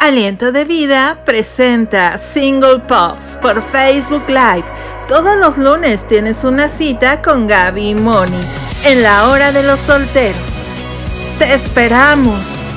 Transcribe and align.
Aliento 0.00 0.50
de 0.50 0.64
Vida 0.64 1.20
presenta 1.26 2.16
Single 2.16 2.78
Pops 2.88 3.36
por 3.36 3.62
Facebook 3.62 4.22
Live. 4.28 4.64
Todos 5.06 5.36
los 5.36 5.58
lunes 5.58 6.06
tienes 6.06 6.42
una 6.42 6.70
cita 6.70 7.20
con 7.20 7.46
Gaby 7.46 7.90
y 7.90 7.94
Moni 7.94 8.40
en 8.86 9.02
la 9.02 9.28
hora 9.28 9.52
de 9.52 9.62
los 9.62 9.78
solteros. 9.78 10.74
Te 11.38 11.52
esperamos. 11.52 12.70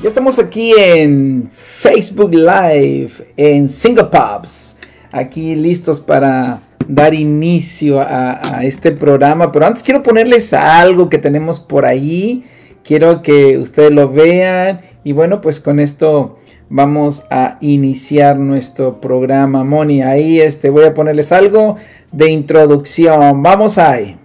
Ya 0.00 0.06
estamos 0.06 0.38
aquí 0.38 0.72
en 0.78 1.50
Facebook 1.52 2.32
Live 2.32 3.10
en 3.36 3.68
Single 3.68 4.04
Pops. 4.04 4.76
Aquí 5.10 5.56
listos 5.56 5.98
para 5.98 6.62
dar 6.86 7.14
inicio 7.14 8.00
a, 8.00 8.58
a 8.58 8.64
este 8.64 8.92
programa. 8.92 9.50
Pero 9.50 9.66
antes 9.66 9.82
quiero 9.82 10.04
ponerles 10.04 10.52
algo 10.52 11.08
que 11.08 11.18
tenemos 11.18 11.58
por 11.58 11.84
ahí 11.84 12.44
quiero 12.84 13.22
que 13.22 13.58
ustedes 13.58 13.90
lo 13.90 14.10
vean. 14.10 14.82
Y 15.02 15.12
bueno 15.12 15.40
pues 15.40 15.60
con 15.60 15.80
esto 15.80 16.38
vamos 16.68 17.24
a 17.30 17.58
iniciar 17.60 18.36
nuestro 18.36 19.00
programa 19.00 19.64
Moni. 19.64 20.02
Ahí 20.02 20.40
este 20.40 20.70
voy 20.70 20.84
a 20.84 20.94
ponerles 20.94 21.32
algo 21.32 21.76
de 22.12 22.30
introducción. 22.30 23.42
Vamos 23.42 23.78
ahí. 23.78 24.18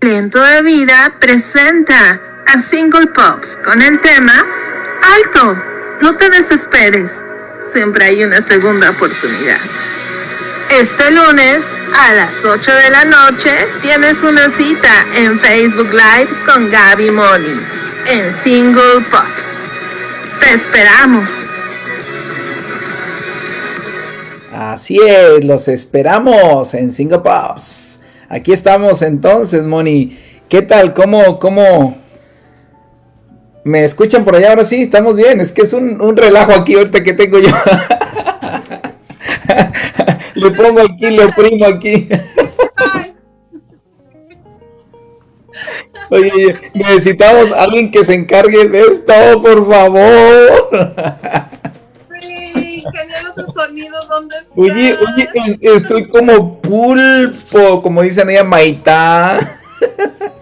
Aliento 0.00 0.40
de 0.40 0.62
Vida 0.62 1.16
presenta 1.18 2.20
a 2.46 2.58
Single 2.60 3.08
Pops 3.08 3.58
con 3.64 3.82
el 3.82 4.00
tema 4.00 4.46
Alto, 5.02 5.60
no 6.00 6.16
te 6.16 6.28
desesperes, 6.30 7.12
siempre 7.72 8.04
hay 8.04 8.24
una 8.24 8.40
segunda 8.40 8.90
oportunidad. 8.90 9.58
Este 10.70 11.10
lunes 11.10 11.64
a 11.96 12.14
las 12.14 12.44
8 12.44 12.70
de 12.70 12.90
la 12.90 13.04
noche 13.04 13.50
tienes 13.80 14.22
una 14.22 14.48
cita 14.50 15.06
en 15.16 15.38
Facebook 15.38 15.92
Live 15.92 16.28
con 16.46 16.70
Gaby 16.70 17.10
Moni 17.10 17.60
en 18.10 18.32
Single 18.32 19.04
Pops. 19.10 19.62
Te 20.40 20.54
esperamos. 20.54 21.50
Así 24.52 24.98
es, 24.98 25.44
los 25.44 25.68
esperamos 25.68 26.74
en 26.74 26.92
Single 26.92 27.20
Pops. 27.20 28.00
Aquí 28.28 28.52
estamos 28.52 29.02
entonces, 29.02 29.64
Moni. 29.64 30.18
¿Qué 30.48 30.62
tal? 30.62 30.94
¿Cómo, 30.94 31.38
cómo? 31.38 31.98
¿Me 33.64 33.84
escuchan 33.84 34.24
por 34.24 34.36
allá? 34.36 34.50
Ahora 34.50 34.64
sí, 34.64 34.82
estamos 34.82 35.16
bien. 35.16 35.40
Es 35.40 35.52
que 35.52 35.62
es 35.62 35.72
un, 35.72 36.00
un 36.00 36.16
relajo 36.16 36.52
aquí 36.52 36.74
ahorita 36.74 37.02
que 37.02 37.12
tengo 37.12 37.38
yo. 37.38 37.48
le 40.38 40.50
pongo 40.52 40.80
aquí, 40.80 41.10
le 41.10 41.24
oprimo 41.24 41.66
aquí. 41.66 42.08
Oye, 46.10 46.70
necesitamos 46.72 47.52
alguien 47.52 47.90
que 47.90 48.02
se 48.02 48.14
encargue 48.14 48.68
de 48.68 48.80
esto, 48.80 49.12
por 49.42 49.68
favor. 49.68 50.70
Sí, 52.20 52.84
de 53.36 53.52
sonido, 53.52 53.98
¿dónde 54.08 54.36
estás? 54.36 54.52
Oye, 54.56 54.96
oye, 54.96 55.58
estoy 55.60 56.08
como 56.08 56.60
pulpo, 56.62 57.82
como 57.82 58.02
dicen 58.02 58.30
ella, 58.30 58.44
maitá. 58.44 59.38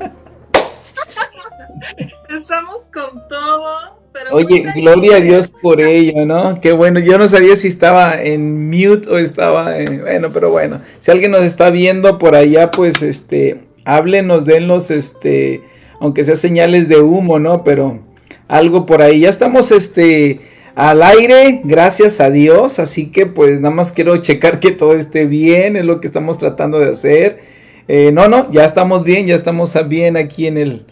Estamos 2.29 2.83
con 2.93 3.27
todo. 3.29 3.97
Oye, 4.33 4.67
gloria 4.75 5.17
a 5.17 5.21
Dios 5.21 5.49
por 5.49 5.81
ello, 5.81 6.27
¿no? 6.27 6.61
Qué 6.61 6.73
bueno, 6.73 7.01
yo 7.01 7.19
no 7.19 7.29
sabía 7.29 7.57
si 7.57 7.69
estaba 7.69 8.21
en 8.21 8.69
mute 8.69 9.09
o 9.09 9.19
estaba 9.19 9.79
en... 9.79 10.01
Bueno, 10.01 10.31
pero 10.33 10.51
bueno, 10.51 10.81
si 10.99 11.11
alguien 11.11 11.31
nos 11.31 11.43
está 11.43 11.71
viendo 11.71 12.19
por 12.19 12.35
allá, 12.35 12.71
pues 12.71 13.03
este, 13.03 13.61
háblenos, 13.85 14.45
denlos, 14.45 14.91
este, 14.91 15.63
aunque 16.01 16.25
sea 16.25 16.37
señales 16.37 16.89
de 16.89 17.01
humo, 17.01 17.39
¿no? 17.39 17.65
Pero 17.65 18.01
algo 18.49 18.87
por 18.87 19.03
ahí. 19.03 19.21
Ya 19.21 19.29
estamos, 19.29 19.71
este, 19.71 20.41
al 20.75 21.03
aire, 21.03 21.63
gracias 21.65 22.21
a 22.21 22.31
Dios, 22.31 22.79
así 22.79 23.07
que 23.07 23.27
pues 23.27 23.61
nada 23.61 23.75
más 23.75 23.93
quiero 23.93 24.17
checar 24.19 24.61
que 24.61 24.73
todo 24.73 24.95
esté 24.95 25.25
bien, 25.25 25.77
es 25.77 25.85
lo 25.85 26.01
que 26.01 26.07
estamos 26.07 26.39
tratando 26.39 26.79
de 26.79 26.91
hacer. 26.91 27.41
Eh, 27.89 28.11
no, 28.13 28.29
no, 28.29 28.51
ya 28.51 28.65
estamos 28.65 29.05
bien, 29.05 29.27
ya 29.27 29.35
estamos 29.35 29.77
bien 29.89 30.17
aquí 30.17 30.47
en 30.47 30.59
el 30.59 30.87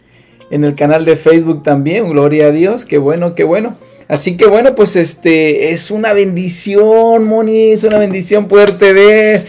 en 0.50 0.65
el 0.65 0.75
canal 0.75 1.05
de 1.05 1.16
Facebook 1.16 1.62
también, 1.62 2.09
gloria 2.09 2.47
a 2.47 2.50
Dios, 2.50 2.84
qué 2.84 2.99
bueno, 2.99 3.34
qué 3.34 3.44
bueno. 3.44 3.77
Así 4.09 4.37
que 4.37 4.47
bueno, 4.47 4.75
pues 4.75 4.97
este 4.97 5.72
es 5.72 5.91
una 5.91 6.12
bendición, 6.12 7.27
Moni, 7.27 7.71
es 7.71 7.84
una 7.84 7.99
bendición 7.99 8.49
poderte 8.49 8.93
ver. 8.93 9.47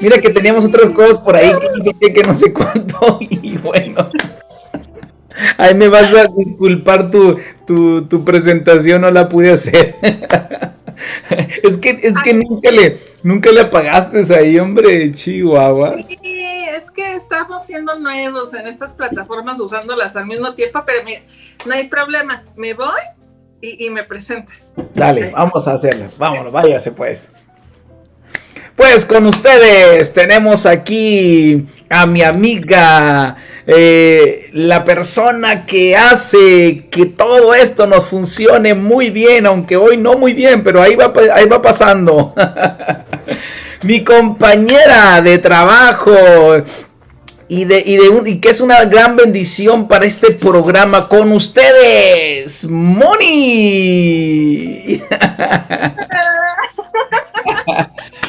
Mira 0.00 0.18
que 0.20 0.30
teníamos 0.30 0.64
otras 0.64 0.90
cosas 0.90 1.18
por 1.18 1.36
ahí 1.36 1.50
que 1.50 1.68
no 1.76 1.84
sé 1.84 2.12
que 2.12 2.22
no 2.22 2.34
sé 2.34 2.52
cuánto, 2.52 3.18
y 3.20 3.56
bueno. 3.58 4.10
Ahí 5.56 5.74
me 5.74 5.88
vas 5.88 6.14
a 6.14 6.26
disculpar 6.36 7.10
tu, 7.10 7.38
tu, 7.66 8.02
tu 8.06 8.24
presentación, 8.24 9.02
no 9.02 9.10
la 9.10 9.28
pude 9.28 9.50
hacer. 9.50 9.96
es 11.62 11.76
que, 11.78 11.98
es 12.02 12.14
que 12.22 12.34
nunca 12.34 12.70
le, 12.70 12.98
nunca 13.22 13.50
le 13.50 13.60
apagaste 13.60 14.34
ahí, 14.34 14.58
hombre, 14.58 15.12
Chihuahua. 15.12 16.02
Sí, 16.02 16.18
es 16.22 16.90
que 16.90 17.16
estamos 17.16 17.64
siendo 17.64 17.98
nuevos 17.98 18.54
en 18.54 18.66
estas 18.66 18.92
plataformas 18.92 19.60
usándolas 19.60 20.16
al 20.16 20.26
mismo 20.26 20.54
tiempo, 20.54 20.80
pero 20.86 21.00
no 21.66 21.74
hay 21.74 21.88
problema. 21.88 22.44
Me 22.56 22.74
voy 22.74 23.00
y, 23.60 23.88
me 23.90 24.02
presentes. 24.04 24.72
Dale, 24.94 25.30
vamos 25.30 25.68
a 25.68 25.74
hacerlo. 25.74 26.06
Vámonos, 26.18 26.52
váyase 26.52 26.90
pues. 26.90 27.30
Pues 28.76 29.04
con 29.04 29.26
ustedes 29.26 30.12
tenemos 30.12 30.64
aquí 30.66 31.66
a 31.90 32.06
mi 32.06 32.22
amiga, 32.22 33.36
eh, 33.66 34.48
la 34.52 34.84
persona 34.84 35.66
que 35.66 35.94
hace 35.96 36.86
que 36.90 37.06
todo 37.06 37.54
esto 37.54 37.86
nos 37.86 38.06
funcione 38.06 38.74
muy 38.74 39.10
bien, 39.10 39.46
aunque 39.46 39.76
hoy 39.76 39.96
no 39.98 40.14
muy 40.14 40.32
bien, 40.32 40.62
pero 40.62 40.80
ahí 40.80 40.96
va, 40.96 41.12
ahí 41.34 41.46
va 41.46 41.60
pasando. 41.60 42.34
mi 43.82 44.02
compañera 44.04 45.20
de 45.20 45.38
trabajo 45.38 46.12
y, 47.48 47.64
de, 47.64 47.82
y, 47.84 47.96
de 47.96 48.30
y 48.30 48.38
que 48.38 48.48
es 48.50 48.60
una 48.62 48.84
gran 48.86 49.16
bendición 49.16 49.86
para 49.86 50.06
este 50.06 50.30
programa 50.32 51.08
con 51.08 51.32
ustedes, 51.32 52.64
Moni. 52.64 53.42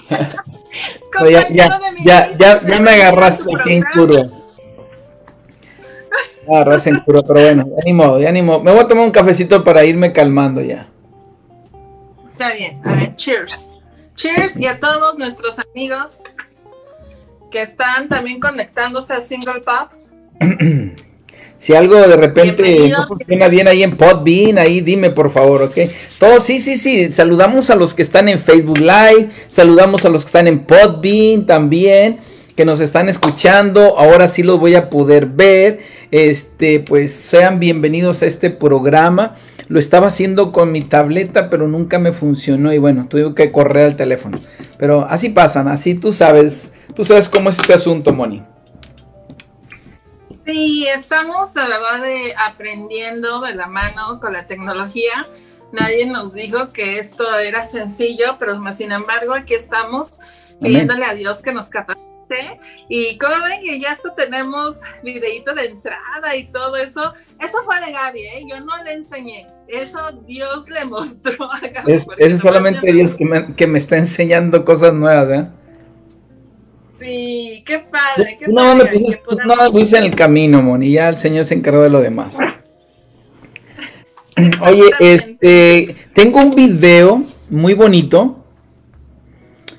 ya, 1.30 1.48
ya, 1.50 1.80
ya, 2.04 2.38
ya, 2.38 2.62
me 2.80 2.90
agarraste 2.90 3.54
así 3.56 3.74
en 3.74 3.84
curva. 3.94 4.24
Me 6.48 6.58
agarraste 6.58 6.90
en 6.90 7.00
curva, 7.00 7.22
pero 7.22 7.40
bueno, 7.40 7.66
ya 7.70 7.84
ni 7.86 7.94
modo, 7.94 8.20
ya 8.20 8.32
ni 8.32 8.42
modo. 8.42 8.60
Me 8.60 8.72
voy 8.72 8.82
a 8.82 8.88
tomar 8.88 9.06
un 9.06 9.12
cafecito 9.12 9.64
para 9.64 9.86
irme 9.86 10.12
calmando 10.12 10.62
ya. 10.62 10.88
Está 12.34 12.54
bien, 12.54 12.82
a 12.84 12.96
ver, 12.96 13.16
cheers. 13.16 13.72
Cheers 14.16 14.58
y 14.60 14.68
a 14.68 14.80
todos 14.80 15.18
nuestros 15.18 15.58
amigos 15.60 16.18
que 17.50 17.62
están 17.62 18.10
también 18.10 18.40
conectándose 18.40 19.14
a 19.14 19.22
Single 19.22 19.62
Pops. 19.62 20.12
Si 21.64 21.74
algo 21.74 21.96
de 21.96 22.18
repente 22.18 22.90
no 22.90 23.08
funciona 23.08 23.48
bien 23.48 23.70
ahí 23.70 23.84
en 23.84 23.96
Podbean, 23.96 24.58
ahí 24.58 24.82
dime 24.82 25.12
por 25.12 25.30
favor, 25.30 25.62
¿ok? 25.62 25.78
Todos, 26.20 26.44
sí, 26.44 26.60
sí, 26.60 26.76
sí. 26.76 27.14
Saludamos 27.14 27.70
a 27.70 27.76
los 27.76 27.94
que 27.94 28.02
están 28.02 28.28
en 28.28 28.38
Facebook 28.38 28.80
Live, 28.80 29.30
saludamos 29.48 30.04
a 30.04 30.10
los 30.10 30.26
que 30.26 30.28
están 30.28 30.50
en 30.50 30.66
Podbean 30.66 31.46
también, 31.46 32.18
que 32.58 32.66
nos 32.66 32.82
están 32.82 33.08
escuchando. 33.08 33.98
Ahora 33.98 34.28
sí 34.28 34.44
los 34.44 34.60
voy 34.60 34.76
a 34.76 34.90
poder 34.90 35.28
ver. 35.28 35.80
Este, 36.12 36.82
pues 36.82 37.14
sean 37.14 37.62
bienvenidos 37.62 38.24
a 38.24 38.26
este 38.26 38.50
programa. 38.50 39.36
Lo 39.70 39.80
estaba 39.80 40.08
haciendo 40.08 40.52
con 40.52 40.70
mi 40.70 40.82
tableta, 40.82 41.50
pero 41.50 41.70
nunca 41.70 41.98
me 41.98 42.12
funcionó 42.12 42.74
y 42.74 42.78
bueno, 42.78 43.08
tuve 43.08 43.34
que 43.36 43.54
correr 43.54 43.86
al 43.86 43.96
teléfono. 43.96 44.42
Pero 44.78 45.08
así 45.10 45.30
pasan, 45.30 45.70
así 45.70 45.94
tú 45.94 46.12
sabes, 46.12 46.74
tú 46.94 47.06
sabes 47.06 47.30
cómo 47.30 47.52
es 47.52 47.58
este 47.58 47.74
asunto, 47.74 48.12
Moni. 48.12 48.44
Sí, 50.46 50.88
estamos 50.88 51.56
la 51.56 51.68
verdad 51.68 52.02
de 52.02 52.36
aprendiendo 52.38 53.42
de 53.42 53.56
la 53.56 53.68
mano 53.68 54.20
con 54.20 54.34
la 54.34 54.46
tecnología. 54.46 55.28
Nadie 55.72 56.06
nos 56.06 56.34
dijo 56.34 56.72
que 56.74 57.00
esto 57.00 57.38
era 57.38 57.64
sencillo, 57.66 58.36
pero 58.38 58.60
más 58.60 58.78
sin 58.78 58.92
embargo 58.92 59.34
aquí 59.34 59.54
estamos 59.54 60.20
pidiéndole 60.62 61.06
a 61.06 61.14
Dios 61.14 61.42
que 61.42 61.54
nos 61.54 61.70
capacite. 61.70 62.04
Y 62.90 63.18
como 63.18 63.44
ven 63.44 63.62
que 63.62 63.80
ya 63.80 63.94
hasta 63.94 64.14
tenemos 64.16 64.82
videito 65.04 65.54
de 65.54 65.66
entrada 65.66 66.36
y 66.36 66.46
todo 66.52 66.76
eso, 66.76 67.14
eso 67.40 67.58
fue 67.66 67.80
de 67.86 67.92
Gaby, 67.92 68.20
¿eh? 68.20 68.46
yo 68.48 68.60
no 68.60 68.84
le 68.84 68.94
enseñé. 68.94 69.48
Eso 69.68 70.12
Dios 70.26 70.70
le 70.70 70.84
mostró 70.86 71.52
a 71.52 71.60
Gaby. 71.60 71.94
Es, 71.94 72.08
eso 72.18 72.38
solamente 72.38 72.92
Dios 72.92 73.16
que 73.16 73.26
me, 73.26 73.56
que 73.56 73.66
me 73.66 73.78
está 73.78 73.98
enseñando 73.98 74.66
cosas 74.66 74.94
nuevas, 74.94 75.40
¿eh? 75.40 75.48
Sí, 77.04 77.64
qué 77.66 77.80
padre. 77.80 78.38
Qué 78.40 78.48
no, 78.48 78.76
me 78.76 78.86
puse, 78.86 79.22
no 79.46 79.56
me 79.58 79.72
puse 79.72 79.98
en 79.98 80.06
el 80.06 80.16
camino, 80.16 80.62
Moni, 80.62 80.94
ya 80.94 81.10
el 81.10 81.18
Señor 81.18 81.44
se 81.44 81.54
encargó 81.54 81.82
de 81.82 81.90
lo 81.90 82.00
demás. 82.00 82.38
Oye, 84.62 84.92
este, 85.00 86.08
tengo 86.14 86.40
un 86.40 86.56
video 86.56 87.24
muy 87.50 87.74
bonito 87.74 88.46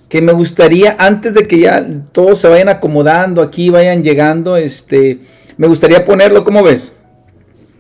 que 0.08 0.20
me 0.20 0.32
gustaría, 0.32 0.96
antes 0.98 1.32
de 1.32 1.44
que 1.44 1.60
ya 1.60 1.84
todos 2.12 2.40
se 2.40 2.48
vayan 2.48 2.68
acomodando 2.68 3.40
aquí, 3.40 3.70
vayan 3.70 4.02
llegando, 4.02 4.56
este, 4.56 5.20
me 5.56 5.66
gustaría 5.66 6.04
ponerlo, 6.04 6.44
¿cómo 6.44 6.62
ves? 6.62 6.94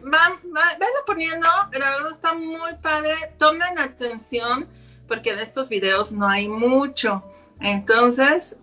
Va, 0.02 0.30
va, 0.56 0.70
venlo 0.80 1.04
poniendo, 1.06 1.46
la 1.78 1.90
verdad 1.90 2.12
está 2.12 2.34
muy 2.34 2.72
padre. 2.80 3.12
Tomen 3.38 3.78
atención 3.78 4.66
porque 5.06 5.36
de 5.36 5.42
estos 5.42 5.68
videos 5.68 6.12
no 6.12 6.26
hay 6.26 6.48
mucho. 6.48 7.22
Entonces, 7.60 8.58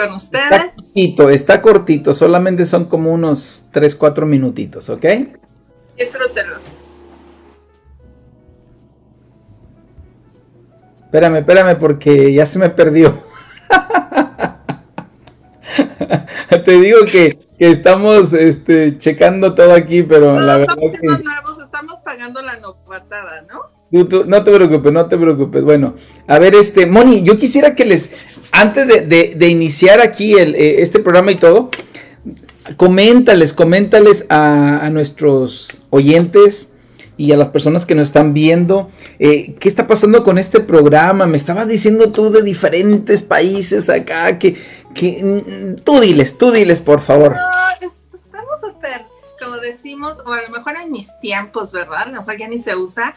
con 0.00 0.14
ustedes. 0.14 0.44
Está 0.44 0.72
cortito, 0.74 1.30
está 1.30 1.62
cortito, 1.62 2.14
solamente 2.14 2.64
son 2.64 2.86
como 2.86 3.12
unos 3.12 3.66
3, 3.72 3.94
4 3.94 4.26
minutitos, 4.26 4.88
¿ok? 4.88 5.06
Disfrútenlo. 5.96 6.56
Espérame, 11.04 11.38
espérame, 11.38 11.76
porque 11.76 12.32
ya 12.32 12.46
se 12.46 12.58
me 12.58 12.70
perdió. 12.70 13.22
Te 16.64 16.72
digo 16.72 16.98
que, 17.10 17.38
estamos 17.58 18.32
este, 18.32 18.98
checando 18.98 19.54
todo 19.54 19.74
aquí, 19.74 20.02
pero 20.02 20.40
la 20.40 20.58
verdad 20.58 20.76
es 20.80 21.00
que... 21.00 21.06
Nuevos, 21.06 21.58
estamos 21.62 22.00
pagando 22.00 22.42
la 22.42 22.58
novatada, 22.58 23.42
¿no? 23.42 23.80
no 23.90 24.44
te 24.44 24.54
preocupes, 24.54 24.92
no 24.92 25.06
te 25.06 25.18
preocupes. 25.18 25.64
Bueno, 25.64 25.94
a 26.26 26.38
ver, 26.38 26.54
este, 26.54 26.86
Moni, 26.86 27.22
yo 27.22 27.36
quisiera 27.36 27.74
que 27.74 27.84
les, 27.84 28.10
antes 28.52 28.86
de, 28.86 29.48
iniciar 29.48 30.00
aquí 30.00 30.34
el, 30.34 30.54
eh, 30.54 30.82
este 30.82 30.98
programa 30.98 31.32
y 31.32 31.36
todo, 31.36 31.70
coméntales, 32.76 33.52
coméntales 33.52 34.26
a, 34.28 34.84
a, 34.84 34.90
nuestros 34.90 35.80
oyentes 35.90 36.70
y 37.16 37.32
a 37.32 37.36
las 37.36 37.48
personas 37.48 37.84
que 37.84 37.94
nos 37.94 38.08
están 38.08 38.32
viendo, 38.32 38.88
eh, 39.18 39.54
¿qué 39.60 39.68
está 39.68 39.86
pasando 39.86 40.22
con 40.22 40.38
este 40.38 40.60
programa? 40.60 41.26
Me 41.26 41.36
estabas 41.36 41.68
diciendo 41.68 42.12
tú 42.12 42.30
de 42.30 42.42
diferentes 42.42 43.20
países 43.22 43.90
acá, 43.90 44.38
que, 44.38 44.56
que 44.94 45.22
mm, 45.22 45.82
tú 45.82 46.00
diles, 46.00 46.38
tú 46.38 46.50
diles, 46.50 46.80
por 46.80 47.00
favor. 47.00 47.32
No, 47.32 47.88
estamos 48.14 48.60
súper 48.60 49.09
como 49.40 49.56
decimos, 49.56 50.18
o 50.24 50.32
a 50.32 50.42
lo 50.42 50.50
mejor 50.50 50.76
en 50.76 50.92
mis 50.92 51.18
tiempos, 51.20 51.72
¿verdad? 51.72 52.02
A 52.02 52.06
lo 52.06 52.20
mejor 52.20 52.36
ya 52.36 52.48
ni 52.48 52.58
se 52.58 52.76
usa, 52.76 53.16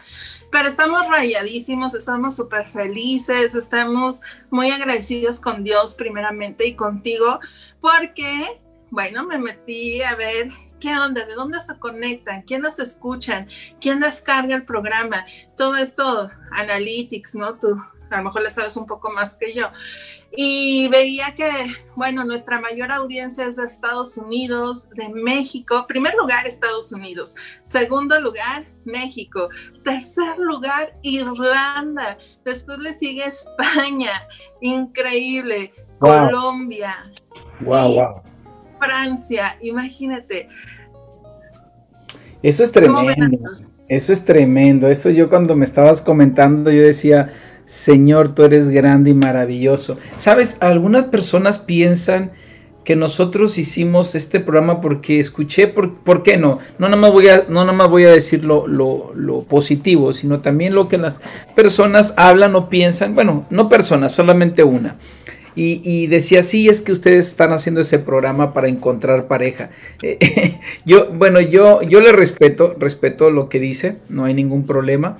pero 0.50 0.68
estamos 0.68 1.06
rayadísimos, 1.08 1.94
estamos 1.94 2.36
súper 2.36 2.68
felices, 2.68 3.54
estamos 3.54 4.20
muy 4.50 4.70
agradecidos 4.70 5.40
con 5.40 5.64
Dios 5.64 5.94
primeramente 5.94 6.66
y 6.66 6.74
contigo, 6.74 7.38
porque, 7.80 8.60
bueno, 8.90 9.24
me 9.24 9.38
metí 9.38 10.02
a 10.02 10.16
ver 10.16 10.48
qué 10.80 10.96
onda, 10.96 11.24
de 11.24 11.34
dónde 11.34 11.60
se 11.60 11.78
conectan, 11.78 12.42
quién 12.42 12.62
nos 12.62 12.78
escuchan, 12.78 13.48
quién 13.80 14.00
descarga 14.00 14.54
el 14.54 14.64
programa, 14.64 15.24
todo 15.56 15.76
esto, 15.76 16.30
analytics, 16.52 17.34
¿no? 17.34 17.58
Tú 17.58 17.80
a 18.10 18.18
lo 18.18 18.24
mejor 18.24 18.42
le 18.42 18.50
sabes 18.50 18.76
un 18.76 18.86
poco 18.86 19.10
más 19.10 19.36
que 19.36 19.54
yo. 19.54 19.66
Y 20.36 20.88
veía 20.88 21.34
que, 21.34 21.50
bueno, 21.94 22.24
nuestra 22.24 22.60
mayor 22.60 22.90
audiencia 22.90 23.46
es 23.46 23.56
de 23.56 23.64
Estados 23.64 24.16
Unidos, 24.16 24.90
de 24.90 25.08
México. 25.08 25.86
Primer 25.86 26.14
lugar, 26.14 26.46
Estados 26.46 26.92
Unidos. 26.92 27.34
Segundo 27.62 28.20
lugar, 28.20 28.64
México. 28.84 29.48
Tercer 29.84 30.38
lugar, 30.38 30.96
Irlanda. 31.02 32.18
Después 32.44 32.78
le 32.78 32.92
sigue 32.94 33.24
España. 33.24 34.26
Increíble. 34.60 35.72
Colombia. 35.98 37.10
Wow, 37.60 37.94
wow. 37.94 38.22
Francia. 38.80 39.56
Imagínate. 39.60 40.48
Eso 42.42 42.62
es 42.62 42.72
tremendo. 42.72 43.38
Eso 43.88 44.12
es 44.12 44.24
tremendo. 44.24 44.88
Eso 44.88 45.10
yo 45.10 45.28
cuando 45.28 45.54
me 45.54 45.64
estabas 45.64 46.00
comentando, 46.00 46.70
yo 46.70 46.82
decía, 46.82 47.32
Señor, 47.66 48.34
tú 48.34 48.44
eres 48.44 48.68
grande 48.68 49.10
y 49.10 49.14
maravilloso. 49.14 49.96
Sabes, 50.18 50.56
algunas 50.60 51.06
personas 51.06 51.58
piensan 51.58 52.32
que 52.84 52.96
nosotros 52.96 53.56
hicimos 53.58 54.14
este 54.14 54.40
programa 54.40 54.80
porque 54.80 55.18
escuché, 55.18 55.66
por, 55.66 55.94
¿por 55.94 56.22
qué 56.22 56.36
no? 56.36 56.58
No 56.78 56.88
nada 56.88 57.00
más 57.00 57.10
voy 57.10 57.28
a, 57.28 57.46
no 57.48 57.88
voy 57.88 58.04
a 58.04 58.10
decir 58.10 58.44
lo, 58.44 58.66
lo, 58.66 59.40
positivo, 59.48 60.12
sino 60.12 60.40
también 60.40 60.74
lo 60.74 60.88
que 60.88 60.98
las 60.98 61.20
personas 61.54 62.12
hablan 62.16 62.54
o 62.54 62.68
piensan, 62.68 63.14
bueno, 63.14 63.46
no 63.50 63.68
personas, 63.68 64.12
solamente 64.12 64.62
una. 64.62 64.96
Y, 65.56 65.80
y, 65.84 66.08
decía, 66.08 66.42
sí, 66.42 66.68
es 66.68 66.82
que 66.82 66.90
ustedes 66.90 67.28
están 67.28 67.52
haciendo 67.52 67.80
ese 67.80 68.00
programa 68.00 68.52
para 68.52 68.68
encontrar 68.68 69.28
pareja. 69.28 69.70
yo, 70.84 71.10
bueno, 71.12 71.40
yo, 71.40 71.80
yo 71.82 72.00
le 72.00 72.10
respeto, 72.10 72.74
respeto 72.76 73.30
lo 73.30 73.48
que 73.48 73.60
dice, 73.60 73.96
no 74.08 74.24
hay 74.24 74.34
ningún 74.34 74.66
problema. 74.66 75.18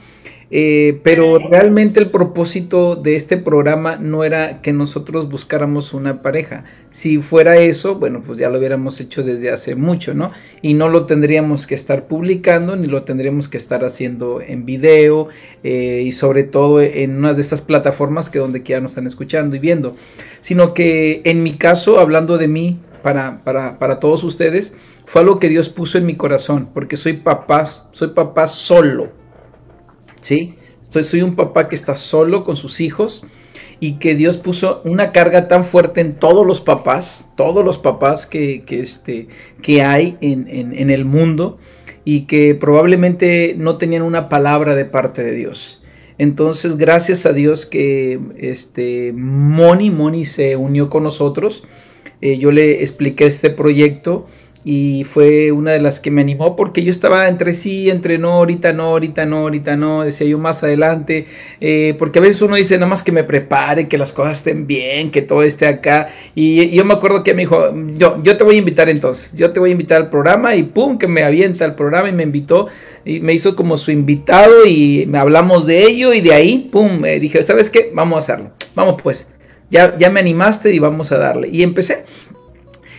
Eh, 0.50 1.00
pero 1.02 1.38
realmente 1.38 2.00
el 2.00 2.10
propósito 2.10 2.96
de 2.96 3.16
este 3.16 3.36
programa 3.36 3.96
no 3.96 4.24
era 4.24 4.62
que 4.62 4.72
nosotros 4.72 5.28
buscáramos 5.28 5.94
una 5.94 6.22
pareja. 6.22 6.64
Si 6.90 7.18
fuera 7.18 7.56
eso, 7.56 7.96
bueno, 7.96 8.22
pues 8.24 8.38
ya 8.38 8.48
lo 8.50 8.58
hubiéramos 8.58 9.00
hecho 9.00 9.22
desde 9.22 9.50
hace 9.50 9.74
mucho, 9.74 10.14
¿no? 10.14 10.32
Y 10.62 10.74
no 10.74 10.88
lo 10.88 11.06
tendríamos 11.06 11.66
que 11.66 11.74
estar 11.74 12.06
publicando, 12.06 12.76
ni 12.76 12.86
lo 12.86 13.02
tendríamos 13.02 13.48
que 13.48 13.56
estar 13.56 13.84
haciendo 13.84 14.40
en 14.40 14.64
video 14.64 15.28
eh, 15.64 16.02
y 16.06 16.12
sobre 16.12 16.44
todo 16.44 16.80
en 16.80 17.16
una 17.16 17.34
de 17.34 17.40
estas 17.40 17.62
plataformas 17.62 18.30
que 18.30 18.38
donde 18.38 18.62
quiera 18.62 18.80
nos 18.80 18.92
están 18.92 19.06
escuchando 19.06 19.56
y 19.56 19.58
viendo. 19.58 19.96
Sino 20.40 20.74
que 20.74 21.22
en 21.24 21.42
mi 21.42 21.54
caso, 21.54 21.98
hablando 21.98 22.38
de 22.38 22.48
mí, 22.48 22.78
para, 23.02 23.40
para, 23.44 23.78
para 23.78 23.98
todos 23.98 24.22
ustedes, 24.24 24.74
fue 25.04 25.22
algo 25.22 25.38
que 25.38 25.48
Dios 25.48 25.68
puso 25.68 25.98
en 25.98 26.06
mi 26.06 26.16
corazón, 26.16 26.68
porque 26.72 26.96
soy 26.96 27.14
papá, 27.14 27.66
soy 27.92 28.08
papá 28.08 28.46
solo 28.46 29.23
¿sí? 30.24 30.54
soy 31.02 31.22
un 31.22 31.34
papá 31.34 31.68
que 31.68 31.74
está 31.74 31.96
solo 31.96 32.44
con 32.44 32.56
sus 32.56 32.80
hijos 32.80 33.24
y 33.80 33.94
que 33.94 34.14
Dios 34.14 34.38
puso 34.38 34.80
una 34.84 35.12
carga 35.12 35.48
tan 35.48 35.64
fuerte 35.64 36.00
en 36.00 36.14
todos 36.14 36.46
los 36.46 36.60
papás, 36.60 37.32
todos 37.36 37.64
los 37.64 37.78
papás 37.78 38.26
que, 38.26 38.62
que, 38.64 38.80
este, 38.80 39.28
que 39.60 39.82
hay 39.82 40.16
en, 40.20 40.46
en, 40.48 40.90
el 40.90 41.04
mundo 41.04 41.58
y 42.04 42.22
que 42.22 42.54
probablemente 42.54 43.54
no 43.58 43.76
tenían 43.76 44.02
una 44.02 44.28
palabra 44.28 44.74
de 44.74 44.84
parte 44.84 45.24
de 45.24 45.32
Dios. 45.32 45.82
Entonces, 46.16 46.76
gracias 46.76 47.26
a 47.26 47.32
Dios 47.32 47.66
que 47.66 48.20
este, 48.38 49.12
Moni, 49.12 49.90
Moni 49.90 50.24
se 50.24 50.54
unió 50.56 50.88
con 50.88 51.02
nosotros. 51.02 51.64
Eh, 52.20 52.38
yo 52.38 52.52
le 52.52 52.82
expliqué 52.82 53.26
este 53.26 53.50
proyecto 53.50 54.26
y 54.64 55.04
fue 55.04 55.52
una 55.52 55.72
de 55.72 55.80
las 55.80 56.00
que 56.00 56.10
me 56.10 56.22
animó 56.22 56.56
porque 56.56 56.82
yo 56.82 56.90
estaba 56.90 57.28
entre 57.28 57.52
sí, 57.52 57.90
entre 57.90 58.18
no, 58.18 58.32
ahorita 58.32 58.72
no, 58.72 58.84
ahorita 58.84 59.26
no, 59.26 59.38
ahorita 59.40 59.76
no, 59.76 60.04
decía 60.04 60.26
yo 60.26 60.38
más 60.38 60.64
adelante, 60.64 61.26
eh, 61.60 61.94
porque 61.98 62.18
a 62.18 62.22
veces 62.22 62.40
uno 62.40 62.56
dice 62.56 62.74
nada 62.76 62.86
más 62.86 63.02
que 63.02 63.12
me 63.12 63.24
prepare, 63.24 63.88
que 63.88 63.98
las 63.98 64.12
cosas 64.12 64.38
estén 64.38 64.66
bien, 64.66 65.10
que 65.10 65.20
todo 65.20 65.42
esté 65.42 65.66
acá, 65.66 66.08
y, 66.34 66.70
yo 66.70 66.84
me 66.84 66.94
acuerdo 66.94 67.22
que 67.22 67.34
me 67.34 67.42
dijo, 67.42 67.74
yo, 67.96 68.22
yo 68.22 68.36
te 68.36 68.44
voy 68.44 68.56
a 68.56 68.58
invitar 68.58 68.88
entonces, 68.88 69.32
yo 69.34 69.52
te 69.52 69.60
voy 69.60 69.70
a 69.70 69.72
invitar 69.72 70.00
al 70.00 70.08
programa 70.08 70.54
y 70.54 70.62
pum, 70.62 70.96
que 70.96 71.08
me 71.08 71.22
avienta 71.22 71.64
al 71.64 71.74
programa 71.74 72.08
y 72.08 72.12
me 72.12 72.22
invitó 72.22 72.68
y 73.04 73.20
me 73.20 73.34
hizo 73.34 73.54
como 73.54 73.76
su 73.76 73.90
invitado 73.90 74.64
y 74.66 75.04
me 75.06 75.18
hablamos 75.18 75.66
de 75.66 75.84
ello 75.84 76.14
y 76.14 76.22
de 76.22 76.32
ahí, 76.32 76.68
pum, 76.72 77.00
me 77.00 77.20
dije, 77.20 77.42
¿sabes 77.42 77.68
qué? 77.68 77.90
Vamos 77.92 78.16
a 78.16 78.20
hacerlo, 78.20 78.50
vamos 78.74 79.00
pues. 79.02 79.28
Ya, 79.70 79.96
ya 79.98 80.08
me 80.10 80.20
animaste 80.20 80.72
y 80.72 80.78
vamos 80.78 81.10
a 81.10 81.18
darle. 81.18 81.48
Y 81.48 81.62
empecé. 81.62 82.04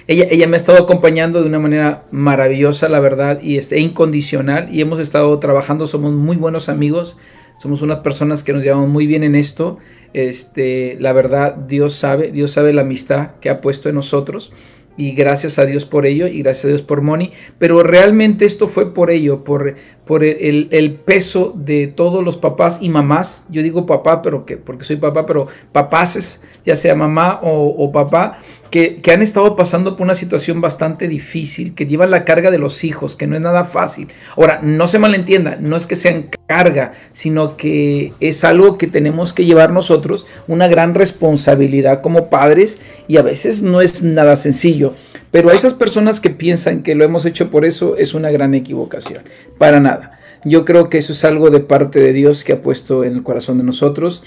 Ella, 0.07 0.47
me 0.47 0.55
ha 0.55 0.57
estado 0.57 0.77
acompañando 0.77 1.41
de 1.41 1.47
una 1.47 1.57
manera 1.57 2.05
maravillosa, 2.11 2.89
la 2.89 2.99
verdad, 2.99 3.41
y 3.41 3.57
es 3.57 3.71
incondicional. 3.71 4.69
Y 4.71 4.81
hemos 4.81 4.99
estado 4.99 5.37
trabajando, 5.39 5.87
somos 5.87 6.13
muy 6.13 6.37
buenos 6.37 6.69
amigos, 6.69 7.17
somos 7.57 7.81
unas 7.81 7.99
personas 7.99 8.43
que 8.43 8.53
nos 8.53 8.63
llevamos 8.63 8.89
muy 8.89 9.07
bien 9.07 9.23
en 9.23 9.33
esto. 9.33 9.79
Este, 10.13 10.95
la 10.99 11.11
verdad, 11.11 11.55
Dios 11.55 11.95
sabe, 11.95 12.31
Dios 12.31 12.51
sabe 12.51 12.71
la 12.71 12.81
amistad 12.81 13.31
que 13.41 13.49
ha 13.49 13.61
puesto 13.61 13.89
en 13.89 13.95
nosotros 13.95 14.51
y 14.97 15.11
gracias 15.11 15.59
a 15.59 15.65
Dios 15.65 15.85
por 15.85 16.05
ello 16.05 16.27
y 16.27 16.41
gracias 16.41 16.65
a 16.65 16.67
Dios 16.69 16.81
por 16.81 17.01
Moni, 17.01 17.31
pero 17.57 17.83
realmente 17.83 18.45
esto 18.45 18.67
fue 18.67 18.93
por 18.93 19.09
ello, 19.09 19.43
por, 19.43 19.75
por 20.05 20.23
el, 20.23 20.67
el, 20.71 20.93
peso 20.93 21.53
de 21.55 21.87
todos 21.87 22.23
los 22.23 22.37
papás 22.37 22.79
y 22.81 22.89
mamás, 22.89 23.45
yo 23.49 23.61
digo 23.63 23.85
papá, 23.85 24.21
pero 24.21 24.45
que, 24.45 24.57
porque 24.57 24.85
soy 24.85 24.95
papá, 24.97 25.25
pero 25.25 25.47
papaces, 25.71 26.41
ya 26.65 26.75
sea 26.75 26.95
mamá 26.95 27.39
o, 27.43 27.91
papá, 27.91 28.37
que, 28.71 28.97
que, 29.01 29.11
han 29.11 29.21
estado 29.21 29.55
pasando 29.55 29.95
por 29.95 30.05
una 30.05 30.15
situación 30.15 30.61
bastante 30.61 31.07
difícil, 31.07 31.75
que 31.75 31.85
llevan 31.85 32.11
la 32.11 32.25
carga 32.25 32.51
de 32.51 32.57
los 32.57 32.83
hijos, 32.83 33.15
que 33.15 33.27
no 33.27 33.35
es 33.35 33.41
nada 33.41 33.65
fácil. 33.65 34.07
Ahora, 34.37 34.59
no 34.61 34.87
se 34.87 34.99
malentienda, 34.99 35.57
no 35.59 35.75
es 35.75 35.87
que 35.87 35.95
sean 35.95 36.29
carga, 36.47 36.93
sino 37.13 37.57
que 37.57 38.13
es 38.19 38.43
algo 38.43 38.77
que 38.77 38.87
tenemos 38.87 39.33
que 39.33 39.45
llevar 39.45 39.71
nosotros, 39.71 40.25
una 40.47 40.67
gran 40.67 40.93
responsabilidad 40.93 42.01
como 42.01 42.29
padres 42.29 42.79
y 43.07 43.17
a 43.17 43.21
veces 43.21 43.61
no 43.61 43.81
es 43.81 44.03
nada 44.03 44.35
sencillo. 44.35 44.93
Pero 45.31 45.49
a 45.49 45.53
esas 45.53 45.73
personas 45.73 46.19
que 46.19 46.29
piensan 46.29 46.83
que 46.83 46.95
lo 46.95 47.03
hemos 47.03 47.25
hecho 47.25 47.49
por 47.49 47.65
eso 47.65 47.97
es 47.97 48.13
una 48.13 48.31
gran 48.31 48.53
equivocación. 48.53 49.23
Para 49.57 49.79
nada. 49.79 50.19
Yo 50.43 50.63
creo 50.63 50.89
que 50.89 50.99
eso 50.99 51.13
es 51.13 51.25
algo 51.25 51.49
de 51.49 51.59
parte 51.59 51.99
de 51.99 52.13
Dios 52.13 52.43
que 52.43 52.53
ha 52.53 52.61
puesto 52.61 53.03
en 53.03 53.13
el 53.13 53.23
corazón 53.23 53.57
de 53.57 53.63
nosotros 53.63 54.21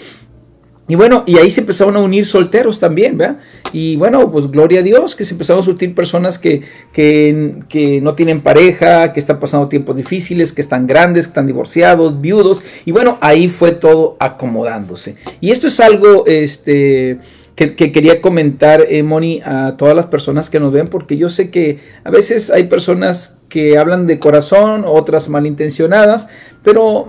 y 0.90 0.94
bueno, 0.94 1.22
y 1.26 1.36
ahí 1.36 1.50
se 1.50 1.60
empezaron 1.60 1.96
a 1.96 2.00
unir 2.00 2.24
solteros 2.24 2.80
también, 2.80 3.18
¿verdad? 3.18 3.36
Y 3.74 3.96
bueno, 3.96 4.32
pues 4.32 4.50
gloria 4.50 4.80
a 4.80 4.82
Dios 4.82 5.14
que 5.14 5.26
se 5.26 5.34
empezaron 5.34 5.62
a 5.62 5.70
unir 5.70 5.94
personas 5.94 6.38
que, 6.38 6.62
que, 6.94 8.00
no 8.02 8.14
tienen 8.14 8.40
pareja, 8.40 9.12
que 9.12 9.20
están 9.20 9.38
pasando 9.38 9.68
tiempos 9.68 9.94
difíciles, 9.96 10.54
que 10.54 10.62
están 10.62 10.86
grandes, 10.86 11.26
que 11.26 11.30
están 11.30 11.46
divorciados, 11.46 12.18
viudos. 12.22 12.62
Y 12.86 12.92
bueno, 12.92 13.18
ahí 13.20 13.50
fue 13.50 13.72
todo 13.72 14.16
acomodándose. 14.18 15.16
Y 15.42 15.50
esto 15.50 15.66
es 15.66 15.78
algo 15.78 16.24
este, 16.26 17.18
que, 17.58 17.90
quería 17.90 18.20
comentar, 18.20 18.86
eh, 18.88 19.02
Moni, 19.02 19.42
a 19.44 19.76
todas 19.76 19.96
las 19.96 20.06
personas 20.06 20.48
que 20.48 20.60
nos 20.60 20.70
ven, 20.70 20.86
porque 20.86 21.16
yo 21.16 21.28
sé 21.28 21.50
que 21.50 21.80
a 22.04 22.10
veces 22.10 22.50
hay 22.50 22.64
personas 22.64 23.36
que 23.48 23.78
hablan 23.78 24.06
de 24.06 24.20
corazón, 24.20 24.84
otras 24.86 25.28
malintencionadas, 25.28 26.28
pero 26.62 27.08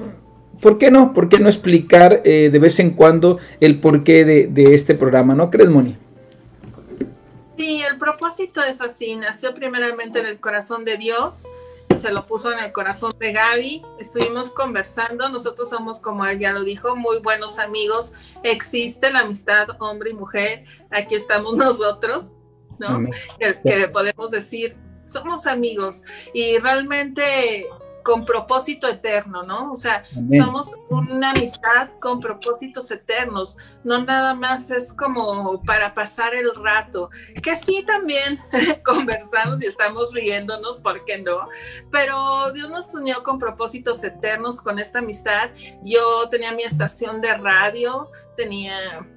¿por 0.60 0.80
qué 0.80 0.90
no? 0.90 1.14
¿Por 1.14 1.30
qué 1.30 1.38
no 1.40 1.50
explicar 1.50 2.24
eh, 2.26 2.50
de 2.52 2.60
vez 2.60 2.80
en 2.80 2.92
cuando 2.92 3.38
el 3.60 3.80
porqué 3.80 4.26
de, 4.26 4.48
de 4.48 4.74
este 4.74 4.96
programa? 4.96 5.36
¿No 5.36 5.52
crees, 5.52 5.70
Moni? 5.70 5.96
Sí, 7.56 7.84
el 7.88 8.00
propósito 8.00 8.64
es 8.64 8.82
así, 8.82 9.18
nació 9.18 9.54
primeramente 9.54 10.18
en 10.18 10.26
el 10.26 10.40
corazón 10.40 10.84
de 10.84 10.98
Dios, 10.98 11.46
se 11.96 12.12
lo 12.12 12.26
puso 12.26 12.52
en 12.52 12.60
el 12.60 12.72
corazón 12.72 13.14
de 13.20 13.34
Gaby, 13.34 13.84
estuvimos 14.00 14.52
conversando, 14.52 15.30
nosotros 15.30 15.70
somos, 15.70 16.00
como 16.00 16.26
él 16.26 16.40
ya 16.40 16.54
lo 16.54 16.64
dijo, 16.64 16.96
muy 16.96 17.20
buenos 17.20 17.60
amigos, 17.60 18.14
existe 18.44 19.12
la 19.12 19.22
amistad 19.22 19.68
hombre 19.80 20.12
y 20.12 20.14
mujer, 20.14 20.66
aquí 20.92 21.16
estamos 21.16 21.54
nosotros, 21.58 22.38
¿no? 22.80 23.10
que 23.40 23.88
podemos 23.90 24.32
decir, 24.32 24.78
somos 25.10 25.48
amigos. 25.48 26.04
Y 26.34 26.58
realmente 26.60 27.68
con 28.10 28.26
propósito 28.26 28.88
eterno, 28.88 29.44
¿no? 29.44 29.72
O 29.72 29.76
sea, 29.76 30.04
somos 30.36 30.76
una 30.90 31.30
amistad 31.30 31.90
con 32.00 32.20
propósitos 32.20 32.90
eternos, 32.90 33.56
no 33.84 34.04
nada 34.04 34.34
más 34.34 34.72
es 34.72 34.92
como 34.94 35.62
para 35.62 35.94
pasar 35.94 36.34
el 36.34 36.50
rato, 36.56 37.12
que 37.44 37.56
sí 37.56 37.84
también 37.86 38.40
conversamos 38.84 39.62
y 39.62 39.68
estamos 39.68 40.12
riéndonos, 40.12 40.80
¿por 40.80 41.06
qué 41.06 41.20
no? 41.20 41.48
Pero 41.92 42.52
Dios 42.52 42.72
nos 42.72 42.92
unió 42.96 43.22
con 43.22 43.38
propósitos 43.38 44.04
eternos 44.04 44.60
con 44.60 44.80
esta 44.80 44.98
amistad. 44.98 45.52
Yo 45.84 46.28
tenía 46.30 46.52
mi 46.54 46.64
estación 46.64 47.22
de 47.22 47.38
radio, 47.38 48.10
tenía, 48.36 49.08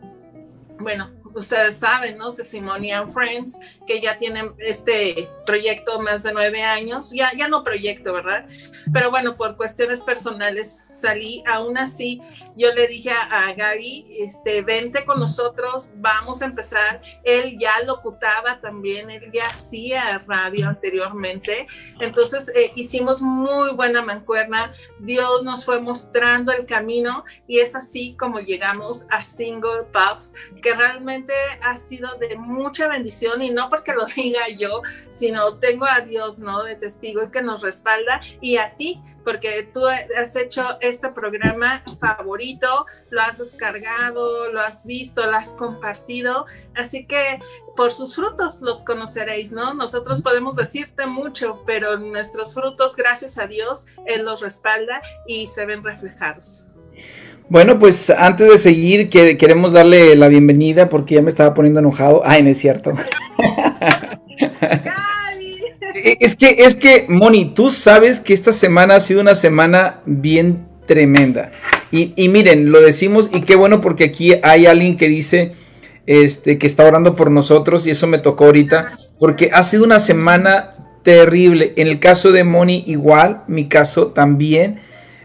bueno, 0.80 1.10
ustedes 1.34 1.76
saben, 1.76 2.18
¿no? 2.18 2.30
Simonian 2.30 3.10
Friends, 3.10 3.58
que 3.86 4.00
ya 4.00 4.18
tienen 4.18 4.52
este 4.58 5.28
proyecto 5.46 6.00
más 6.00 6.22
de 6.22 6.32
nueve 6.32 6.62
años, 6.62 7.10
ya, 7.12 7.32
ya 7.36 7.48
no 7.48 7.62
proyecto, 7.62 8.12
¿verdad? 8.12 8.46
Pero 8.92 9.10
bueno, 9.10 9.36
por 9.36 9.56
cuestiones 9.56 10.02
personales 10.02 10.86
salí, 10.94 11.42
aún 11.46 11.78
así 11.78 12.20
yo 12.56 12.72
le 12.72 12.86
dije 12.86 13.10
a, 13.10 13.52
Gaby, 13.54 14.18
este, 14.20 14.62
vente 14.62 15.04
con 15.04 15.20
nosotros, 15.20 15.90
vamos 15.96 16.42
a 16.42 16.46
empezar, 16.46 17.00
él 17.24 17.56
ya 17.58 17.82
locutaba 17.84 18.60
también, 18.60 19.10
él 19.10 19.30
ya 19.32 19.46
hacía 19.46 20.18
radio 20.26 20.68
anteriormente, 20.68 21.66
entonces 22.00 22.50
eh, 22.54 22.72
hicimos 22.74 23.22
muy 23.22 23.72
buena 23.72 24.02
mancuerna, 24.02 24.72
Dios 24.98 25.42
nos 25.42 25.64
fue 25.64 25.80
mostrando 25.80 26.52
el 26.52 26.66
camino 26.66 27.24
y 27.46 27.60
es 27.60 27.74
así 27.74 28.16
como 28.18 28.40
llegamos 28.40 29.06
a 29.10 29.22
Single 29.22 29.84
Pups, 29.92 30.34
que 30.62 30.74
realmente 30.74 31.21
ha 31.62 31.76
sido 31.76 32.16
de 32.18 32.36
mucha 32.36 32.88
bendición 32.88 33.42
y 33.42 33.50
no 33.50 33.68
porque 33.68 33.92
lo 33.92 34.06
diga 34.16 34.48
yo, 34.48 34.82
sino 35.10 35.58
tengo 35.58 35.86
a 35.86 36.00
Dios, 36.00 36.38
¿no? 36.38 36.62
De 36.64 36.76
testigo 36.76 37.22
y 37.22 37.30
que 37.30 37.42
nos 37.42 37.62
respalda 37.62 38.20
y 38.40 38.56
a 38.56 38.74
ti 38.76 39.02
porque 39.24 39.68
tú 39.72 39.86
has 39.86 40.36
hecho 40.36 40.78
este 40.80 41.08
programa 41.10 41.82
favorito, 41.98 42.86
lo 43.10 43.20
has 43.20 43.38
descargado, 43.38 44.50
lo 44.52 44.60
has 44.60 44.84
visto, 44.84 45.24
lo 45.24 45.36
has 45.36 45.50
compartido, 45.50 46.46
así 46.74 47.06
que 47.06 47.40
por 47.76 47.92
sus 47.92 48.14
frutos 48.14 48.60
los 48.60 48.84
conoceréis, 48.84 49.52
¿no? 49.52 49.74
Nosotros 49.74 50.22
podemos 50.22 50.56
decirte 50.56 51.06
mucho, 51.06 51.62
pero 51.66 51.96
nuestros 51.98 52.54
frutos, 52.54 52.96
gracias 52.96 53.38
a 53.38 53.46
Dios, 53.46 53.86
Él 54.06 54.24
los 54.24 54.40
respalda 54.40 55.02
y 55.26 55.48
se 55.48 55.66
ven 55.66 55.84
reflejados. 55.84 56.64
Bueno, 57.48 57.78
pues 57.78 58.10
antes 58.10 58.48
de 58.48 58.58
seguir, 58.58 59.08
queremos 59.08 59.72
darle 59.72 60.16
la 60.16 60.28
bienvenida 60.28 60.88
porque 60.88 61.16
ya 61.16 61.22
me 61.22 61.28
estaba 61.28 61.54
poniendo 61.54 61.80
enojado. 61.80 62.22
Ay, 62.24 62.42
no 62.42 62.50
es 62.50 62.58
cierto. 62.58 62.92
es 66.20 66.36
que, 66.36 66.56
es 66.58 66.74
que, 66.74 67.06
Moni, 67.08 67.52
tú 67.54 67.70
sabes 67.70 68.20
que 68.20 68.32
esta 68.32 68.52
semana 68.52 68.96
ha 68.96 69.00
sido 69.00 69.20
una 69.20 69.34
semana 69.34 70.00
bien 70.06 70.66
tremenda. 70.86 71.52
Y, 71.90 72.28
miren, 72.30 72.72
lo 72.72 72.80
decimos 72.80 73.28
y 73.34 73.42
qué 73.42 73.54
bueno 73.54 73.82
porque 73.82 74.04
aquí 74.04 74.32
hay 74.42 74.64
alguien 74.64 74.96
que 74.96 75.08
dice 75.08 75.52
este, 76.06 76.56
que 76.56 76.66
está 76.66 76.86
orando 76.86 77.16
por 77.16 77.30
nosotros 77.30 77.86
y 77.86 77.90
eso 77.90 78.06
me 78.06 78.16
tocó 78.18 78.46
ahorita 78.46 78.98
porque 79.18 79.50
ha 79.52 79.62
sido 79.62 79.84
una 79.84 80.00
semana 80.00 80.74
terrible. 81.02 81.74
En 81.76 81.88
el 81.88 82.00
caso 82.00 82.32
de 82.32 82.44
Moni 82.44 82.82
igual, 82.86 83.42
mi 83.46 83.66
caso 83.66 84.06
también 84.06 84.80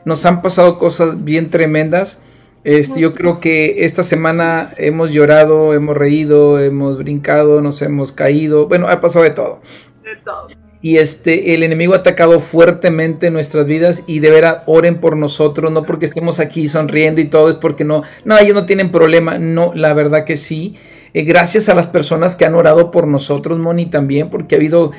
nos 0.08 0.26
han 0.26 0.42
pasado 0.42 0.80
cosas 0.80 1.26
bien 1.26 1.50
tremendas. 1.50 2.18
Este, 2.64 3.02
yo 3.02 3.14
creo 3.14 3.42
que 3.42 3.84
esta 3.84 4.04
semana 4.04 4.74
hemos 4.78 5.12
llorado, 5.12 5.74
hemos 5.74 5.98
reído, 5.98 6.62
hemos 6.62 6.98
brincado, 6.98 7.62
nos 7.62 7.82
hemos 7.82 8.14
caído. 8.14 8.70
Bueno, 8.70 8.88
ha 8.88 9.02
pasado 9.02 9.26
de 9.26 9.32
todo. 9.32 9.60
De 10.02 10.16
todo. 10.24 10.48
Y 10.82 10.96
este, 10.96 11.54
el 11.54 11.62
enemigo 11.62 11.94
ha 11.94 11.98
atacado 11.98 12.40
fuertemente 12.40 13.32
nuestras 13.32 13.66
vidas 13.66 14.06
y 14.08 14.20
de 14.20 14.32
veras 14.32 14.60
oren 14.66 15.02
por 15.02 15.18
nosotros, 15.18 15.74
no 15.74 15.84
porque 15.84 16.06
estemos 16.06 16.40
aquí 16.40 16.70
sonriendo 16.70 17.20
y 17.20 17.26
todo, 17.26 17.50
es 17.50 17.56
porque 17.56 17.84
no, 17.84 18.04
no, 18.24 18.38
ellos 18.38 18.56
no 18.56 18.66
tienen 18.66 18.92
problema, 18.92 19.38
no, 19.40 19.74
la 19.76 19.94
verdad 19.94 20.24
que 20.24 20.38
sí. 20.38 20.78
Eh, 21.14 21.24
gracias 21.24 21.70
a 21.70 21.76
las 21.76 21.88
personas 21.88 22.36
que 22.36 22.46
han 22.46 22.56
orado 22.56 22.92
por 22.92 23.08
nosotros, 23.08 23.60
Moni, 23.60 23.88
también, 23.88 24.30
porque 24.30 24.56
ha 24.56 24.58
habido 24.58 24.92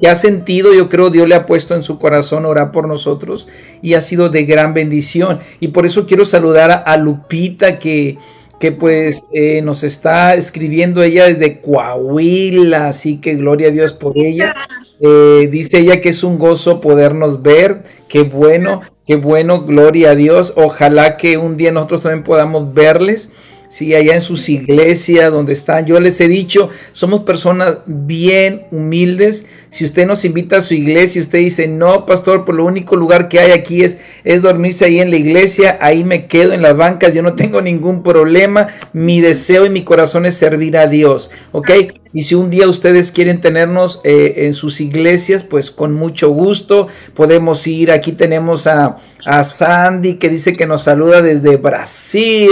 que 0.00 0.08
ha 0.08 0.14
sentido, 0.14 0.72
yo 0.72 0.88
creo, 0.88 1.10
Dios 1.10 1.28
le 1.28 1.34
ha 1.34 1.46
puesto 1.46 1.74
en 1.74 1.82
su 1.82 1.98
corazón 1.98 2.46
orar 2.46 2.72
por 2.72 2.86
nosotros 2.86 3.48
y 3.82 3.94
ha 3.94 4.02
sido 4.02 4.28
de 4.28 4.44
gran 4.44 4.74
bendición. 4.74 5.40
Y 5.60 5.68
por 5.68 5.86
eso 5.86 6.06
quiero 6.06 6.24
saludar 6.24 6.84
a, 6.86 6.96
Lupita 6.96 7.78
que 7.78 8.18
que 8.60 8.72
pues 8.72 9.24
eh, 9.32 9.62
nos 9.62 9.82
está 9.84 10.34
escribiendo 10.34 11.02
ella 11.02 11.24
desde 11.24 11.62
Coahuila, 11.62 12.88
así 12.88 13.16
que 13.16 13.34
gloria 13.34 13.68
a 13.68 13.70
Dios 13.70 13.94
por 13.94 14.18
ella. 14.18 14.54
Eh, 15.00 15.48
dice 15.50 15.78
ella 15.78 16.02
que 16.02 16.10
es 16.10 16.22
un 16.22 16.38
gozo 16.38 16.82
podernos 16.82 17.40
ver, 17.40 17.84
qué 18.06 18.22
bueno, 18.22 18.82
qué 19.06 19.16
bueno, 19.16 19.62
gloria 19.62 20.10
a 20.10 20.14
Dios. 20.14 20.52
Ojalá 20.56 21.16
que 21.16 21.38
un 21.38 21.56
día 21.56 21.72
nosotros 21.72 22.02
también 22.02 22.22
podamos 22.22 22.74
verles 22.74 23.30
sí, 23.70 23.94
allá 23.94 24.16
en 24.16 24.20
sus 24.20 24.48
iglesias 24.48 25.32
donde 25.32 25.52
están. 25.54 25.86
Yo 25.86 25.98
les 26.00 26.20
he 26.20 26.28
dicho, 26.28 26.68
somos 26.92 27.20
personas 27.20 27.78
bien 27.86 28.66
humildes. 28.72 29.46
Si 29.70 29.84
usted 29.84 30.06
nos 30.06 30.24
invita 30.24 30.56
a 30.56 30.60
su 30.60 30.74
iglesia, 30.74 31.22
usted 31.22 31.38
dice, 31.38 31.68
no, 31.68 32.04
pastor, 32.04 32.44
por 32.44 32.56
lo 32.56 32.64
único 32.66 32.96
lugar 32.96 33.28
que 33.28 33.38
hay 33.38 33.52
aquí 33.52 33.82
es, 33.82 33.98
es 34.24 34.42
dormirse 34.42 34.84
ahí 34.84 34.98
en 34.98 35.10
la 35.10 35.16
iglesia, 35.16 35.78
ahí 35.80 36.02
me 36.02 36.26
quedo 36.26 36.52
en 36.52 36.62
las 36.62 36.76
bancas, 36.76 37.14
yo 37.14 37.22
no 37.22 37.34
tengo 37.34 37.62
ningún 37.62 38.02
problema. 38.02 38.66
Mi 38.92 39.20
deseo 39.20 39.64
y 39.64 39.70
mi 39.70 39.84
corazón 39.84 40.26
es 40.26 40.34
servir 40.34 40.76
a 40.76 40.88
Dios, 40.88 41.30
¿ok? 41.52 41.70
Y 42.12 42.22
si 42.22 42.34
un 42.34 42.50
día 42.50 42.66
ustedes 42.66 43.12
quieren 43.12 43.40
tenernos 43.40 44.00
eh, 44.02 44.34
en 44.38 44.54
sus 44.54 44.80
iglesias, 44.80 45.44
pues 45.44 45.70
con 45.70 45.94
mucho 45.94 46.30
gusto 46.30 46.88
podemos 47.14 47.64
ir. 47.68 47.92
Aquí 47.92 48.10
tenemos 48.10 48.66
a, 48.66 48.96
a 49.24 49.44
Sandy 49.44 50.14
que 50.14 50.28
dice 50.28 50.56
que 50.56 50.66
nos 50.66 50.82
saluda 50.82 51.22
desde 51.22 51.56
Brasil. 51.56 52.50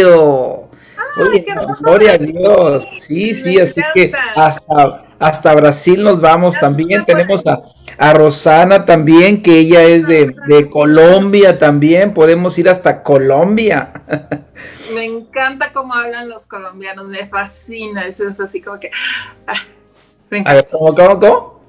Oye, 1.18 1.44
gloria 1.80 2.12
a 2.12 2.18
Dios. 2.18 2.84
Sí, 3.00 3.34
sí, 3.34 3.58
así 3.58 3.80
que 3.94 4.12
hasta, 4.34 5.04
hasta 5.18 5.54
Brasil 5.54 6.02
nos 6.02 6.20
vamos 6.20 6.58
también. 6.58 7.04
Tenemos 7.04 7.46
a, 7.46 7.60
a, 7.98 8.12
Rosana 8.12 8.84
también, 8.84 9.42
que 9.42 9.58
ella 9.58 9.82
es 9.82 10.06
de, 10.06 10.34
de, 10.46 10.70
Colombia 10.70 11.58
también. 11.58 12.14
Podemos 12.14 12.58
ir 12.58 12.68
hasta 12.68 13.02
Colombia. 13.02 13.92
Me 14.94 15.04
encanta 15.04 15.72
cómo 15.72 15.94
hablan 15.94 16.28
los 16.28 16.46
colombianos, 16.46 17.08
me 17.08 17.26
fascina. 17.26 18.06
Eso 18.06 18.26
es 18.26 18.40
así 18.40 18.62
como 18.62 18.80
que. 18.80 18.90
Ah, 19.46 19.52
a 20.44 20.54
ver, 20.54 20.68
¿cómo, 20.70 20.94
cómo, 20.94 21.20
cómo? 21.20 21.60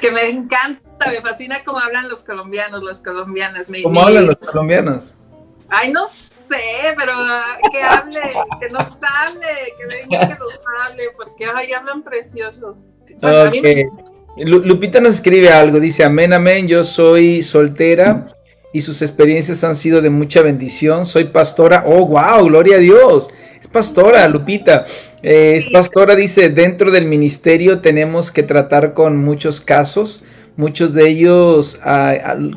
Que 0.00 0.10
me 0.10 0.28
encanta, 0.28 1.08
me 1.08 1.20
fascina 1.20 1.62
cómo 1.64 1.78
hablan 1.78 2.08
los 2.08 2.24
colombianos, 2.24 2.82
las 2.82 2.98
colombianas. 2.98 3.68
¿Cómo 3.82 4.02
hablan 4.02 4.26
los 4.26 4.36
colombianos? 4.36 5.14
Ay, 5.68 5.92
no 5.92 6.08
sé, 6.48 6.94
pero 6.98 7.12
que 7.70 7.82
hable, 7.82 8.20
que 8.60 8.68
nos 8.70 8.98
hable, 9.02 9.46
que 9.78 9.86
venga 9.86 10.28
que 10.28 10.38
nos 10.38 10.60
hable, 10.82 11.04
porque 11.16 11.46
ay, 11.46 11.72
hablan 11.72 12.02
precioso. 12.02 12.76
Lupita 14.36 15.00
nos 15.00 15.14
escribe 15.14 15.50
algo, 15.50 15.78
dice, 15.78 16.04
amén, 16.04 16.32
amén, 16.32 16.66
yo 16.66 16.82
soy 16.82 17.42
soltera 17.42 18.26
y 18.72 18.80
sus 18.80 19.02
experiencias 19.02 19.62
han 19.62 19.76
sido 19.76 20.02
de 20.02 20.10
mucha 20.10 20.42
bendición, 20.42 21.06
soy 21.06 21.26
pastora, 21.26 21.84
oh, 21.86 22.06
wow, 22.06 22.44
gloria 22.44 22.76
a 22.76 22.80
Dios, 22.80 23.30
es 23.60 23.68
pastora, 23.68 24.26
Lupita, 24.26 24.84
eh, 25.22 25.54
es 25.56 25.66
pastora, 25.70 26.16
dice, 26.16 26.48
dentro 26.48 26.90
del 26.90 27.06
ministerio 27.06 27.80
tenemos 27.80 28.32
que 28.32 28.42
tratar 28.42 28.92
con 28.92 29.16
muchos 29.16 29.60
casos, 29.60 30.24
muchos 30.56 30.92
de 30.94 31.08
ellos 31.08 31.80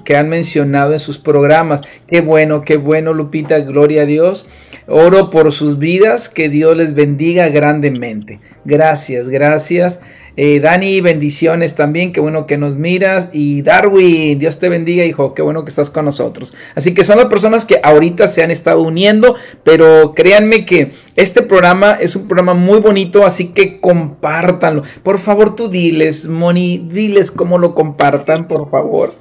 que 0.06 0.18
han 0.18 0.30
mencionado 0.30 0.94
en 0.94 1.00
sus 1.00 1.20
programas. 1.20 1.82
Qué 2.08 2.22
bueno, 2.22 2.62
qué 2.62 2.78
bueno, 2.78 3.14
Lupita, 3.14 3.60
gloria 3.60 4.04
a 4.04 4.06
Dios. 4.06 4.48
Oro 4.88 5.30
por 5.30 5.52
sus 5.52 5.80
vidas, 5.80 6.30
que 6.30 6.50
Dios 6.50 6.78
les 6.78 6.94
bendiga 6.94 7.50
grandemente. 7.50 8.40
Gracias, 8.64 9.30
gracias. 9.30 10.00
Eh, 10.40 10.60
Dani, 10.60 11.02
bendiciones 11.02 11.74
también, 11.74 12.12
qué 12.12 12.20
bueno 12.20 12.46
que 12.46 12.60
nos 12.60 12.76
miras. 12.76 13.30
Y 13.34 13.64
Darwin, 13.64 14.38
Dios 14.38 14.60
te 14.60 14.70
bendiga, 14.70 15.04
hijo, 15.04 15.34
qué 15.34 15.42
bueno 15.42 15.66
que 15.66 15.70
estás 15.70 15.90
con 15.90 16.06
nosotros. 16.06 16.54
Así 16.76 16.94
que 16.94 17.04
son 17.04 17.18
las 17.18 17.26
personas 17.26 17.66
que 17.66 17.82
ahorita 17.84 18.28
se 18.28 18.44
han 18.44 18.52
estado 18.52 18.82
uniendo, 18.82 19.36
pero 19.64 20.14
créanme 20.14 20.66
que 20.66 20.92
este 21.16 21.42
programa 21.42 21.98
es 22.00 22.16
un 22.16 22.28
programa 22.28 22.54
muy 22.54 22.80
bonito, 22.80 23.26
así 23.26 23.48
que 23.48 23.82
compártanlo. 23.82 24.84
Por 25.02 25.18
favor, 25.18 25.56
tú 25.56 25.70
diles, 25.70 26.28
Moni, 26.28 26.88
diles 26.88 27.32
cómo 27.32 27.58
lo 27.58 27.74
compartan, 27.74 28.48
por 28.48 28.70
favor. 28.70 29.16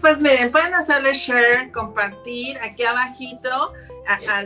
Pues 0.00 0.18
miren, 0.18 0.50
pueden 0.50 0.74
hacerle 0.74 1.12
share, 1.12 1.70
compartir 1.72 2.58
aquí 2.58 2.84
abajito, 2.84 3.72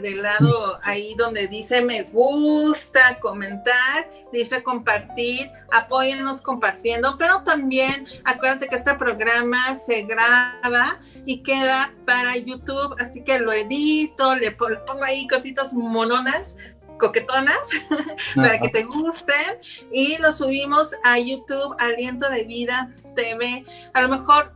del 0.01 0.23
lado 0.23 0.79
ahí 0.83 1.15
donde 1.17 1.49
dice 1.49 1.83
me 1.83 2.03
gusta, 2.03 3.19
comentar, 3.21 4.11
dice 4.33 4.63
compartir, 4.63 5.51
apóyennos 5.73 6.43
compartiendo, 6.43 7.17
pero 7.19 7.43
también 7.43 8.07
acuérdate 8.25 8.69
que 8.69 8.77
este 8.77 8.95
programa 8.95 9.75
se 9.75 10.03
graba 10.03 11.01
y 11.25 11.43
queda 11.43 11.95
para 12.05 12.37
YouTube, 12.37 12.95
así 12.99 13.23
que 13.23 13.39
lo 13.39 13.53
edito, 13.53 14.35
le 14.37 14.51
pongo 14.51 15.05
ahí 15.05 15.27
cositas 15.29 15.73
mononas 15.73 16.57
coquetonas 16.99 17.71
para 18.37 18.61
que 18.61 18.69
te 18.69 18.85
gusten 18.85 19.59
y 19.93 20.17
lo 20.19 20.33
subimos 20.33 20.95
a 21.03 21.19
YouTube 21.19 21.75
Aliento 21.79 22.29
de 22.31 22.45
Vida 22.45 22.95
TV. 23.17 23.65
A 23.95 24.03
lo 24.03 24.09
mejor 24.09 24.55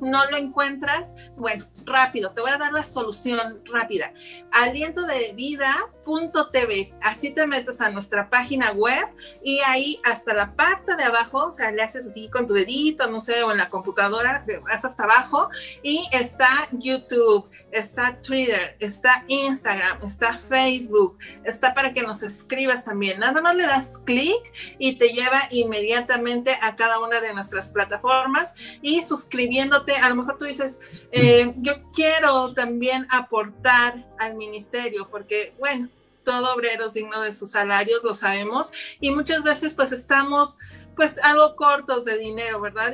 no 0.00 0.24
lo 0.30 0.36
encuentras, 0.36 1.14
bueno, 1.36 1.66
rápido, 1.84 2.32
te 2.32 2.40
voy 2.40 2.50
a 2.50 2.58
dar 2.58 2.72
la 2.72 2.82
solución 2.82 3.62
rápida. 3.64 4.12
Aliento 4.52 5.02
de 5.02 5.32
vida.tv, 5.34 6.92
así 7.02 7.30
te 7.32 7.46
metes 7.46 7.80
a 7.80 7.90
nuestra 7.90 8.28
página 8.30 8.72
web 8.72 9.06
y 9.42 9.60
ahí 9.60 10.00
hasta 10.04 10.34
la 10.34 10.54
parte 10.54 10.96
de 10.96 11.04
abajo, 11.04 11.46
o 11.46 11.52
sea, 11.52 11.70
le 11.70 11.82
haces 11.82 12.06
así 12.06 12.28
con 12.28 12.46
tu 12.46 12.54
dedito, 12.54 13.06
no 13.08 13.20
sé, 13.20 13.42
o 13.42 13.50
en 13.50 13.58
la 13.58 13.70
computadora, 13.70 14.44
vas 14.62 14.84
hasta 14.84 15.04
abajo 15.04 15.48
y 15.82 16.08
está 16.12 16.68
YouTube, 16.72 17.48
está 17.72 18.20
Twitter, 18.20 18.76
está 18.80 19.24
Instagram, 19.28 20.04
está 20.04 20.38
Facebook, 20.38 21.18
está 21.44 21.74
para 21.74 21.92
que 21.92 22.02
nos 22.02 22.22
escribas 22.22 22.84
también. 22.84 23.20
Nada 23.20 23.40
más 23.40 23.54
le 23.54 23.66
das 23.66 23.98
clic 24.04 24.40
y 24.78 24.96
te 24.96 25.08
lleva 25.08 25.42
inmediatamente 25.50 26.56
a 26.60 26.76
cada 26.76 26.98
una 26.98 27.20
de 27.20 27.32
nuestras 27.32 27.68
plataformas 27.68 28.54
y 28.82 29.02
suscribiéndote, 29.02 29.96
a 29.96 30.08
lo 30.08 30.16
mejor 30.16 30.38
tú 30.38 30.44
dices, 30.44 30.80
eh, 31.12 31.52
yo 31.56 31.90
quiero 31.92 32.54
también 32.54 33.06
aportar 33.10 34.06
al 34.18 34.34
ministerio, 34.36 35.08
porque 35.10 35.54
bueno, 35.58 35.88
todo 36.24 36.54
obrero 36.54 36.86
es 36.86 36.94
digno 36.94 37.20
de 37.20 37.32
sus 37.32 37.52
salarios, 37.52 38.02
lo 38.02 38.14
sabemos, 38.14 38.72
y 39.00 39.10
muchas 39.10 39.42
veces 39.42 39.74
pues 39.74 39.92
estamos 39.92 40.58
pues 40.96 41.18
algo 41.22 41.56
cortos 41.56 42.04
de 42.04 42.18
dinero, 42.18 42.60
¿verdad? 42.60 42.92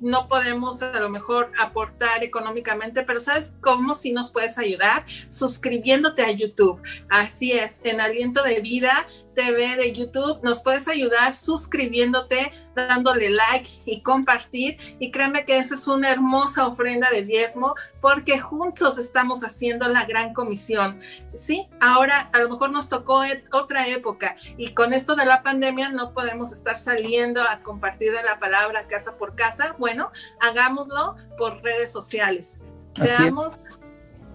No 0.00 0.28
podemos 0.28 0.82
a 0.82 0.98
lo 1.00 1.08
mejor 1.08 1.52
aportar 1.58 2.24
económicamente, 2.24 3.02
pero 3.02 3.20
¿sabes 3.20 3.56
cómo 3.60 3.94
si 3.94 4.12
nos 4.12 4.32
puedes 4.32 4.58
ayudar? 4.58 5.04
Suscribiéndote 5.28 6.22
a 6.22 6.30
YouTube. 6.30 6.80
Así 7.08 7.52
es, 7.52 7.80
en 7.84 8.00
Aliento 8.00 8.42
de 8.42 8.60
Vida 8.60 9.06
TV 9.34 9.76
de 9.76 9.92
YouTube. 9.92 10.40
Nos 10.42 10.62
puedes 10.62 10.88
ayudar 10.88 11.34
suscribiéndote, 11.34 12.52
dándole 12.74 13.30
like 13.30 13.68
y 13.84 14.00
compartir. 14.02 14.78
Y 14.98 15.10
créeme 15.10 15.44
que 15.44 15.58
esa 15.58 15.74
es 15.74 15.86
una 15.86 16.10
hermosa 16.10 16.66
ofrenda 16.66 17.10
de 17.10 17.22
diezmo 17.22 17.74
porque 18.00 18.38
juntos 18.38 18.98
estamos 18.98 19.44
haciendo 19.44 19.88
la 19.88 20.04
gran 20.04 20.32
comisión. 20.32 21.00
Sí, 21.34 21.68
ahora 21.80 22.30
a 22.32 22.38
lo 22.38 22.50
mejor 22.50 22.70
nos 22.70 22.88
tocó 22.88 23.22
otra 23.52 23.88
época 23.88 24.36
y 24.56 24.72
con 24.74 24.92
esto 24.92 25.14
de 25.16 25.26
la 25.26 25.42
pandemia 25.42 25.90
no 25.90 26.12
podemos 26.12 26.52
estar 26.52 26.76
saliendo 26.76 27.42
a 27.42 27.60
compartir 27.60 28.12
de 28.12 28.22
la 28.22 28.38
palabra 28.38 28.86
casa 28.86 29.16
por 29.16 29.34
casa. 29.34 29.74
Bueno, 29.78 30.10
hagámoslo 30.40 31.16
por 31.36 31.62
redes 31.62 31.92
sociales. 31.92 32.60
Seamos 32.94 33.54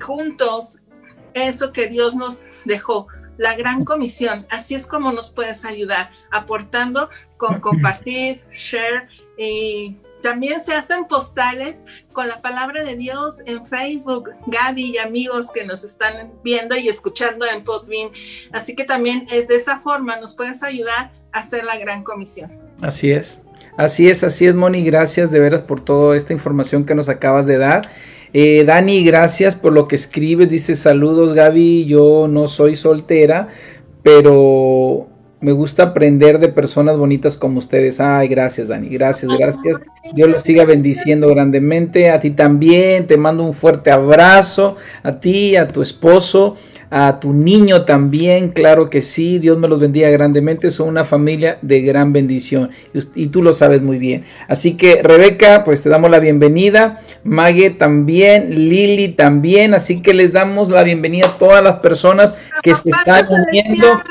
juntos 0.01 0.77
eso 1.33 1.71
que 1.71 1.87
Dios 1.87 2.15
nos 2.15 2.43
dejó 2.65 3.07
la 3.39 3.55
gran 3.55 3.85
comisión. 3.85 4.45
Así 4.51 4.75
es 4.75 4.85
como 4.85 5.11
nos 5.11 5.31
puedes 5.31 5.65
ayudar, 5.65 6.11
aportando 6.29 7.09
con 7.37 7.59
compartir, 7.61 8.43
share 8.53 9.07
y 9.37 9.95
también 10.21 10.59
se 10.59 10.73
hacen 10.73 11.05
postales 11.05 11.85
con 12.11 12.27
la 12.27 12.41
palabra 12.41 12.83
de 12.83 12.97
Dios 12.97 13.41
en 13.45 13.65
Facebook, 13.65 14.31
Gaby 14.47 14.91
y 14.91 14.97
amigos 14.97 15.51
que 15.51 15.63
nos 15.63 15.85
están 15.85 16.33
viendo 16.43 16.75
y 16.75 16.89
escuchando 16.89 17.45
en 17.45 17.63
Podbean. 17.63 18.09
Así 18.51 18.75
que 18.75 18.83
también 18.83 19.25
es 19.31 19.47
de 19.47 19.55
esa 19.55 19.79
forma 19.79 20.19
nos 20.19 20.35
puedes 20.35 20.61
ayudar 20.61 21.11
a 21.31 21.39
hacer 21.39 21.63
la 21.63 21.77
gran 21.77 22.03
comisión. 22.03 22.51
Así 22.81 23.11
es. 23.11 23.41
Así 23.77 24.09
es, 24.09 24.25
así 24.25 24.45
es, 24.45 24.55
Moni. 24.55 24.83
Gracias 24.83 25.31
de 25.31 25.39
veras 25.39 25.61
por 25.61 25.79
toda 25.79 26.17
esta 26.17 26.33
información 26.33 26.85
que 26.85 26.95
nos 26.95 27.07
acabas 27.07 27.45
de 27.45 27.57
dar. 27.57 27.89
Eh, 28.31 28.63
Dani, 28.65 29.03
gracias 29.03 29.55
por 29.55 29.73
lo 29.73 29.87
que 29.87 29.95
escribes. 29.95 30.49
Dice 30.49 30.75
saludos 30.75 31.33
Gaby, 31.33 31.85
yo 31.85 32.27
no 32.29 32.47
soy 32.47 32.75
soltera, 32.75 33.49
pero 34.03 35.08
me 35.41 35.51
gusta 35.53 35.83
aprender 35.83 36.39
de 36.39 36.49
personas 36.49 36.97
bonitas 36.97 37.37
como 37.37 37.59
ustedes. 37.59 37.99
Ay, 37.99 38.27
gracias 38.27 38.67
Dani, 38.67 38.89
gracias, 38.89 39.31
gracias. 39.37 39.81
Dios 40.13 40.29
los 40.29 40.43
siga 40.43 40.65
bendiciendo 40.65 41.29
grandemente. 41.29 42.09
A 42.09 42.19
ti 42.19 42.31
también, 42.31 43.07
te 43.07 43.17
mando 43.17 43.43
un 43.43 43.53
fuerte 43.53 43.91
abrazo. 43.91 44.75
A 45.03 45.19
ti, 45.19 45.55
a 45.55 45.67
tu 45.67 45.81
esposo, 45.81 46.55
a 46.89 47.19
tu 47.19 47.33
niño 47.33 47.85
también, 47.85 48.49
claro 48.49 48.89
que 48.89 49.01
sí, 49.01 49.37
Dios 49.37 49.57
me 49.57 49.67
los 49.67 49.79
bendiga 49.79 50.09
grandemente, 50.09 50.71
son 50.71 50.89
una 50.89 51.05
familia 51.05 51.59
de 51.61 51.81
gran 51.81 52.13
bendición 52.13 52.71
y, 53.15 53.27
tú 53.27 53.43
lo 53.43 53.53
sabes 53.53 53.81
muy 53.81 53.99
bien. 53.99 54.23
Así 54.47 54.75
que 54.75 55.01
Rebeca, 55.03 55.63
pues 55.63 55.83
te 55.83 55.89
damos 55.89 56.09
la 56.09 56.19
bienvenida, 56.19 56.99
Mague 57.23 57.69
también, 57.69 58.49
Lili 58.49 59.09
también, 59.09 59.73
así 59.73 60.01
que 60.01 60.13
les 60.13 60.33
damos 60.33 60.69
la 60.69 60.83
bienvenida 60.83 61.27
a 61.27 61.37
todas 61.37 61.63
las 61.63 61.75
personas 61.75 62.33
que 62.63 62.73
se 62.73 62.89
están 62.89 63.25
uniendo. 63.29 64.01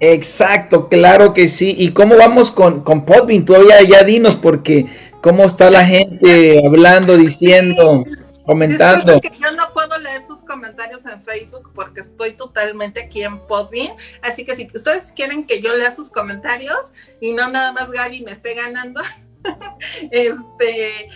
Exacto, 0.00 0.88
claro 0.88 1.32
que 1.32 1.48
sí. 1.48 1.74
¿Y 1.76 1.90
cómo 1.90 2.16
vamos 2.16 2.50
con, 2.52 2.82
con 2.82 3.04
Podbean? 3.04 3.44
Todavía 3.44 3.82
ya 3.82 4.04
dinos 4.04 4.36
porque 4.36 4.86
cómo 5.20 5.44
está 5.44 5.70
la 5.70 5.84
gente 5.84 6.62
hablando, 6.64 7.16
diciendo 7.16 8.04
comentando. 8.48 9.20
Que 9.20 9.30
yo 9.38 9.50
no 9.52 9.70
puedo 9.74 9.98
leer 9.98 10.24
sus 10.26 10.40
comentarios 10.40 11.04
en 11.04 11.22
Facebook 11.22 11.70
porque 11.74 12.00
estoy 12.00 12.32
totalmente 12.32 13.02
aquí 13.02 13.22
en 13.22 13.38
Podbean. 13.40 13.94
Así 14.22 14.46
que 14.46 14.56
si 14.56 14.66
ustedes 14.74 15.12
quieren 15.12 15.44
que 15.44 15.60
yo 15.60 15.76
lea 15.76 15.92
sus 15.92 16.10
comentarios 16.10 16.94
y 17.20 17.32
no 17.32 17.50
nada 17.50 17.72
más 17.72 17.90
Gaby 17.90 18.22
me 18.22 18.32
esté 18.32 18.54
ganando, 18.54 19.02
este, 20.10 21.10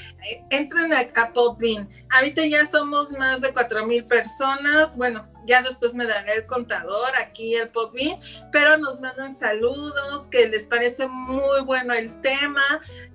entren 0.50 0.92
a, 0.92 1.08
a 1.22 1.32
Podbean. 1.32 1.88
Ahorita 2.10 2.44
ya 2.44 2.66
somos 2.66 3.12
más 3.12 3.40
de 3.40 3.50
cuatro 3.54 3.86
mil 3.86 4.04
personas. 4.04 4.98
Bueno, 4.98 5.26
ya 5.46 5.62
después 5.62 5.94
me 5.94 6.06
daré 6.06 6.34
el 6.34 6.46
contador 6.46 7.10
aquí 7.20 7.54
el 7.54 7.68
Podbean, 7.68 8.18
pero 8.50 8.78
nos 8.78 9.00
mandan 9.00 9.34
saludos, 9.34 10.28
que 10.28 10.48
les 10.48 10.68
parece 10.68 11.06
muy 11.06 11.62
bueno 11.64 11.94
el 11.94 12.20
tema, 12.20 12.62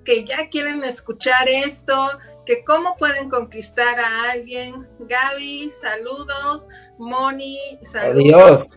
que 0.04 0.24
ya 0.24 0.48
quieren 0.48 0.84
escuchar 0.84 1.48
esto, 1.48 2.18
que 2.46 2.64
cómo 2.64 2.96
pueden 2.96 3.28
conquistar 3.28 3.98
a 3.98 4.30
alguien. 4.30 4.88
Gaby, 5.00 5.70
saludos. 5.70 6.68
Moni, 6.98 7.58
saludos. 7.82 8.70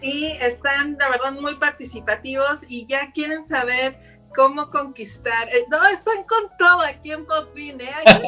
Y 0.00 0.26
están, 0.40 0.96
la 0.98 1.08
verdad, 1.08 1.32
muy 1.32 1.56
participativos 1.56 2.60
y 2.68 2.86
ya 2.86 3.10
quieren 3.12 3.44
saber 3.44 3.98
cómo 4.34 4.70
conquistar. 4.70 5.48
Eh, 5.48 5.64
no, 5.70 5.84
están 5.88 6.22
con 6.24 6.56
todo 6.58 6.82
aquí 6.82 7.12
en 7.12 7.26
Podbean, 7.26 7.80
¿eh? 7.80 7.90
Aquí, 8.04 8.22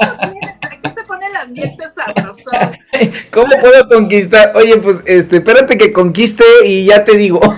se 0.83 0.95
pone 1.09 1.27
el 1.27 1.35
ambiente 1.37 1.85
sabroso. 1.89 2.51
¿Cómo 3.33 3.59
puedo 3.59 3.89
conquistar? 3.89 4.53
Oye, 4.55 4.77
pues, 4.77 4.99
este, 5.07 5.39
espérate 5.39 5.77
que 5.77 5.93
conquiste 5.93 6.45
y 6.65 6.85
ya 6.85 7.03
te 7.03 7.17
digo. 7.17 7.41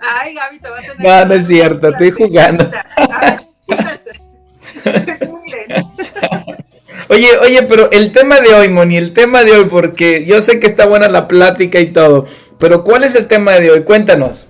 Ay, 0.00 0.34
Gaby, 0.34 0.58
te 0.58 0.68
va 0.68 0.78
a 0.78 0.80
tener. 0.80 0.98
No, 0.98 1.24
no 1.26 1.34
es 1.34 1.46
cierto, 1.46 1.88
estoy 1.88 2.10
jugando. 2.10 2.70
Oye, 7.08 7.38
oye, 7.38 7.62
pero 7.62 7.90
el 7.92 8.10
tema 8.10 8.40
de 8.40 8.54
hoy, 8.54 8.68
Moni, 8.68 8.96
el 8.96 9.12
tema 9.12 9.44
de 9.44 9.52
hoy, 9.52 9.66
porque 9.66 10.24
yo 10.24 10.42
sé 10.42 10.58
que 10.58 10.66
está 10.66 10.86
buena 10.86 11.08
la 11.08 11.28
plática 11.28 11.78
y 11.78 11.92
todo, 11.92 12.24
pero 12.58 12.82
¿cuál 12.82 13.04
es 13.04 13.14
el 13.14 13.28
tema 13.28 13.52
de 13.52 13.70
hoy? 13.70 13.84
Cuéntanos. 13.84 14.48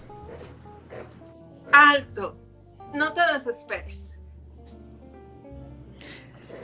Alto, 1.72 2.36
no 2.94 3.12
te 3.12 3.20
desesperes. 3.34 3.85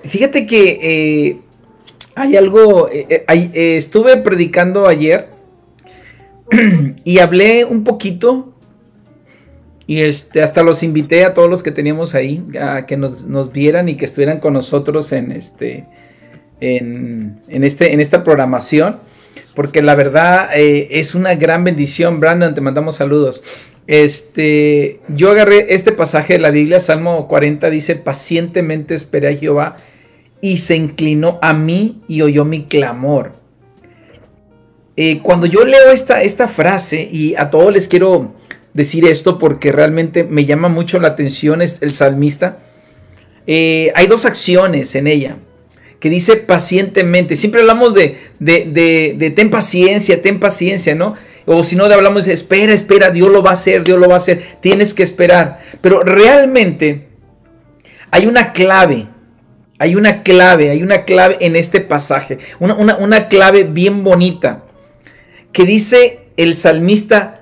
Fíjate 0.05 0.47
que 0.47 0.79
eh, 0.83 1.37
hay 2.17 2.37
algo, 2.37 2.89
eh, 2.91 3.25
eh, 3.29 3.77
estuve 3.77 4.17
predicando 4.17 4.87
ayer 4.87 5.29
y 7.05 7.19
hablé 7.21 7.65
un 7.65 7.85
poquito 7.85 8.53
y 9.87 10.01
este, 10.01 10.43
hasta 10.43 10.63
los 10.63 10.83
invité 10.83 11.25
a 11.25 11.35
todos 11.35 11.49
los 11.49 11.63
que 11.63 11.71
teníamos 11.71 12.15
ahí 12.15 12.43
a 12.61 12.87
que 12.87 12.97
nos, 12.97 13.53
vieran 13.53 13.89
y 13.89 13.97
que 13.97 14.05
estuvieran 14.05 14.41
con 14.41 14.55
nosotros 14.55 15.13
en 15.13 15.33
este, 15.33 15.87
en, 16.61 17.41
este, 17.49 17.93
en 17.93 18.01
esta 18.01 18.25
programación. 18.25 18.99
Porque 19.55 19.83
la 19.83 19.95
verdad 19.95 20.49
es 20.55 21.15
una 21.15 21.35
gran 21.35 21.63
bendición, 21.63 22.21
Brandon, 22.21 22.55
te 22.55 22.63
mandamos 22.63 22.97
saludos. 22.97 23.43
este, 23.87 25.01
yo 25.09 25.31
agarré 25.31 25.75
este 25.75 25.93
pasaje 25.93 26.35
de 26.35 26.39
la 26.39 26.51
Biblia, 26.51 26.81
Salmo 26.81 27.29
40 27.29 27.69
dice, 27.69 27.97
pacientemente 27.97 28.95
esperé 28.95 29.29
a 29.29 29.37
Jehová 29.37 29.77
y 30.43 30.59
se 30.59 30.77
inclinó 30.77 31.39
a 31.41 31.55
mí 31.55 32.03
y 32.09 32.21
oyó 32.21 32.45
mi 32.45 32.65
clamor. 32.65 33.33
Eh, 34.97 35.21
cuando 35.23 35.47
yo 35.47 35.65
leo 35.65 35.91
esta, 35.91 36.23
esta 36.23 36.49
frase, 36.49 37.09
y 37.11 37.35
a 37.37 37.49
todos 37.49 37.73
les 37.73 37.89
quiero 37.89 38.35
decir 38.75 39.07
esto 39.07 39.39
porque 39.39 39.73
realmente 39.73 40.25
me 40.25 40.45
llama 40.45 40.69
mucho 40.69 40.99
la 40.99 41.09
atención 41.09 41.63
el 41.63 41.93
salmista, 41.93 42.59
eh, 43.47 43.93
hay 43.95 44.07
dos 44.07 44.27
acciones 44.27 44.95
en 44.95 45.07
ella 45.07 45.37
que 46.03 46.11
dice 46.11 46.37
pacientemente. 46.37 47.37
Siempre 47.37 47.61
hablamos 47.61 47.95
de, 47.95 48.19
de, 48.41 49.15
de, 49.17 49.31
ten 49.31 49.51
paciencia, 49.51 50.21
ten 50.21 50.41
paciencia, 50.41 50.97
¿no? 50.97 51.15
O 51.47 51.63
si 51.63 51.77
no, 51.77 51.85
hablamos 51.85 52.25
de 52.25 52.33
espera, 52.33 52.73
espera, 52.73 53.11
Dios 53.11 53.31
lo 53.31 53.41
va 53.41 53.51
a 53.51 53.55
hacer, 53.55 53.85
Dios 53.85 54.01
lo 54.01 54.09
va 54.09 54.15
a 54.15 54.19
hacer, 54.19 54.43
tienes 54.61 54.95
que 54.95 55.05
esperar. 55.05 55.61
Pero 55.81 56.03
realmente 56.03 57.07
hay 58.11 58.27
una 58.27 58.53
clave, 58.53 59.07
hay 59.83 59.97
una 59.97 60.23
clave, 60.23 60.71
hay 60.71 60.81
una 60.81 61.05
clave 61.05 61.39
en 61.41 61.57
este 61.57 61.81
pasaje, 61.81 62.39
una, 62.61 62.77
una 62.77 63.27
clave 63.27 63.65
bien 63.65 64.05
bonita, 64.05 64.63
que 65.51 65.65
dice 65.65 66.29
el 66.37 66.57
salmista, 66.57 67.41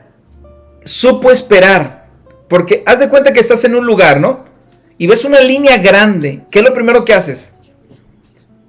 supo 0.83 1.31
esperar, 1.31 2.07
porque 2.49 2.83
haz 2.87 2.99
de 2.99 3.11
cuenta 3.11 3.35
que 3.35 3.41
estás 3.41 3.63
en 3.65 3.75
un 3.75 3.85
lugar, 3.85 4.21
¿no? 4.21 4.47
Y 4.97 5.07
ves 5.07 5.27
una 5.27 5.41
línea 5.41 5.77
grande, 5.77 6.45
¿qué 6.51 6.61
es 6.61 6.65
lo 6.65 6.73
primero 6.73 7.05
que 7.05 7.13
haces? 7.13 7.55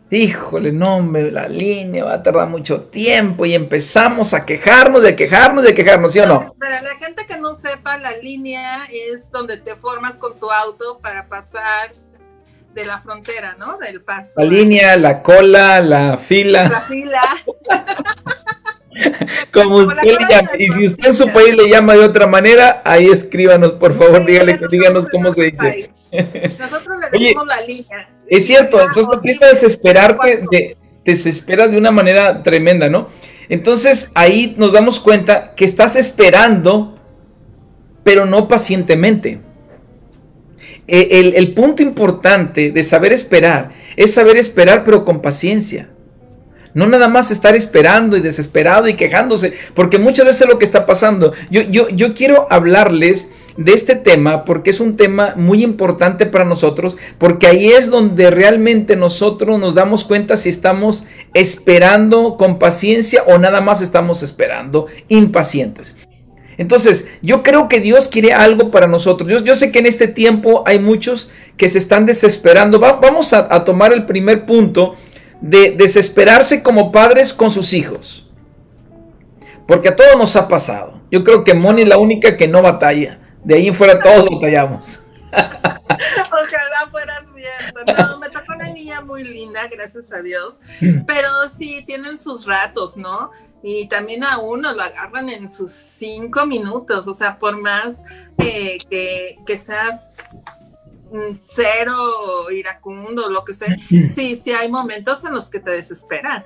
híjole, 0.10 0.74
no, 0.74 1.02
la 1.02 1.48
línea 1.48 2.04
va 2.04 2.16
a 2.16 2.24
tardar 2.24 2.50
mucho 2.50 2.82
tiempo 2.82 3.46
y 3.46 3.54
empezamos 3.54 4.34
a 4.34 4.46
quejarnos, 4.46 5.02
de 5.02 5.16
quejarnos, 5.16 5.64
de 5.64 5.74
quejarnos, 5.74 6.12
¿sí 6.12 6.20
o 6.20 6.26
no? 6.26 6.54
Para 6.60 6.82
la 6.82 6.96
gente 6.98 7.26
que 7.26 7.38
no 7.38 7.56
sepa, 7.56 7.98
la 7.98 8.18
línea 8.18 8.84
es 8.92 9.32
donde 9.32 9.56
te 9.56 9.78
formas 9.78 10.18
con 10.18 10.38
tu 10.38 10.52
auto 10.52 11.00
para 11.02 11.28
pasar 11.28 11.94
de 12.74 12.86
la 12.86 13.02
frontera, 13.02 13.56
¿no? 13.58 13.78
Del 13.78 14.02
paso. 14.02 14.42
La 14.42 14.46
línea, 14.46 14.98
la 14.98 15.22
cola, 15.22 15.82
la 15.82 16.18
fila. 16.18 16.70
La 16.70 16.82
fila. 16.82 17.22
Como 19.54 19.78
usted 19.78 20.04
le 20.04 20.18
llama, 20.30 20.52
y 20.58 20.68
si 20.68 20.86
usted 20.86 21.08
en 21.08 21.14
su 21.14 21.30
país 21.30 21.56
le 21.56 21.70
llama 21.70 21.94
de 21.94 22.06
otra 22.06 22.28
manera, 22.28 22.82
ahí 22.84 23.08
escríbanos, 23.08 23.74
por 23.74 23.98
favor, 23.98 24.26
dígale, 24.26 24.60
díganos 24.70 25.08
cómo 25.12 25.34
se 25.34 25.52
dice. 25.52 25.90
Nosotros 26.60 27.00
le 27.00 27.20
decimos 27.20 27.48
la 27.48 27.62
línea. 27.62 28.10
Es 28.28 28.48
cierto, 28.48 28.82
entonces 28.82 29.14
empieza 29.14 29.46
a 29.46 29.50
desesperarte, 29.50 30.44
de, 30.52 30.78
desesperas 31.06 31.72
de 31.72 31.78
una 31.78 31.92
manera 31.92 32.44
tremenda, 32.44 32.90
¿no? 32.90 33.08
Entonces 33.50 34.12
ahí 34.14 34.56
nos 34.58 34.72
damos 34.72 35.00
cuenta 35.00 35.56
que 35.56 35.66
estás 35.66 35.96
esperando, 35.96 37.00
pero 38.04 38.26
no 38.26 38.48
pacientemente. 38.48 39.42
E, 40.94 41.22
el, 41.22 41.36
el, 41.36 41.54
punto 41.54 41.82
importante 41.82 42.72
de 42.72 42.84
saber 42.84 43.14
esperar 43.14 43.72
es 43.96 44.14
saber 44.14 44.36
esperar, 44.36 44.84
pero 44.84 45.06
con 45.06 45.22
paciencia. 45.22 45.88
No 46.74 46.86
nada 46.86 47.08
más 47.08 47.32
estar 47.32 47.56
esperando 47.56 48.18
y 48.18 48.20
desesperado 48.20 48.90
y 48.90 48.96
quejándose, 48.96 49.54
porque 49.74 50.00
muchas 50.00 50.26
veces 50.26 50.50
lo 50.50 50.60
que 50.60 50.66
está 50.66 50.86
pasando. 50.86 51.32
Yo, 51.50 51.62
yo, 51.62 51.88
yo 51.88 52.14
quiero 52.14 52.46
hablarles 52.50 53.30
de 53.56 53.72
este 53.72 53.96
tema 53.96 54.44
porque 54.44 54.72
es 54.72 54.82
un 54.82 54.98
tema 54.98 55.34
muy 55.38 55.64
importante 55.64 56.26
para 56.26 56.44
nosotros, 56.44 56.98
porque 57.18 57.48
ahí 57.48 57.72
es 57.72 57.90
donde 57.90 58.30
realmente 58.30 58.98
nosotros 58.98 59.60
nos 59.62 59.74
damos 59.76 60.04
cuenta 60.04 60.36
si 60.36 60.50
estamos 60.50 61.06
esperando 61.34 62.36
con 62.36 62.60
paciencia 62.60 63.24
o 63.28 63.38
nada 63.38 63.62
más 63.62 63.82
estamos 63.82 64.24
esperando 64.24 64.88
impacientes. 65.08 65.96
Entonces, 66.58 67.08
yo 67.22 67.44
creo 67.44 67.68
que 67.68 67.80
Dios 67.80 68.08
quiere 68.08 68.34
algo 68.34 68.72
para 68.72 68.88
nosotros. 68.88 69.30
Yo, 69.30 69.44
yo 69.44 69.56
sé 69.56 69.72
que 69.72 69.80
en 69.80 69.86
este 69.86 70.08
tiempo 70.08 70.64
hay 70.66 70.80
muchos 70.80 71.30
que 71.58 71.70
se 71.70 71.78
están 71.78 72.06
desesperando. 72.06 72.80
vamos 72.80 73.34
a, 73.34 73.54
a 73.54 73.64
tomar 73.64 73.94
el 73.94 74.06
primer 74.06 74.46
punto 74.46 74.96
de 75.42 75.72
desesperarse 75.72 76.62
como 76.62 76.92
padres 76.92 77.34
con 77.34 77.52
sus 77.52 77.74
hijos. 77.74 78.30
Porque 79.68 79.90
a 79.90 79.96
todos 79.96 80.18
nos 80.18 80.36
ha 80.36 80.48
pasado. 80.48 81.02
Yo 81.10 81.24
creo 81.24 81.44
que 81.44 81.54
Moni 81.54 81.84
es 81.84 81.88
la 81.88 81.98
única 81.98 82.38
que 82.38 82.48
no 82.48 82.62
batalla. 82.62 83.20
De 83.44 83.56
ahí 83.56 83.68
en 83.68 83.76
fuera 83.76 84.00
todos 84.00 84.30
batallamos. 84.30 85.02
Ojalá 85.32 86.90
fuera 86.92 87.26
cierto. 87.34 87.80
No, 87.86 88.20
me 88.20 88.30
tocó 88.30 88.54
una 88.56 88.70
niña 88.70 89.02
muy 89.02 89.24
linda, 89.24 89.68
gracias 89.72 90.12
a 90.12 90.22
Dios. 90.22 90.60
Pero 91.08 91.50
sí, 91.50 91.84
tienen 91.86 92.18
sus 92.18 92.46
ratos, 92.46 92.98
¿no? 92.98 93.32
Y 93.64 93.88
también 93.88 94.24
a 94.24 94.40
uno 94.40 94.74
lo 94.74 94.82
agarran 94.82 95.30
en 95.30 95.50
sus 95.50 95.72
cinco 95.72 96.46
minutos. 96.46 97.08
O 97.08 97.14
sea, 97.14 97.38
por 97.38 97.62
más 97.62 98.04
que, 98.38 99.38
que 99.46 99.58
seas 99.60 100.36
cero 101.36 102.50
iracundo, 102.52 103.30
lo 103.30 103.44
que 103.44 103.54
sea, 103.54 103.76
sí, 104.14 104.36
sí 104.36 104.52
hay 104.52 104.70
momentos 104.70 105.24
en 105.26 105.34
los 105.34 105.50
que 105.50 105.60
te 105.60 105.72
desesperan. 105.72 106.46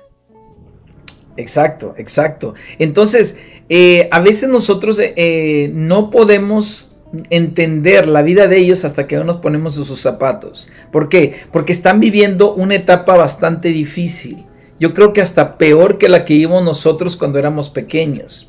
Exacto, 1.36 1.94
exacto. 1.98 2.54
Entonces, 2.78 3.36
eh, 3.68 4.08
a 4.10 4.20
veces 4.20 4.48
nosotros 4.48 4.98
eh, 5.00 5.70
no 5.72 6.10
podemos 6.10 6.92
entender 7.30 8.08
la 8.08 8.22
vida 8.22 8.48
de 8.48 8.58
ellos 8.58 8.84
hasta 8.84 9.06
que 9.06 9.16
no 9.16 9.24
nos 9.24 9.36
ponemos 9.36 9.76
en 9.76 9.84
sus 9.84 10.00
zapatos. 10.00 10.68
¿Por 10.90 11.08
qué? 11.08 11.40
Porque 11.52 11.72
están 11.72 12.00
viviendo 12.00 12.54
una 12.54 12.74
etapa 12.74 13.16
bastante 13.16 13.68
difícil. 13.68 14.45
Yo 14.78 14.92
creo 14.94 15.12
que 15.12 15.22
hasta 15.22 15.58
peor 15.58 15.98
que 15.98 16.08
la 16.08 16.24
que 16.24 16.34
vivimos 16.34 16.62
nosotros 16.62 17.16
cuando 17.16 17.38
éramos 17.38 17.70
pequeños. 17.70 18.48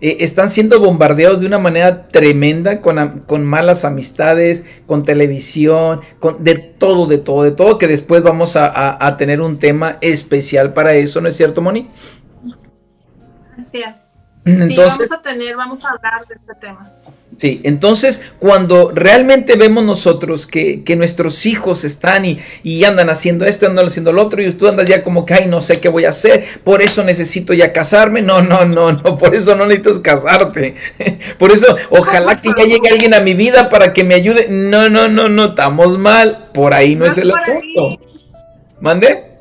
Eh, 0.00 0.18
están 0.20 0.50
siendo 0.50 0.80
bombardeados 0.80 1.40
de 1.40 1.46
una 1.46 1.58
manera 1.58 2.08
tremenda 2.08 2.80
con, 2.80 3.44
malas 3.44 3.84
amistades, 3.84 4.64
con 4.86 5.04
televisión, 5.04 6.00
con 6.18 6.44
de 6.44 6.56
todo, 6.56 7.06
de 7.06 7.18
todo, 7.18 7.42
de 7.42 7.52
todo, 7.52 7.78
que 7.78 7.86
después 7.86 8.22
vamos 8.22 8.54
a, 8.56 9.16
tener 9.16 9.40
un 9.40 9.58
tema 9.58 9.96
especial 10.00 10.74
para 10.74 10.92
eso, 10.94 11.20
¿no 11.20 11.28
es 11.28 11.36
cierto, 11.36 11.62
Moni? 11.62 11.88
Gracias. 13.56 14.16
sí, 14.44 14.76
vamos 14.76 15.12
a 15.12 15.22
tener, 15.22 15.56
vamos 15.56 15.84
a 15.84 15.92
hablar 15.92 16.26
de 16.26 16.34
este 16.34 16.54
tema. 16.60 16.92
Sí, 17.38 17.60
entonces 17.64 18.22
cuando 18.38 18.92
realmente 18.94 19.56
vemos 19.56 19.84
nosotros 19.84 20.46
que, 20.46 20.82
nuestros 20.96 21.46
hijos 21.46 21.84
están 21.84 22.24
y, 22.24 22.38
y, 22.62 22.84
andan 22.84 23.10
haciendo 23.10 23.44
esto, 23.44 23.66
andan 23.66 23.86
haciendo 23.86 24.12
lo 24.12 24.22
otro, 24.22 24.40
y 24.40 24.52
tú 24.52 24.68
andas 24.68 24.86
ya 24.86 25.02
como 25.02 25.26
que, 25.26 25.34
ay, 25.34 25.46
no 25.48 25.60
sé 25.60 25.80
qué 25.80 25.88
voy 25.88 26.04
a 26.04 26.10
hacer, 26.10 26.44
por 26.62 26.82
eso 26.82 27.02
necesito 27.02 27.52
ya 27.52 27.72
casarme. 27.72 28.22
No, 28.22 28.42
no, 28.42 28.64
no, 28.64 28.92
no, 28.92 29.18
por 29.18 29.34
eso 29.34 29.56
no 29.56 29.66
necesitas 29.66 30.00
casarte. 30.00 30.76
Por 31.38 31.50
eso, 31.50 31.76
ojalá 31.90 32.40
que 32.40 32.50
ya 32.56 32.64
llegue 32.64 32.88
alguien 32.90 33.14
a 33.14 33.20
mi 33.20 33.34
vida 33.34 33.68
para 33.68 33.92
que 33.92 34.04
me 34.04 34.14
ayude. 34.14 34.46
No, 34.48 34.88
no, 34.88 35.08
no, 35.08 35.28
no, 35.28 35.46
estamos 35.46 35.98
mal. 35.98 36.50
Por 36.52 36.72
ahí 36.72 36.94
no, 36.94 37.06
es 37.06 37.18
el 37.18 37.32
asunto. 37.32 37.98
¿Mande? 38.80 39.34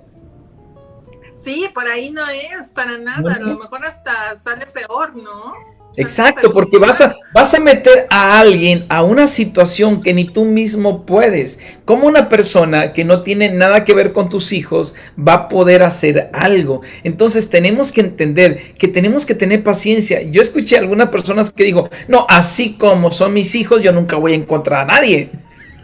Sí, 1.35 1.69
por 1.73 1.85
ahí 1.87 2.09
no 2.09 2.27
es, 2.29 2.71
para 2.71 2.97
nada. 2.97 3.35
A 3.35 3.39
lo 3.39 3.57
mejor 3.57 3.85
hasta 3.85 4.39
sale 4.39 4.65
peor, 4.67 5.15
¿no? 5.15 5.53
Exacto, 5.97 6.51
porque 6.51 6.77
vas 6.77 7.01
a, 7.01 7.15
vas 7.33 7.53
a 7.53 7.59
meter 7.59 8.07
a 8.09 8.39
alguien 8.39 8.85
a 8.89 9.03
una 9.03 9.27
situación 9.27 10.01
que 10.01 10.13
ni 10.13 10.25
tú 10.25 10.45
mismo 10.45 11.05
puedes. 11.05 11.59
¿Cómo 11.85 12.07
una 12.07 12.29
persona 12.29 12.93
que 12.93 13.05
no 13.05 13.21
tiene 13.21 13.51
nada 13.51 13.85
que 13.85 13.93
ver 13.93 14.11
con 14.11 14.29
tus 14.29 14.53
hijos 14.53 14.95
va 15.15 15.33
a 15.33 15.49
poder 15.49 15.83
hacer 15.83 16.29
algo? 16.33 16.81
Entonces 17.03 17.49
tenemos 17.49 17.91
que 17.91 18.01
entender 18.01 18.73
que 18.77 18.87
tenemos 18.87 19.25
que 19.25 19.35
tener 19.35 19.63
paciencia. 19.63 20.21
Yo 20.23 20.41
escuché 20.41 20.77
a 20.77 20.79
algunas 20.79 21.09
personas 21.09 21.51
que 21.51 21.63
digo, 21.63 21.89
no, 22.07 22.25
así 22.29 22.73
como 22.73 23.11
son 23.11 23.33
mis 23.33 23.53
hijos, 23.55 23.81
yo 23.81 23.91
nunca 23.91 24.15
voy 24.15 24.33
a 24.33 24.35
encontrar 24.35 24.81
a 24.81 24.93
nadie. 24.93 25.29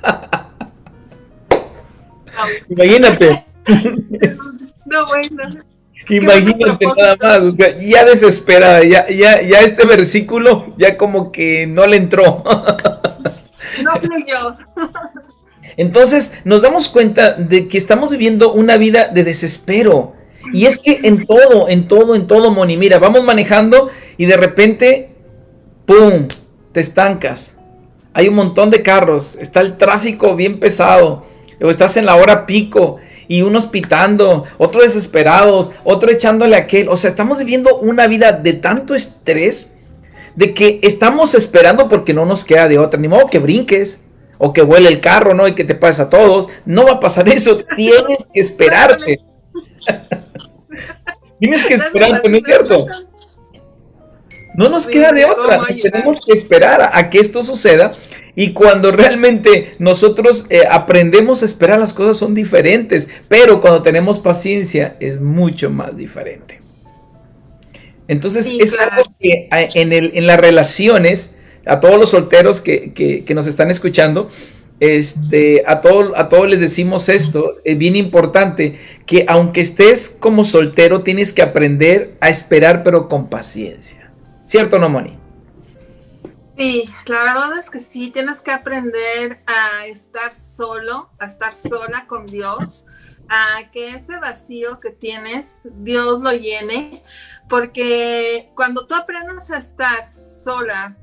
Imagínate. 2.69 3.45
No, 4.89 5.05
bueno. 5.05 5.55
Imagínate 6.09 6.85
nada 6.97 7.15
más, 7.21 7.41
o 7.43 7.51
sea, 7.51 7.79
ya 7.81 8.05
desesperada, 8.05 8.83
ya, 8.83 9.07
ya, 9.09 9.41
ya 9.41 9.59
este 9.59 9.85
versículo 9.85 10.73
ya 10.77 10.97
como 10.97 11.31
que 11.31 11.67
no 11.67 11.85
le 11.87 11.97
entró. 11.97 12.43
No 13.83 13.95
fluyó. 13.95 14.57
Entonces 15.77 16.33
nos 16.43 16.61
damos 16.61 16.89
cuenta 16.89 17.33
de 17.33 17.67
que 17.67 17.77
estamos 17.77 18.09
viviendo 18.09 18.51
una 18.51 18.77
vida 18.77 19.07
de 19.07 19.23
desespero. 19.23 20.15
Y 20.53 20.65
es 20.65 20.79
que 20.79 21.01
en 21.03 21.25
todo, 21.25 21.69
en 21.69 21.87
todo, 21.87 22.15
en 22.15 22.27
todo, 22.27 22.51
Moni, 22.51 22.75
mira, 22.77 22.99
vamos 22.99 23.23
manejando 23.23 23.89
y 24.17 24.25
de 24.25 24.37
repente, 24.37 25.11
¡pum!, 25.85 26.27
te 26.73 26.79
estancas. 26.81 27.55
Hay 28.13 28.27
un 28.27 28.35
montón 28.35 28.71
de 28.71 28.81
carros, 28.81 29.37
está 29.39 29.61
el 29.61 29.77
tráfico 29.77 30.35
bien 30.35 30.59
pesado, 30.59 31.25
o 31.61 31.69
estás 31.69 31.95
en 31.95 32.05
la 32.05 32.15
hora 32.15 32.45
pico 32.45 32.97
y 33.29 33.43
unos 33.43 33.67
pitando, 33.67 34.43
otros 34.57 34.85
desesperados, 34.85 35.69
otro 35.83 36.11
echándole 36.11 36.55
a 36.55 36.61
aquel. 36.61 36.89
O 36.89 36.97
sea, 36.97 37.11
estamos 37.11 37.37
viviendo 37.37 37.77
una 37.77 38.07
vida 38.07 38.31
de 38.31 38.53
tanto 38.53 38.95
estrés 38.95 39.71
de 40.35 40.55
que 40.55 40.79
estamos 40.81 41.35
esperando 41.35 41.87
porque 41.87 42.15
no 42.15 42.25
nos 42.25 42.43
queda 42.43 42.67
de 42.67 42.79
otra. 42.79 42.99
Ni 42.99 43.07
modo 43.07 43.27
que 43.27 43.37
brinques 43.37 44.01
o 44.39 44.51
que 44.51 44.63
vuele 44.63 44.89
el 44.89 44.99
carro, 44.99 45.35
¿no? 45.35 45.47
Y 45.47 45.53
que 45.53 45.63
te 45.63 45.75
pase 45.75 46.01
a 46.01 46.09
todos. 46.09 46.49
No 46.65 46.85
va 46.85 46.93
a 46.93 46.99
pasar 46.99 47.29
eso. 47.29 47.59
Tienes 47.75 48.27
que 48.33 48.39
esperarte. 48.39 49.21
Tienes 51.39 51.65
que 51.65 51.75
esperarte, 51.75 52.27
¿no 52.29 52.37
es 52.37 52.43
cierto? 52.43 52.87
No 54.55 54.69
nos 54.69 54.87
queda 54.87 55.11
de 55.11 55.23
otra, 55.23 55.65
tenemos 55.81 56.19
que 56.19 56.33
esperar 56.33 56.89
a, 56.91 57.09
que 57.09 57.19
esto 57.19 57.43
suceda 57.43 57.91
y 58.35 58.53
cuando 58.53 58.91
realmente 58.91 59.75
nosotros 59.79 60.45
eh, 60.49 60.61
aprendemos 60.69 61.41
a 61.41 61.45
esperar 61.45 61.79
las 61.79 61.93
cosas 61.93 62.17
son 62.17 62.33
diferentes, 62.33 63.09
pero 63.27 63.61
cuando 63.61 63.81
tenemos 63.81 64.19
paciencia 64.19 64.95
es 64.99 65.19
mucho 65.19 65.69
más 65.69 65.95
diferente. 65.97 66.59
Entonces 68.07 68.47
es 68.59 68.77
algo 68.79 69.03
que 69.19 69.47
en, 69.51 69.93
el, 69.93 70.11
en, 70.15 70.25
las 70.25 70.39
relaciones, 70.39 71.31
a 71.65 71.79
todos 71.79 71.99
los 71.99 72.09
solteros 72.09 72.59
que, 72.59 72.91
que, 72.93 73.35
nos 73.35 73.45
están 73.45 73.69
escuchando, 73.69 74.29
este, 74.79 75.63
a, 75.67 75.81
todo, 75.81 76.17
a 76.17 76.27
todos 76.27 76.49
les 76.49 76.59
decimos 76.59 77.07
esto, 77.07 77.57
es 77.63 77.77
bien 77.77 77.95
importante, 77.95 78.79
que 79.05 79.25
aunque 79.27 79.61
estés 79.61 80.09
como 80.09 80.43
soltero, 80.43 81.03
tienes 81.03 81.33
que 81.33 81.43
aprender 81.43 82.15
a 82.19 82.29
esperar, 82.29 82.81
pero 82.83 83.07
con 83.09 83.29
paciencia. 83.29 84.09
¿Cierto 84.45 84.79
no, 84.79 84.89
Moni? 84.89 85.19
Sí, 86.59 86.83
la 87.05 87.23
verdad 87.23 87.57
es 87.57 87.69
que 87.69 87.79
sí, 87.79 88.11
tienes 88.11 88.41
que 88.41 88.51
aprender 88.51 89.39
a 89.45 89.85
estar 89.85 90.33
solo, 90.33 91.09
a 91.17 91.25
estar 91.25 91.53
sola 91.53 92.05
con 92.05 92.25
Dios, 92.25 92.85
a 93.29 93.71
que 93.71 93.91
ese 93.91 94.19
vacío 94.19 94.77
que 94.81 94.89
tienes, 94.89 95.61
Dios 95.63 96.19
lo 96.19 96.33
llene, 96.33 97.01
porque 97.47 98.51
cuando 98.57 98.85
tú 98.85 98.93
aprendes 98.93 99.49
a 99.51 99.57
estar 99.57 100.09
sola, 100.09 100.97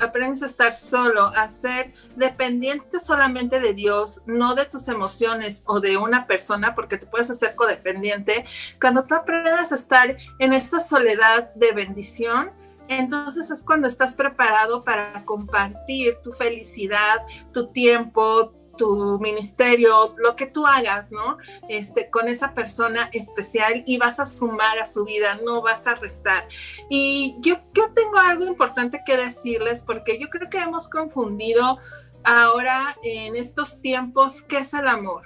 aprendes 0.00 0.42
a 0.44 0.46
estar 0.46 0.72
solo, 0.72 1.26
a 1.26 1.46
ser 1.50 1.92
dependiente 2.16 2.98
solamente 2.98 3.60
de 3.60 3.74
Dios, 3.74 4.22
no 4.24 4.54
de 4.54 4.64
tus 4.64 4.88
emociones 4.88 5.62
o 5.66 5.78
de 5.80 5.98
una 5.98 6.26
persona, 6.26 6.74
porque 6.74 6.96
te 6.96 7.04
puedes 7.04 7.30
hacer 7.30 7.54
codependiente, 7.54 8.46
cuando 8.80 9.04
tú 9.04 9.14
aprendes 9.14 9.72
a 9.72 9.74
estar 9.74 10.16
en 10.38 10.54
esta 10.54 10.80
soledad 10.80 11.52
de 11.54 11.72
bendición, 11.72 12.61
entonces 12.88 13.50
es 13.50 13.62
cuando 13.64 13.88
estás 13.88 14.14
preparado 14.14 14.82
para 14.82 15.24
compartir 15.24 16.18
tu 16.22 16.32
felicidad, 16.32 17.22
tu 17.52 17.68
tiempo, 17.68 18.52
tu 18.76 19.18
ministerio, 19.20 20.14
lo 20.18 20.34
que 20.36 20.46
tú 20.46 20.66
hagas, 20.66 21.12
¿no? 21.12 21.38
Este, 21.68 22.10
con 22.10 22.28
esa 22.28 22.54
persona 22.54 23.10
especial 23.12 23.82
y 23.86 23.98
vas 23.98 24.18
a 24.20 24.26
sumar 24.26 24.78
a 24.78 24.86
su 24.86 25.04
vida, 25.04 25.38
no 25.44 25.62
vas 25.62 25.86
a 25.86 25.94
restar. 25.94 26.46
Y 26.88 27.36
yo, 27.40 27.56
yo 27.74 27.92
tengo 27.92 28.18
algo 28.18 28.44
importante 28.44 29.02
que 29.04 29.16
decirles 29.16 29.82
porque 29.82 30.18
yo 30.18 30.28
creo 30.28 30.48
que 30.48 30.58
hemos 30.58 30.88
confundido 30.88 31.78
ahora 32.24 32.96
en 33.02 33.36
estos 33.36 33.80
tiempos 33.80 34.42
qué 34.42 34.58
es 34.58 34.74
el 34.74 34.88
amor. 34.88 35.22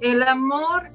El 0.00 0.22
amor, 0.22 0.90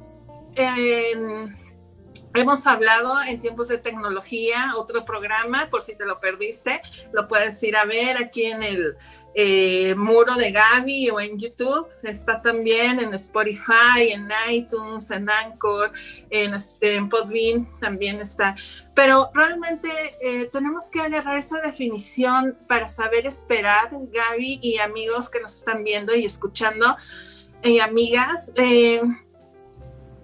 hemos 2.34 2.66
hablado 2.68 3.22
en 3.22 3.40
tiempos 3.40 3.68
de 3.68 3.78
tecnología, 3.78 4.74
otro 4.76 5.06
programa, 5.06 5.70
por 5.70 5.82
si 5.82 5.96
te 5.96 6.06
lo 6.06 6.20
perdiste, 6.20 6.82
lo 7.12 7.28
puedes 7.28 7.62
ir 7.64 7.76
a 7.78 7.86
ver 7.86 8.18
aquí 8.18 8.46
en 8.46 8.64
el 8.64 8.98
eh, 9.36 9.96
muro 9.96 10.36
de 10.36 10.52
Gaby 10.52 11.10
o 11.10 11.20
en 11.20 11.40
YouTube. 11.40 11.88
Está 12.04 12.42
también 12.42 13.00
en 13.00 13.14
Spotify, 13.14 14.12
en 14.12 14.30
iTunes, 14.50 15.10
en 15.12 15.30
Anchor, 15.30 15.92
en, 16.30 16.56
en 16.82 17.10
Podbean 17.10 17.68
también 17.80 18.22
está. 18.22 18.56
Pero 18.94 19.32
realmente 19.34 19.90
eh, 20.22 20.50
tenemos 20.52 20.90
que 20.90 21.02
agarrar 21.02 21.38
esa 21.38 21.60
definición 21.62 22.58
para 22.68 22.90
saber 22.90 23.26
esperar, 23.26 23.90
Gaby 23.92 24.60
y 24.62 24.80
amigos 24.80 25.30
que 25.30 25.40
nos 25.40 25.56
están 25.56 25.84
viendo 25.84 26.16
y 26.16 26.26
escuchando, 26.26 26.96
y 27.64 27.80
amigas. 27.80 28.52
Eh, 28.56 29.02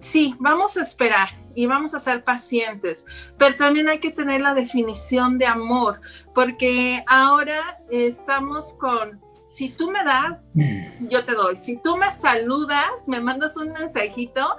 sí, 0.00 0.34
vamos 0.38 0.76
a 0.76 0.82
esperar 0.82 1.39
y 1.60 1.66
vamos 1.66 1.92
a 1.92 2.00
ser 2.00 2.24
pacientes, 2.24 3.04
pero 3.36 3.54
también 3.54 3.86
hay 3.90 3.98
que 3.98 4.10
tener 4.10 4.40
la 4.40 4.54
definición 4.54 5.36
de 5.36 5.44
amor, 5.44 6.00
porque 6.34 7.04
ahora 7.06 7.78
estamos 7.90 8.72
con, 8.80 9.20
si 9.44 9.68
tú 9.68 9.90
me 9.90 10.02
das, 10.02 10.48
mm. 10.54 11.08
yo 11.08 11.22
te 11.22 11.34
doy, 11.34 11.58
si 11.58 11.76
tú 11.76 11.98
me 11.98 12.10
saludas, 12.10 13.08
me 13.08 13.20
mandas 13.20 13.58
un 13.58 13.72
mensajito, 13.72 14.56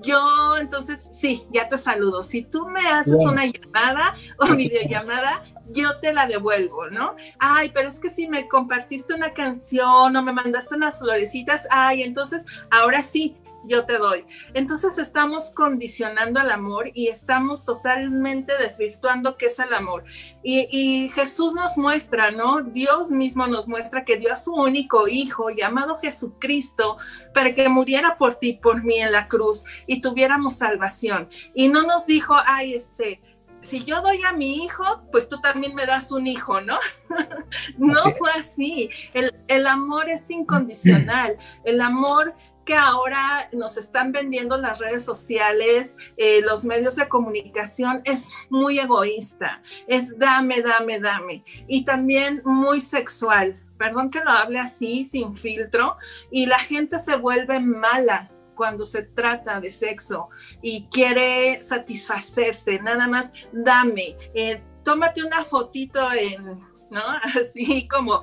yo 0.00 0.56
entonces 0.60 1.08
sí, 1.12 1.44
ya 1.52 1.68
te 1.68 1.76
saludo, 1.76 2.22
si 2.22 2.42
tú 2.42 2.68
me 2.68 2.86
haces 2.86 3.18
una 3.26 3.46
llamada 3.46 4.14
o 4.38 4.54
videollamada, 4.54 5.42
yo 5.70 5.98
te 5.98 6.12
la 6.12 6.28
devuelvo, 6.28 6.88
¿no? 6.90 7.16
Ay, 7.40 7.72
pero 7.74 7.88
es 7.88 7.98
que 7.98 8.10
si 8.10 8.28
me 8.28 8.46
compartiste 8.46 9.12
una 9.12 9.32
canción 9.32 10.14
o 10.14 10.22
me 10.22 10.32
mandaste 10.32 10.76
unas 10.76 11.00
florecitas, 11.00 11.66
ay, 11.72 12.04
entonces 12.04 12.46
ahora 12.70 13.02
sí, 13.02 13.36
yo 13.66 13.84
te 13.84 13.98
doy. 13.98 14.24
Entonces 14.54 14.98
estamos 14.98 15.50
condicionando 15.50 16.40
al 16.40 16.50
amor 16.50 16.90
y 16.94 17.08
estamos 17.08 17.64
totalmente 17.64 18.52
desvirtuando 18.58 19.36
qué 19.36 19.46
es 19.46 19.58
el 19.58 19.72
amor. 19.74 20.04
Y, 20.42 21.08
Jesús 21.14 21.54
nos 21.54 21.76
muestra, 21.76 22.30
¿no? 22.30 22.62
Dios 22.62 23.10
mismo 23.10 23.46
nos 23.46 23.68
muestra 23.68 24.04
que 24.04 24.16
dio 24.16 24.32
a 24.32 24.36
su 24.36 24.52
único 24.54 25.08
hijo 25.08 25.50
llamado 25.50 25.96
Jesucristo 25.96 26.96
para 27.32 27.54
que 27.54 27.68
muriera 27.68 28.16
por 28.16 28.36
ti, 28.36 28.54
por 28.54 28.82
mí 28.82 28.98
en 28.98 29.12
la 29.12 29.28
cruz 29.28 29.64
y 29.86 30.00
tuviéramos 30.00 30.56
salvación. 30.56 31.28
Y 31.54 31.68
no 31.68 31.82
nos 31.82 32.06
dijo, 32.06 32.34
ay, 32.46 32.74
este, 32.74 33.20
si 33.64 33.82
yo 33.84 34.02
doy 34.02 34.20
a 34.28 34.32
mi 34.32 34.64
hijo, 34.64 34.84
pues 35.10 35.28
tú 35.28 35.40
también 35.40 35.74
me 35.74 35.86
das 35.86 36.12
un 36.12 36.26
hijo, 36.26 36.60
¿no? 36.60 36.78
no 37.78 38.02
fue 38.18 38.30
así. 38.38 38.90
El, 39.14 39.34
el, 39.48 39.66
amor 39.66 40.08
es 40.08 40.30
incondicional. 40.30 41.36
El 41.64 41.80
amor 41.80 42.34
que 42.64 42.74
ahora 42.74 43.48
nos 43.52 43.76
están 43.76 44.12
vendiendo 44.12 44.56
las 44.56 44.78
redes 44.78 45.04
sociales, 45.04 45.96
eh, 46.16 46.40
los 46.42 46.64
medios 46.64 46.96
de 46.96 47.08
comunicación, 47.08 48.02
es 48.04 48.32
muy 48.50 48.78
egoísta, 48.78 49.62
es 49.86 50.18
dame, 50.18 50.62
dame, 50.62 51.00
dame, 51.00 51.44
y 51.66 51.84
también 51.84 52.42
muy 52.44 52.80
sexual. 52.80 53.60
Perdón 53.78 54.10
que 54.10 54.20
lo 54.20 54.30
hable 54.30 54.60
así, 54.60 55.04
sin 55.04 55.36
filtro, 55.36 55.96
y 56.30 56.46
la 56.46 56.58
gente 56.58 56.98
se 56.98 57.16
vuelve 57.16 57.60
mala 57.60 58.30
cuando 58.54 58.86
se 58.86 59.02
trata 59.02 59.60
de 59.60 59.72
sexo 59.72 60.28
y 60.62 60.86
quiere 60.90 61.62
satisfacerse, 61.62 62.78
nada 62.80 63.08
más 63.08 63.32
dame, 63.52 64.16
eh, 64.34 64.62
tómate 64.84 65.24
una 65.24 65.44
fotito 65.44 66.12
en, 66.12 66.60
¿no? 66.90 67.02
Así 67.40 67.88
como 67.88 68.22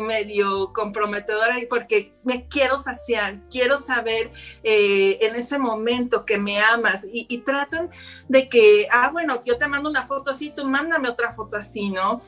medio 0.00 0.72
comprometedora 0.72 1.56
porque 1.68 2.14
me 2.22 2.46
quiero 2.48 2.78
saciar, 2.78 3.40
quiero 3.50 3.78
saber 3.78 4.32
eh, 4.62 5.18
en 5.20 5.36
ese 5.36 5.58
momento 5.58 6.24
que 6.24 6.38
me 6.38 6.60
amas 6.60 7.04
y, 7.04 7.26
y, 7.28 7.38
tratan 7.38 7.90
de 8.28 8.48
que, 8.48 8.88
ah, 8.90 9.10
bueno, 9.12 9.40
yo 9.44 9.58
te 9.58 9.68
mando 9.68 9.88
una 9.90 10.06
foto 10.06 10.30
así, 10.30 10.50
tú 10.50 10.64
mándame 10.64 11.08
otra 11.08 11.32
foto 11.34 11.56
así, 11.56 11.90
¿no? 11.90 12.20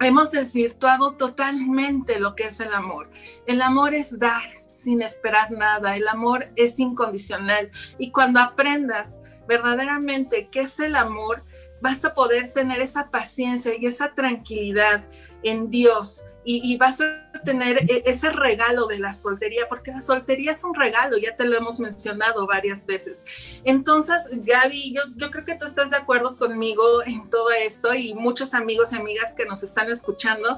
Hemos 0.00 0.32
desvirtuado 0.32 1.12
totalmente 1.12 2.18
lo 2.18 2.34
que 2.34 2.44
es 2.44 2.60
el 2.60 2.74
amor. 2.74 3.10
El 3.46 3.62
amor 3.62 3.94
es 3.94 4.18
dar 4.18 4.42
sin 4.74 5.02
esperar 5.02 5.52
nada, 5.52 5.96
el 5.96 6.08
amor 6.08 6.48
es 6.56 6.78
incondicional 6.78 7.70
y 7.96 8.10
cuando 8.10 8.40
aprendas 8.40 9.20
verdaderamente 9.46 10.48
qué 10.50 10.60
es 10.60 10.80
el 10.80 10.96
amor, 10.96 11.42
vas 11.80 12.04
a 12.04 12.14
poder 12.14 12.52
tener 12.52 12.80
esa 12.80 13.10
paciencia 13.10 13.72
y 13.78 13.86
esa 13.86 14.14
tranquilidad 14.14 15.04
en 15.42 15.70
Dios 15.70 16.24
y, 16.44 16.76
vas 16.76 17.00
a 17.00 17.40
tener 17.44 17.90
e, 17.90 18.02
ese 18.06 18.30
regalo 18.30 18.86
de 18.86 18.98
la 18.98 19.12
soltería, 19.12 19.68
porque 19.68 19.92
la 19.92 20.02
soltería 20.02 20.52
es 20.52 20.64
un 20.64 20.74
regalo, 20.74 21.16
ya 21.16 21.34
te 21.36 21.44
lo 21.44 21.56
hemos 21.56 21.80
mencionado 21.80 22.46
varias 22.46 22.86
veces. 22.86 23.24
Entonces, 23.64 24.44
Gaby, 24.44 24.92
yo, 24.92 25.02
yo 25.16 25.30
creo 25.30 25.44
que 25.44 25.54
tú 25.54 25.64
estás 25.64 25.90
de 25.90 25.96
acuerdo 25.96 26.36
conmigo 26.36 27.02
en 27.04 27.28
todo 27.30 27.50
esto 27.50 27.94
y 27.94 28.14
muchos 28.14 28.54
amigos 28.54 28.92
y 28.92 28.96
amigas 28.96 29.34
que 29.34 29.46
nos 29.46 29.62
están 29.62 29.90
escuchando, 29.90 30.56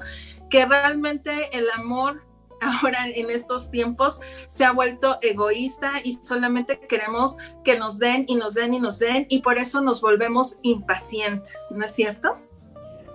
que 0.49 0.65
realmente 0.65 1.49
el 1.57 1.69
amor 1.71 2.21
ahora 2.61 3.07
en 3.07 3.29
estos 3.29 3.69
tiempos 3.69 4.19
se 4.47 4.65
ha 4.65 4.71
vuelto 4.71 5.17
egoísta 5.21 5.93
y 6.03 6.13
solamente 6.23 6.79
queremos 6.79 7.37
que 7.63 7.77
nos 7.77 7.99
den 7.99 8.25
y 8.27 8.35
nos 8.35 8.55
den 8.55 8.73
y 8.73 8.79
nos 8.79 8.99
den 8.99 9.25
y 9.29 9.41
por 9.41 9.57
eso 9.57 9.81
nos 9.81 10.01
volvemos 10.01 10.59
impacientes, 10.63 11.67
¿no 11.71 11.85
es 11.85 11.91
cierto? 11.91 12.35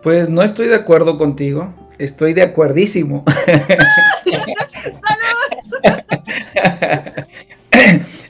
Pues 0.03 0.29
no 0.29 0.43
estoy 0.43 0.69
de 0.69 0.75
acuerdo 0.75 1.19
contigo. 1.19 1.73
Estoy 1.99 2.35
de 2.35 2.43
acuerdísimo. 2.43 3.25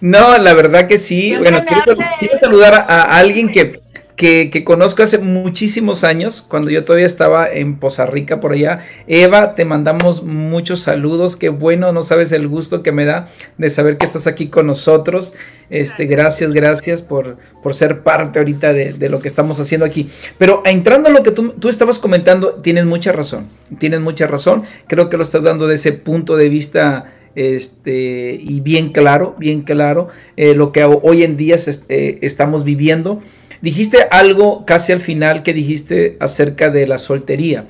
no, 0.00 0.38
la 0.38 0.54
verdad 0.54 0.88
que 0.88 0.98
sí. 0.98 1.36
Bueno, 1.36 1.60
quiero, 1.66 1.94
saludar 2.38 2.72
a, 2.74 3.16
alguien 3.16 3.50
que, 3.50 3.81
que, 4.16 4.62
conozco 4.64 5.02
hace 5.02 5.18
muchísimos 5.18 6.04
años, 6.04 6.44
cuando 6.46 6.70
yo 6.70 6.84
todavía 6.84 7.06
estaba 7.06 7.50
en 7.50 7.76
Poza 7.76 8.06
Rica 8.06 8.40
por 8.40 8.52
allá. 8.52 8.84
Eva, 9.06 9.54
te 9.54 9.64
mandamos 9.64 10.22
muchos 10.22 10.80
saludos. 10.80 11.36
Qué 11.36 11.48
bueno, 11.48 11.92
no 11.92 12.02
sabes 12.02 12.32
el 12.32 12.46
gusto 12.46 12.82
que 12.82 12.92
me 12.92 13.04
da 13.04 13.28
de 13.58 13.70
saber 13.70 13.98
que 13.98 14.06
estás 14.06 14.26
aquí 14.26 14.48
con 14.48 14.66
nosotros. 14.66 15.32
Este, 15.70 16.04
gracias, 16.04 16.52
gracias 16.52 17.02
por, 17.02 17.38
por 17.62 17.74
ser 17.74 18.02
parte 18.02 18.38
ahorita 18.38 18.72
de, 18.72 19.08
lo 19.08 19.20
que 19.20 19.28
estamos 19.28 19.58
haciendo 19.58 19.86
aquí. 19.86 20.08
Pero 20.38 20.62
entrando 20.66 21.08
a 21.08 21.12
lo 21.12 21.22
que 21.22 21.30
tú, 21.30 21.54
tú, 21.58 21.68
estabas 21.68 21.98
comentando, 21.98 22.54
tienes 22.62 22.84
mucha 22.84 23.12
razón. 23.12 23.48
Tienes 23.78 24.00
mucha 24.00 24.26
razón. 24.26 24.64
Creo 24.86 25.08
que 25.08 25.16
lo 25.16 25.22
estás 25.22 25.42
dando 25.42 25.66
de 25.66 25.76
ese 25.76 25.92
punto 25.92 26.36
de 26.36 26.48
vista 26.48 27.12
este, 27.34 28.38
y 28.40 28.60
bien 28.60 28.90
claro, 28.90 29.34
bien 29.38 29.62
claro, 29.62 30.08
eh, 30.36 30.54
lo 30.54 30.72
que 30.72 30.84
hoy 30.84 31.22
en 31.22 31.36
día 31.36 31.56
eh, 31.88 32.18
estamos 32.20 32.64
viviendo. 32.64 33.20
Dijiste 33.62 33.98
algo 34.10 34.66
casi 34.66 34.90
al 34.90 35.00
final 35.00 35.44
que 35.44 35.54
dijiste 35.54 36.16
acerca 36.18 36.68
de 36.68 36.88
la 36.88 36.98
soltería. 36.98 37.66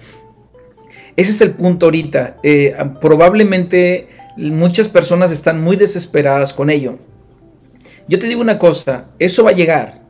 Ese 1.16 1.30
es 1.32 1.40
el 1.42 1.50
punto 1.50 1.86
ahorita. 1.86 2.38
Eh, 2.42 2.74
probablemente 3.00 4.08
muchas 4.38 4.88
personas 4.88 5.30
están 5.30 5.60
muy 5.62 5.76
desesperadas 5.76 6.54
con 6.54 6.70
ello. 6.70 6.98
Yo 8.08 8.18
te 8.18 8.26
digo 8.26 8.40
una 8.40 8.58
cosa, 8.58 9.10
eso 9.18 9.44
va 9.44 9.50
a 9.50 9.54
llegar. 9.54 10.00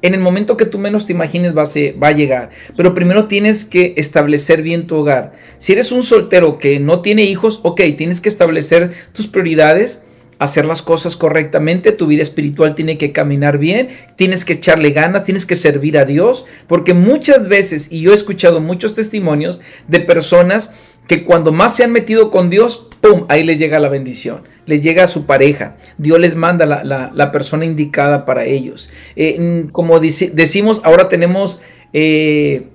En 0.00 0.14
el 0.14 0.20
momento 0.20 0.56
que 0.56 0.64
tú 0.64 0.78
menos 0.78 1.04
te 1.04 1.12
imagines 1.12 1.54
va 1.54 1.64
a, 1.64 1.98
va 2.02 2.08
a 2.08 2.12
llegar. 2.12 2.50
Pero 2.74 2.94
primero 2.94 3.26
tienes 3.26 3.66
que 3.66 3.92
establecer 3.98 4.62
bien 4.62 4.86
tu 4.86 4.96
hogar. 4.96 5.34
Si 5.58 5.72
eres 5.72 5.92
un 5.92 6.02
soltero 6.02 6.58
que 6.58 6.80
no 6.80 7.02
tiene 7.02 7.24
hijos, 7.24 7.60
ok, 7.62 7.82
tienes 7.98 8.22
que 8.22 8.30
establecer 8.30 8.92
tus 9.12 9.26
prioridades 9.26 10.02
hacer 10.38 10.66
las 10.66 10.82
cosas 10.82 11.16
correctamente, 11.16 11.92
tu 11.92 12.06
vida 12.06 12.22
espiritual 12.22 12.74
tiene 12.74 12.98
que 12.98 13.12
caminar 13.12 13.58
bien, 13.58 13.88
tienes 14.16 14.44
que 14.44 14.54
echarle 14.54 14.90
ganas, 14.90 15.24
tienes 15.24 15.46
que 15.46 15.56
servir 15.56 15.98
a 15.98 16.04
Dios, 16.04 16.44
porque 16.66 16.94
muchas 16.94 17.48
veces, 17.48 17.90
y 17.90 18.00
yo 18.00 18.12
he 18.12 18.14
escuchado 18.14 18.60
muchos 18.60 18.94
testimonios 18.94 19.60
de 19.88 20.00
personas 20.00 20.70
que 21.06 21.24
cuando 21.24 21.52
más 21.52 21.76
se 21.76 21.84
han 21.84 21.92
metido 21.92 22.30
con 22.30 22.50
Dios, 22.50 22.88
¡pum!, 23.00 23.24
ahí 23.28 23.44
les 23.44 23.58
llega 23.58 23.78
la 23.78 23.88
bendición, 23.88 24.40
les 24.66 24.82
llega 24.82 25.04
a 25.04 25.08
su 25.08 25.24
pareja, 25.24 25.76
Dios 25.98 26.18
les 26.18 26.34
manda 26.34 26.66
la, 26.66 27.32
persona 27.32 27.64
indicada 27.64 28.24
para 28.24 28.44
ellos. 28.44 28.90
Eh, 29.14 29.66
como 29.72 30.00
decimos, 30.00 30.80
ahora 30.84 31.08
tenemos 31.08 31.60
eh, 31.92 32.66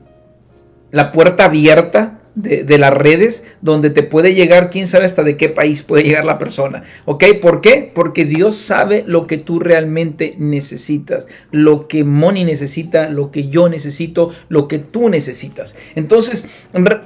la 0.92 1.12
puerta 1.12 1.46
abierta 1.46 2.21
de, 2.36 2.78
las 2.78 2.94
redes 2.94 3.44
donde 3.62 3.90
te 3.90 4.04
puede 4.04 4.34
llegar, 4.34 4.70
quién 4.70 4.88
sabe 4.88 5.06
hasta 5.06 5.24
de 5.24 5.38
qué 5.38 5.50
país 5.50 5.82
puede 5.82 6.04
llegar 6.04 6.26
la 6.26 6.38
persona. 6.38 6.84
¿Ok? 7.06 7.26
¿Por 7.42 7.62
qué? 7.62 7.92
Porque 7.94 8.26
Dios 8.26 8.56
sabe 8.56 9.04
lo 9.06 9.28
que 9.28 9.38
tú 9.38 9.60
realmente 9.60 10.36
necesitas, 10.38 11.28
lo 11.52 11.88
que 11.88 12.04
Moni 12.04 12.46
necesita, 12.46 13.10
lo 13.10 13.32
que 13.32 13.50
yo 13.50 13.70
necesito, 13.70 14.32
lo 14.50 14.68
que 14.68 14.80
tú 14.80 15.10
necesitas. 15.10 15.76
Entonces, 15.96 16.46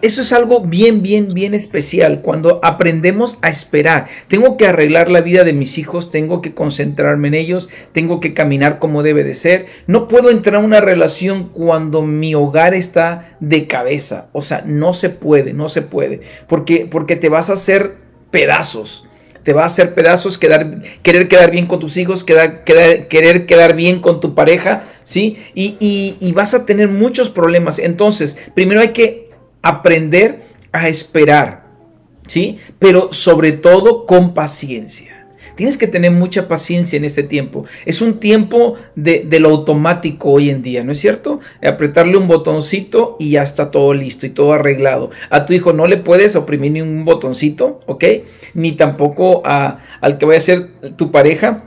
eso 0.01 0.21
es 0.21 0.33
algo 0.33 0.61
bien, 0.61 1.01
bien, 1.01 1.33
bien 1.33 1.53
especial 1.53 2.21
cuando 2.21 2.59
aprendemos 2.63 3.39
a 3.41 3.49
esperar. 3.49 4.07
Tengo 4.27 4.57
que 4.57 4.67
arreglar 4.67 5.09
la 5.09 5.21
vida 5.21 5.43
de 5.43 5.53
mis 5.53 5.77
hijos, 5.77 6.11
tengo 6.11 6.41
que 6.41 6.53
concentrarme 6.53 7.29
en 7.29 7.33
ellos, 7.33 7.69
tengo 7.93 8.19
que 8.19 8.33
caminar 8.33 8.79
como 8.79 9.03
debe 9.03 9.23
de 9.23 9.33
ser. 9.33 9.65
No 9.87 10.07
puedo 10.07 10.29
entrar 10.29 10.55
a 10.55 10.59
una 10.59 10.81
relación 10.81 11.49
cuando 11.49 12.03
mi 12.03 12.35
hogar 12.35 12.73
está 12.73 13.35
de 13.39 13.67
cabeza. 13.67 14.27
O 14.31 14.41
sea, 14.41 14.63
no 14.65 14.93
se 14.93 15.14
puede, 15.15 15.53
no 15.53 15.69
se 15.69 15.81
puede, 15.81 16.21
porque, 16.47 16.87
porque 16.89 17.15
te 17.15 17.29
vas 17.29 17.49
a 17.49 17.53
hacer 17.53 17.95
pedazos. 18.31 19.05
Te 19.43 19.53
va 19.53 19.63
a 19.63 19.67
hacer 19.67 19.93
pedazos, 19.93 20.39
quedar, 20.39 20.81
querer 21.03 21.27
quedar 21.27 21.51
bien 21.51 21.67
con 21.67 21.79
tus 21.79 21.97
hijos, 21.97 22.23
quedar, 22.23 22.63
querer 22.63 23.45
quedar 23.45 23.75
bien 23.75 23.99
con 23.99 24.19
tu 24.19 24.33
pareja, 24.33 24.83
¿sí? 25.03 25.37
Y, 25.53 26.17
y 26.19 26.31
vas 26.31 26.55
a 26.55 26.65
tener 26.65 26.89
muchos 26.89 27.29
problemas. 27.29 27.77
Entonces, 27.77 28.37
primero 28.55 28.81
hay 28.81 28.89
que 28.89 29.29
aprender 29.61 30.45
a 30.71 30.87
esperar, 30.89 31.67
¿sí? 32.25 32.57
Pero 32.79 33.13
sobre 33.13 33.51
todo 33.51 34.07
con 34.07 34.33
paciencia. 34.33 35.14
Tienes 35.55 35.77
que 35.77 35.87
tener 35.87 36.11
mucha 36.11 36.47
paciencia 36.47 36.97
en 36.97 37.05
este 37.05 37.23
tiempo. 37.23 37.65
Es 37.85 38.01
un 38.01 38.19
tiempo 38.19 38.75
de, 38.95 39.25
lo 39.39 39.49
automático 39.49 40.31
hoy 40.31 40.49
en 40.49 40.61
día, 40.61 40.83
¿no 40.83 40.91
es 40.91 40.99
cierto? 40.99 41.39
Apretarle 41.65 42.17
un 42.17 42.27
botoncito 42.27 43.15
y 43.19 43.31
ya 43.31 43.43
está 43.43 43.71
todo 43.71 43.93
listo 43.93 44.25
y 44.25 44.31
todo 44.31 44.53
arreglado. 44.53 45.11
A 45.29 45.45
tu 45.45 45.53
hijo 45.53 45.71
no 45.71 45.87
le 45.87 45.97
puedes 45.97 46.35
oprimir 46.35 46.73
ni 46.73 46.81
un 46.81 47.05
botoncito, 47.05 47.79
¿ok? 47.85 48.03
Ni 48.53 48.73
tampoco 48.73 49.41
a, 49.45 49.79
al 50.01 50.17
que 50.17 50.25
vaya 50.25 50.39
a 50.39 50.41
ser 50.41 50.69
tu 50.97 51.11
pareja. 51.11 51.63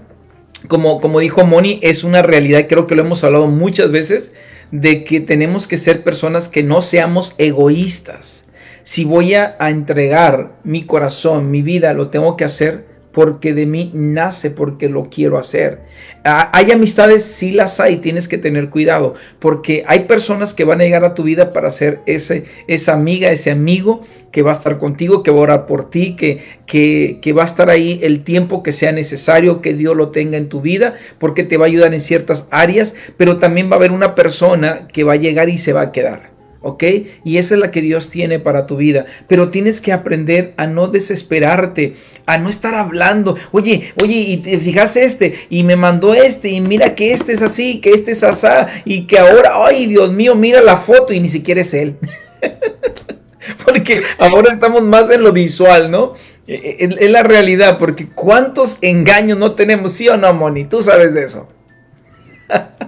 Como, 0.67 1.01
como 1.01 1.21
dijo 1.21 1.47
Moni, 1.47 1.79
es 1.83 2.05
una 2.05 2.21
realidad, 2.21 2.67
creo 2.69 2.87
que 2.87 2.95
lo 2.95 3.03
hemos 3.03 3.25
hablado 3.25 3.47
muchas 3.47 3.91
veces, 3.91 4.35
de 4.71 5.05
que 5.05 5.21
tenemos 5.21 5.67
que 5.67 5.79
ser 5.79 6.03
personas 6.03 6.49
que 6.49 6.63
no 6.63 6.83
seamos 6.83 7.35
egoístas. 7.39 8.45
Si 8.83 9.05
voy 9.05 9.35
a 9.35 9.57
entregar 9.61 10.59
mi 10.65 10.85
corazón, 10.85 11.51
mi 11.51 11.63
vida, 11.63 11.95
lo 11.95 12.09
tengo 12.09 12.37
que 12.37 12.45
hacer 12.45 12.88
porque 13.19 13.53
de 13.53 13.67
mí 13.67 13.91
nace, 13.95 14.49
porque 14.49 14.89
lo 14.89 15.11
quiero 15.11 15.39
hacer. 15.39 15.81
Ah, 16.23 16.53
hay 16.55 16.71
amistades, 16.71 17.25
sí 17.25 17.51
las 17.51 17.81
hay, 17.81 17.97
tienes 17.97 18.29
que 18.29 18.39
tener 18.39 18.71
cuidado, 18.71 19.15
porque 19.41 19.83
hay 19.89 20.05
personas 20.05 20.55
que 20.55 20.65
van 20.65 20.81
a 20.81 20.85
llegar 20.85 21.05
a 21.05 21.15
tu 21.15 21.25
vida 21.25 21.53
para 21.53 21.73
ser 21.73 21.99
ese, 22.07 22.45
esa 22.69 22.93
amiga, 22.93 23.33
ese 23.33 23.51
amigo 23.51 24.03
que 24.31 24.43
va 24.43 24.53
a 24.53 24.55
estar 24.55 24.79
contigo, 24.79 25.25
que 25.25 25.33
va 25.33 25.39
a 25.39 25.43
orar 25.43 25.67
por 25.67 25.91
ti, 25.91 26.15
que, 26.15 26.45
que, 26.65 27.19
que 27.21 27.33
va 27.33 27.43
a 27.43 27.47
estar 27.47 27.71
ahí 27.71 27.99
el 28.05 28.23
tiempo 28.23 28.63
que 28.63 28.71
sea 28.71 28.93
necesario, 28.93 29.63
que 29.63 29.75
Dios 29.75 29.97
lo 29.97 30.13
tenga 30.13 30.39
en 30.39 30.49
tu 30.49 30.61
vida, 30.61 30.95
porque 31.19 31.43
te 31.43 31.57
va 31.57 31.65
a 31.65 31.67
ayudar 31.67 31.95
en 31.95 32.01
ciertas 32.01 32.47
áreas, 32.53 32.95
pero 33.17 33.41
también 33.41 33.69
va 33.69 33.73
a 33.73 33.79
haber 33.79 33.91
una 33.91 34.15
persona 34.15 34.87
que 34.93 35.03
va 35.03 35.15
a 35.15 35.17
llegar 35.17 35.49
y 35.49 35.59
se 35.59 35.73
va 35.73 35.81
a 35.81 35.91
quedar. 35.91 36.38
¿Ok? 36.61 36.85
Y 37.25 37.39
esa 37.39 37.55
es 37.55 37.61
la 37.61 37.71
que 37.71 37.83
Dios 37.83 38.11
tiene 38.11 38.39
para 38.39 38.67
tu 38.67 38.77
vida. 38.77 39.07
Pero 39.27 39.51
tienes 39.51 39.81
que 39.81 39.93
aprender 39.93 40.55
a 40.57 40.67
no 40.67 40.89
desesperarte, 40.89 41.95
a 42.27 42.39
no 42.39 42.49
estar 42.49 42.75
hablando, 42.75 43.37
oye, 43.53 43.93
oye, 44.03 44.15
y 44.15 44.37
te 44.39 44.59
fijas 44.59 44.97
este, 44.97 45.47
y 45.51 45.65
me 45.65 45.77
mandó 45.77 46.15
este, 46.15 46.49
y 46.51 46.61
mira 46.61 46.95
que 46.95 47.13
este 47.13 47.33
es 47.33 47.43
así, 47.43 47.81
que 47.81 47.91
este 47.91 48.13
es 48.13 48.23
asá, 48.23 48.69
y 48.85 49.07
que 49.07 49.19
ahora, 49.19 49.53
ay, 49.65 49.87
Dios 49.87 50.13
mío, 50.13 50.35
mira 50.35 50.61
la 50.61 50.77
foto 50.77 51.13
y 51.13 51.21
ni 51.21 51.29
siquiera 51.29 51.61
es 51.61 51.75
él. 51.75 51.97
porque 53.65 54.03
ahora 54.19 54.55
estamos 54.55 54.83
más 54.83 55.11
en 55.11 55.23
lo 55.23 55.33
visual, 55.33 55.91
¿no? 55.91 56.15
E, 56.47 56.55
e, 56.55 57.05
es, 57.05 57.11
la 57.11 57.23
realidad, 57.23 57.79
porque 57.79 58.09
cuántos 58.09 58.79
engaños 58.83 59.39
no 59.39 59.53
tenemos, 59.53 59.93
¿sí 59.93 60.09
o 60.09 60.17
no, 60.17 60.33
Moni? 60.35 60.67
Tú 60.67 60.83
sabes 60.83 61.15
de 61.15 61.25
eso. 61.25 61.49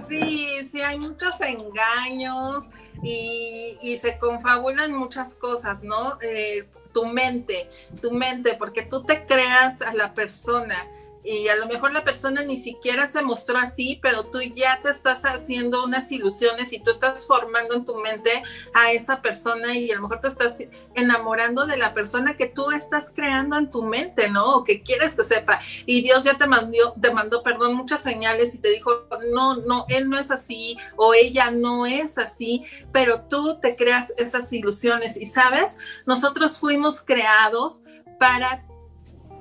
Sí, 0.09 0.67
sí, 0.71 0.81
hay 0.81 0.97
muchos 0.99 1.35
engaños 1.41 2.69
y, 3.03 3.97
se 3.97 4.17
confabulan 4.17 4.93
muchas 4.93 5.35
cosas, 5.35 5.83
¿no? 5.83 6.17
Eh, 6.21 6.65
tu 6.93 7.05
mente, 7.05 7.69
tu 8.01 8.11
mente, 8.11 8.55
porque 8.55 8.83
tú 8.83 9.03
te 9.03 9.25
creas 9.25 9.81
a 9.81 9.93
la 9.93 10.13
persona 10.13 10.87
y 11.23 11.47
a 11.47 11.55
lo 11.55 11.67
mejor 11.67 11.91
la 11.91 12.03
persona 12.03 12.43
ni 12.43 12.57
siquiera 12.57 13.07
se 13.07 13.21
mostró 13.21 13.57
así, 13.57 13.99
pero 14.01 14.25
tú 14.25 14.41
ya 14.41 14.79
te 14.81 14.89
estás 14.89 15.23
haciendo 15.23 15.83
unas 15.83 16.11
ilusiones 16.11 16.73
y 16.73 16.79
tú 16.79 16.91
estás 16.91 17.27
formando 17.27 17.75
en 17.75 17.85
tu 17.85 17.95
mente 17.95 18.43
a 18.73 18.91
esa 18.91 19.21
persona 19.21 19.77
y 19.77 19.91
a 19.91 19.95
lo 19.95 20.03
mejor 20.03 20.19
te 20.19 20.27
estás 20.27 20.63
enamorando 20.95 21.65
de 21.65 21.77
la 21.77 21.93
persona 21.93 22.37
que 22.37 22.47
tú 22.47 22.71
estás 22.71 23.11
creando 23.13 23.57
en 23.57 23.69
tu 23.69 23.83
mente, 23.83 24.29
¿no? 24.29 24.55
O 24.55 24.63
que 24.63 24.81
quieres 24.81 25.15
que 25.15 25.23
sepa. 25.23 25.59
Y 25.85 26.01
Dios 26.01 26.23
ya 26.23 26.37
te 26.37 26.47
mandó, 26.47 26.93
te 26.99 27.13
mandó, 27.13 27.43
perdón, 27.43 27.75
muchas 27.75 28.01
señales 28.01 28.55
y 28.55 28.59
te 28.59 28.69
dijo, 28.69 29.07
no, 29.31 29.57
no, 29.57 29.85
él 29.89 30.09
no 30.09 30.17
es 30.17 30.31
así 30.31 30.77
o 30.95 31.13
ella 31.13 31.51
no 31.51 31.85
es 31.85 32.17
así, 32.17 32.63
pero 32.91 33.23
tú 33.23 33.59
te 33.59 33.75
creas 33.75 34.13
esas 34.17 34.51
ilusiones 34.51 35.17
y 35.17 35.25
sabes, 35.25 35.77
nosotros 36.05 36.59
fuimos 36.59 37.01
creados 37.01 37.83
para 38.19 38.63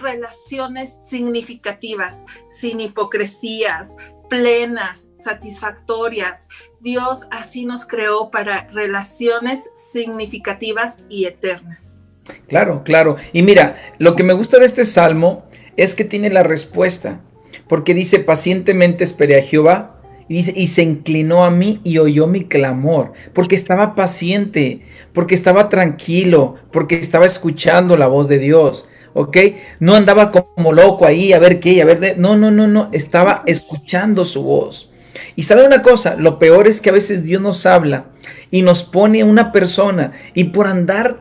relaciones 0.01 1.07
significativas, 1.09 2.27
sin 2.47 2.81
hipocresías, 2.81 3.97
plenas, 4.31 5.11
satisfactorias. 5.15 6.49
Dios 6.81 7.27
así 7.31 7.67
nos 7.67 7.85
creó 7.85 8.31
para 8.31 8.69
relaciones 8.69 9.69
significativas 9.75 11.03
y 11.11 11.27
eternas. 11.27 12.05
Claro, 12.49 12.83
claro. 12.85 13.17
Y 13.33 13.43
mira, 13.43 13.77
lo 13.99 14.17
que 14.17 14.23
me 14.23 14.33
gusta 14.33 14.59
de 14.59 14.67
este 14.67 14.85
salmo 14.85 15.45
es 15.77 15.95
que 15.95 16.05
tiene 16.05 16.31
la 16.31 16.43
respuesta, 16.43 17.21
porque 17.69 17.95
dice, 17.95 18.21
pacientemente 18.21 19.05
esperé 19.05 19.39
a 19.39 19.43
Jehová. 19.43 19.97
Y 20.29 20.35
dice, 20.35 20.53
y 20.55 20.69
se 20.69 20.85
inclinó 20.85 21.45
a 21.45 21.51
mí 21.51 21.81
y 21.83 21.99
oyó 21.99 22.29
mi 22.29 22.45
clamor, 22.45 23.15
porque 23.33 23.57
estaba 23.57 23.97
paciente, 23.97 24.83
porque 25.13 25.35
estaba 25.35 25.69
tranquilo, 25.69 26.55
porque 26.71 27.01
estaba 27.01 27.27
escuchando 27.27 27.97
la 27.97 28.07
voz 28.07 28.29
de 28.29 28.39
Dios. 28.39 28.89
¿Ok? 29.15 29.37
No 29.79 29.95
andaba 29.95 30.31
como 30.31 30.73
loco 30.73 31.07
ahí 31.07 31.33
a 31.33 31.39
ver 31.39 31.61
qué, 31.61 31.83
a 31.83 31.85
ver, 31.85 32.19
no, 32.19 32.37
no, 32.37 32.51
no, 32.51 32.69
no, 32.69 32.89
estaba 32.93 33.43
escuchando 33.47 34.25
su 34.25 34.43
voz. 34.43 34.91
Y 35.37 35.43
sabe 35.45 35.67
una 35.67 35.83
cosa, 35.83 36.17
lo 36.17 36.39
peor 36.39 36.69
es 36.69 36.81
que 36.81 36.91
a 36.91 36.95
veces 36.95 37.25
Dios 37.25 37.41
nos 37.41 37.67
habla 37.67 38.07
y 38.51 38.63
nos 38.63 38.85
pone 38.85 39.25
una 39.25 39.53
persona 39.53 40.13
y 40.35 40.45
por 40.45 40.67
andar 40.67 41.19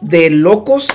de 0.00 0.30
locos, 0.30 0.88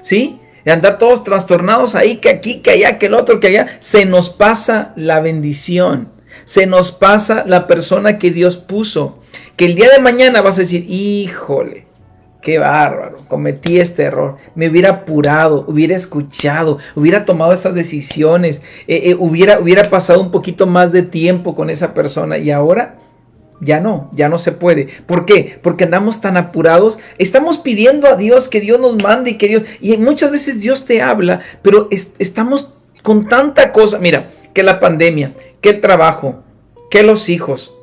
¿sí? 0.00 0.40
De 0.64 0.72
andar 0.72 0.98
todos 0.98 1.24
trastornados 1.24 1.94
ahí, 1.94 2.16
que 2.16 2.28
aquí, 2.28 2.60
que 2.60 2.70
allá, 2.70 2.98
que 2.98 3.06
el 3.06 3.14
otro, 3.14 3.40
que 3.40 3.48
allá, 3.48 3.78
se 3.78 4.04
nos 4.04 4.30
pasa 4.30 4.92
la 4.96 5.20
bendición, 5.20 6.08
se 6.44 6.66
nos 6.66 6.92
pasa 6.92 7.44
la 7.46 7.66
persona 7.66 8.18
que 8.18 8.30
Dios 8.30 8.56
puso, 8.56 9.18
que 9.56 9.66
el 9.66 9.74
día 9.74 9.88
de 9.90 10.00
mañana 10.00 10.42
vas 10.42 10.58
a 10.58 10.62
decir, 10.62 10.84
híjole, 10.88 11.86
Qué 12.42 12.58
bárbaro, 12.58 13.18
cometí 13.28 13.80
este 13.80 14.04
error. 14.04 14.36
Me 14.54 14.68
hubiera 14.68 14.90
apurado, 14.90 15.64
hubiera 15.68 15.94
escuchado, 15.94 16.78
hubiera 16.94 17.26
tomado 17.26 17.52
esas 17.52 17.74
decisiones, 17.74 18.62
eh, 18.88 19.10
eh, 19.10 19.16
hubiera, 19.18 19.60
hubiera 19.60 19.90
pasado 19.90 20.22
un 20.22 20.30
poquito 20.30 20.66
más 20.66 20.90
de 20.90 21.02
tiempo 21.02 21.54
con 21.54 21.68
esa 21.68 21.92
persona 21.92 22.38
y 22.38 22.50
ahora 22.50 22.98
ya 23.60 23.80
no, 23.80 24.10
ya 24.14 24.28
no 24.30 24.38
se 24.38 24.52
puede. 24.52 24.88
¿Por 25.06 25.26
qué? 25.26 25.58
Porque 25.62 25.84
andamos 25.84 26.20
tan 26.22 26.38
apurados. 26.38 26.98
Estamos 27.18 27.58
pidiendo 27.58 28.08
a 28.08 28.16
Dios 28.16 28.48
que 28.48 28.60
Dios 28.60 28.80
nos 28.80 29.02
mande 29.02 29.32
y 29.32 29.34
que 29.38 29.48
Dios... 29.48 29.62
Y 29.80 29.96
muchas 29.98 30.30
veces 30.30 30.60
Dios 30.60 30.86
te 30.86 31.02
habla, 31.02 31.40
pero 31.60 31.88
estamos 31.90 32.72
con 33.02 33.28
tanta 33.28 33.70
cosa. 33.72 33.98
Mira, 33.98 34.30
que 34.54 34.62
la 34.62 34.80
pandemia, 34.80 35.34
que 35.60 35.68
el 35.68 35.80
trabajo, 35.82 36.42
que 36.90 37.02
los 37.02 37.28
hijos, 37.28 37.74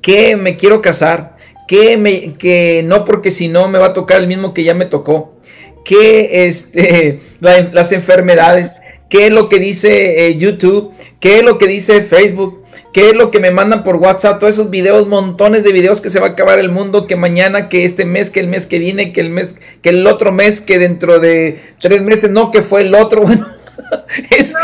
que 0.00 0.36
me 0.36 0.56
quiero 0.56 0.82
casar, 0.82 1.36
que, 1.68 1.96
me, 1.96 2.34
que 2.34 2.82
no 2.84 3.04
porque 3.04 3.30
si 3.30 3.48
no 3.48 3.68
me 3.68 3.78
va 3.78 3.86
a 3.86 3.92
tocar 3.92 4.20
el 4.20 4.28
mismo 4.28 4.54
que 4.54 4.64
ya 4.64 4.74
me 4.74 4.86
tocó, 4.86 5.36
que 5.84 6.46
este, 6.46 7.20
las 7.40 7.92
enfermedades, 7.92 8.72
qué 9.08 9.26
es 9.26 9.32
lo 9.32 9.48
que 9.48 9.58
dice 9.58 10.26
eh, 10.26 10.36
YouTube, 10.38 10.92
qué 11.20 11.38
es 11.38 11.44
lo 11.44 11.58
que 11.58 11.66
dice 11.66 12.02
Facebook, 12.02 12.62
¿Qué 12.92 13.08
es 13.08 13.16
lo 13.16 13.30
que 13.30 13.40
me 13.40 13.50
mandan 13.50 13.84
por 13.84 13.96
WhatsApp? 13.96 14.38
Todos 14.38 14.54
esos 14.54 14.68
videos, 14.68 15.08
montones 15.08 15.64
de 15.64 15.72
videos 15.72 16.02
que 16.02 16.10
se 16.10 16.20
va 16.20 16.26
a 16.26 16.30
acabar 16.30 16.58
el 16.58 16.70
mundo, 16.70 17.06
que 17.06 17.16
mañana, 17.16 17.70
que 17.70 17.86
este 17.86 18.04
mes, 18.04 18.30
que 18.30 18.40
el 18.40 18.48
mes 18.48 18.66
que 18.66 18.78
viene, 18.78 19.14
que 19.14 19.22
el 19.22 19.30
mes, 19.30 19.54
que 19.80 19.88
el 19.90 20.06
otro 20.06 20.30
mes, 20.30 20.60
que 20.60 20.78
dentro 20.78 21.18
de 21.18 21.58
tres 21.80 22.02
meses, 22.02 22.30
no, 22.30 22.50
que 22.50 22.60
fue 22.60 22.82
el 22.82 22.94
otro. 22.94 23.22
Bueno, 23.32 23.46
es, 24.30 24.54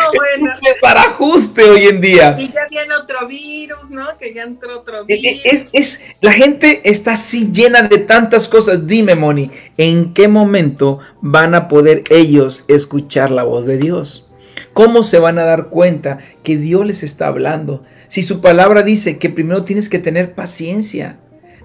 para 0.80 1.02
ajuste 1.02 1.62
hoy 1.64 1.86
en 1.86 2.00
día. 2.00 2.36
Y 2.38 2.48
ya 2.48 2.66
viene 2.68 2.94
otro 2.94 3.26
virus, 3.26 3.90
¿no? 3.90 4.16
Que 4.18 4.34
ya 4.34 4.42
entró 4.42 4.80
otro 4.80 5.04
e, 5.08 5.14
e, 5.14 5.16
virus. 5.16 5.40
Es, 5.44 5.68
es, 5.72 6.04
la 6.20 6.32
gente 6.32 6.82
está 6.84 7.12
así 7.12 7.50
llena 7.52 7.82
de 7.82 7.98
tantas 7.98 8.48
cosas. 8.48 8.86
Dime, 8.86 9.14
Moni, 9.14 9.50
¿en 9.76 10.14
qué 10.14 10.28
momento 10.28 10.98
van 11.20 11.54
a 11.54 11.68
poder 11.68 12.04
ellos 12.10 12.64
escuchar 12.68 13.30
la 13.30 13.44
voz 13.44 13.66
de 13.66 13.78
Dios? 13.78 14.26
¿Cómo 14.72 15.02
se 15.02 15.18
van 15.18 15.38
a 15.38 15.44
dar 15.44 15.68
cuenta 15.68 16.18
que 16.42 16.56
Dios 16.56 16.86
les 16.86 17.02
está 17.02 17.26
hablando? 17.26 17.82
Si 18.08 18.22
su 18.22 18.40
palabra 18.40 18.82
dice 18.82 19.18
que 19.18 19.28
primero 19.28 19.64
tienes 19.64 19.88
que 19.88 19.98
tener 19.98 20.34
paciencia, 20.34 21.18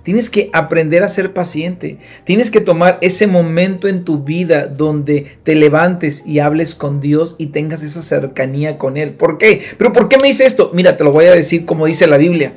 tienes 0.03 0.29
que 0.29 0.49
aprender 0.53 1.03
a 1.03 1.09
ser 1.09 1.33
paciente, 1.33 1.97
tienes 2.25 2.51
que 2.51 2.61
tomar 2.61 2.99
ese 3.01 3.25
momento 3.25 3.87
en 3.87 4.03
tu 4.03 4.19
vida 4.19 4.67
donde 4.67 5.37
te 5.43 5.55
levantes 5.55 6.23
y 6.25 6.39
hables 6.39 6.75
con 6.75 6.99
Dios 6.99 7.35
y 7.37 7.47
tengas 7.47 7.83
esa 7.83 8.03
cercanía 8.03 8.77
con 8.77 8.97
Él. 8.97 9.11
¿Por 9.11 9.37
qué? 9.37 9.61
Pero 9.77 9.93
¿por 9.93 10.09
qué 10.09 10.17
me 10.21 10.27
dice 10.27 10.45
esto? 10.45 10.71
Mira, 10.73 10.97
te 10.97 11.03
lo 11.03 11.11
voy 11.11 11.25
a 11.25 11.31
decir 11.31 11.65
como 11.65 11.85
dice 11.85 12.07
la 12.07 12.17
Biblia. 12.17 12.53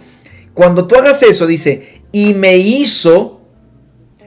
Cuando 0.54 0.86
tú 0.86 0.96
hagas 0.96 1.22
eso, 1.22 1.46
dice, 1.46 2.02
y 2.12 2.34
me 2.34 2.56
hizo 2.56 3.40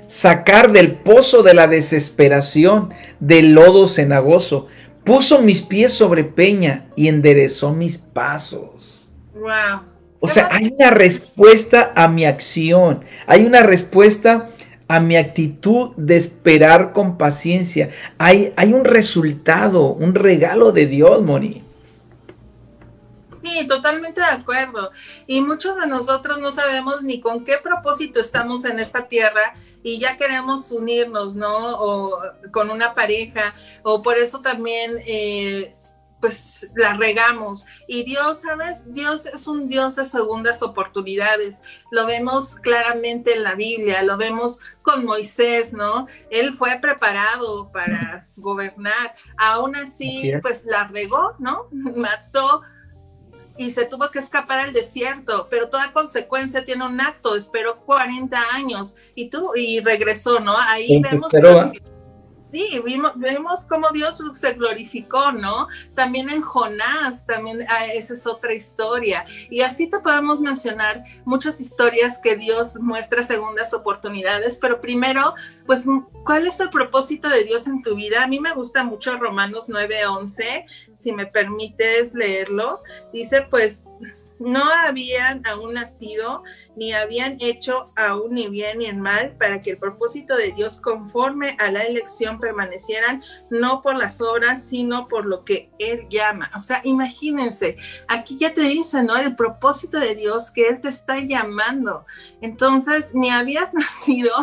sacar 0.05 0.72
del 0.72 0.93
pozo 0.93 1.43
de 1.43 1.53
la 1.53 1.67
desesperación, 1.67 2.89
del 3.20 3.53
lodo 3.53 3.88
cenagoso, 3.88 4.67
puso 5.03 5.41
mis 5.41 5.61
pies 5.61 5.93
sobre 5.93 6.24
peña 6.24 6.89
y 6.95 7.07
enderezó 7.07 7.74
mis 7.74 7.97
pasos. 7.97 9.13
O 10.20 10.28
sea, 10.28 10.49
hay 10.51 10.74
una 10.78 10.91
respuesta 10.91 11.93
a 11.95 12.07
mi 12.07 12.26
acción, 12.26 13.05
hay 13.26 13.45
una 13.45 13.61
respuesta 13.61 14.49
a 14.89 14.99
mi 14.99 15.15
actitud 15.15 15.95
de 15.95 16.17
esperar 16.17 16.93
con 16.93 17.17
paciencia. 17.17 17.91
Hay, 18.17 18.53
hay 18.57 18.74
un 18.74 18.84
resultado, 18.84 19.93
un 19.93 20.15
regalo 20.15 20.72
de 20.72 20.88
Dios, 20.88 21.22
Moni. 21.22 21.63
Sí, 23.32 23.67
totalmente 23.67 24.20
de 24.20 24.28
acuerdo. 24.28 24.91
Y 25.28 25.41
muchos 25.41 25.80
de 25.80 25.88
nosotros 25.88 26.39
no 26.39 26.51
sabemos 26.51 27.03
ni 27.03 27.22
con 27.22 27.45
qué 27.45 27.57
propósito 27.57 28.20
estamos 28.20 28.65
en 28.65 28.80
esta 28.80 29.07
tierra 29.07 29.53
y 29.84 29.99
ya 29.99 30.17
queremos 30.17 30.72
unirnos, 30.72 31.36
¿no? 31.36 31.80
O 31.80 32.20
con 32.51 32.70
una 32.70 32.93
pareja, 32.93 33.53
o 33.84 34.01
por 34.01 34.17
eso 34.17 34.41
también 34.41 34.99
eh, 35.05 35.76
pues 36.20 36.67
la 36.76 36.95
regamos. 36.95 37.65
Y 37.88 38.03
Dios, 38.03 38.41
¿sabes? 38.41 38.91
Dios 38.91 39.26
es 39.26 39.47
un 39.47 39.67
Dios 39.70 39.95
de 39.95 40.05
segundas 40.05 40.61
oportunidades. 40.61 41.61
Lo 41.91 42.05
vemos 42.05 42.55
claramente 42.55 43.34
en 43.34 43.43
la 43.43 43.55
Biblia, 43.55 44.03
lo 44.03 44.17
vemos 44.17 44.59
con 44.82 45.05
Moisés, 45.05 45.74
¿no? 45.74 46.07
Él 46.30 46.53
fue 46.53 46.78
preparado 46.82 47.72
para 47.72 48.28
gobernar. 48.36 49.15
Aún 49.38 49.76
así, 49.76 50.32
pues 50.41 50.65
la 50.65 50.86
regó, 50.86 51.36
¿no? 51.39 51.67
Mató 51.72 52.61
y 53.57 53.72
se 53.72 53.84
tuvo 53.84 54.09
que 54.09 54.20
escapar 54.20 54.59
al 54.59 54.72
desierto, 54.72 55.45
pero 55.49 55.67
toda 55.67 55.91
consecuencia 55.91 56.63
tiene 56.63 56.86
un 56.86 57.01
acto, 57.01 57.36
esperó 57.36 57.82
40 57.82 58.38
años 58.53 58.95
y 59.15 59.30
tú 59.30 59.51
y 59.53 59.82
regresó, 59.82 60.39
¿no? 60.39 60.55
Ahí 60.57 61.01
vemos 61.01 61.30
Sí, 62.52 62.82
vimos, 62.84 63.12
vemos 63.16 63.66
cómo 63.66 63.89
Dios 63.91 64.24
se 64.34 64.54
glorificó, 64.54 65.32
¿no? 65.32 65.68
También 65.93 66.30
en 66.30 66.41
Jonás, 66.41 67.26
también 67.28 67.66
ah, 67.70 67.86
esa 67.86 68.16
es 68.16 68.26
otra 68.26 68.54
historia. 68.54 69.26
Y 69.52 69.62
así 69.62 69.88
te 69.88 70.00
podemos 70.00 70.41
mencionar 70.41 71.04
muchas 71.26 71.62
historias 71.62 72.18
que 72.18 72.36
Dios 72.36 72.80
muestra 72.80 73.22
segundas 73.22 73.74
oportunidades, 73.76 74.58
pero 74.58 74.82
primero, 74.82 75.36
pues, 75.68 75.86
¿cuál 76.26 76.47
es 76.47 76.60
el 76.60 76.72
propósito 76.72 77.30
de 77.30 77.43
Dios 77.43 77.68
en 77.68 77.84
tu 77.84 77.95
vida? 77.95 78.24
A 78.24 78.28
mí 78.28 78.39
me 78.39 78.54
gusta 78.54 78.84
mucho 78.84 79.16
Romanos 79.18 79.70
9:11, 79.70 80.66
si 80.95 81.14
me 81.14 81.28
permites 81.28 82.16
leerlo. 82.16 82.82
Dice, 83.14 83.45
pues, 83.47 83.84
no 84.39 84.64
habían 84.64 85.45
aún 85.45 85.74
nacido, 85.74 86.43
ni 86.80 86.94
habían 86.94 87.36
hecho 87.42 87.88
aún 87.98 88.36
ni 88.36 88.48
bien 88.48 88.80
ni 88.80 88.86
en 88.86 89.02
mal, 89.02 89.36
para 89.38 89.60
que 89.60 89.72
el 89.72 89.78
propósito 89.78 90.38
de 90.38 90.54
Dios 90.54 90.80
conforme 90.80 91.58
a 91.60 91.70
la 91.72 91.82
elección 91.82 92.40
permanecieran, 92.40 93.22
no 93.50 93.82
por 93.82 93.98
las 93.98 94.22
obras, 94.22 94.64
sino 94.64 95.10
por 95.10 95.26
lo 95.26 95.44
que 95.44 95.70
Él 95.78 96.08
llama. 96.10 96.50
O 96.58 96.62
sea, 96.62 96.80
imagínense, 96.86 97.76
aquí 98.08 98.38
ya 98.38 98.54
te 98.54 98.62
dice, 98.62 99.04
¿no? 99.04 99.18
El 99.18 99.36
propósito 99.36 100.00
de 100.00 100.16
Dios 100.16 100.52
que 100.52 100.70
Él 100.70 100.80
te 100.80 100.88
está 100.88 101.20
llamando. 101.20 102.06
Entonces, 102.42 103.12
ni 103.14 103.30
habías 103.30 103.74
nacido, 103.74 104.34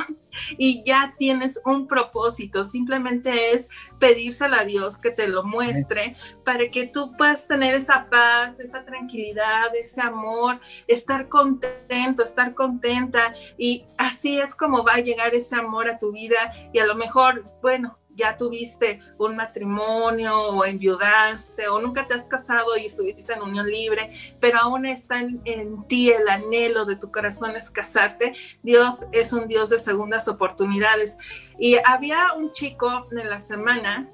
y 0.58 0.82
ya 0.84 1.14
tienes 1.16 1.60
un 1.64 1.86
propósito. 1.86 2.64
Simplemente 2.64 3.52
es 3.52 3.68
pedírselo 3.98 4.56
a 4.56 4.64
Dios 4.64 4.98
que 4.98 5.10
te 5.10 5.28
lo 5.28 5.44
muestre 5.44 6.16
para 6.44 6.68
que 6.68 6.86
tú 6.86 7.12
puedas 7.16 7.46
tener 7.46 7.74
esa 7.74 8.08
paz, 8.10 8.60
esa 8.60 8.84
tranquilidad, 8.84 9.74
ese 9.74 10.00
amor, 10.00 10.60
estar 10.86 11.28
contento, 11.28 12.22
estar 12.22 12.54
contenta. 12.54 13.34
Y 13.58 13.84
así 13.98 14.38
es 14.38 14.54
como 14.54 14.84
va 14.84 14.94
a 14.94 15.00
llegar 15.00 15.34
ese 15.34 15.56
amor 15.56 15.88
a 15.88 15.98
tu 15.98 16.12
vida 16.12 16.52
y 16.72 16.78
a 16.78 16.86
lo 16.86 16.94
mejor, 16.94 17.44
bueno, 17.62 17.98
ya 18.16 18.36
tuviste 18.36 18.98
un 19.18 19.36
matrimonio 19.36 20.48
o 20.48 20.64
enviudaste 20.64 21.68
o 21.68 21.80
nunca 21.80 22.06
te 22.06 22.14
has 22.14 22.24
casado 22.24 22.76
y 22.76 22.86
estuviste 22.86 23.34
en 23.34 23.42
unión 23.42 23.68
libre, 23.68 24.10
pero 24.40 24.58
aún 24.58 24.86
está 24.86 25.20
en, 25.20 25.86
ti 25.86 26.10
el 26.10 26.28
anhelo 26.28 26.84
de 26.84 26.96
tu 26.96 27.12
corazón 27.12 27.54
es 27.54 27.70
casarte, 27.70 28.34
Dios 28.62 29.04
es 29.12 29.32
un 29.32 29.46
Dios 29.46 29.70
de 29.70 29.78
segundas 29.78 30.26
oportunidades. 30.28 31.18
Y 31.58 31.76
había 31.84 32.32
un 32.32 32.52
chico 32.52 33.06
en 33.12 33.30
la 33.30 33.38
semana 33.38 34.08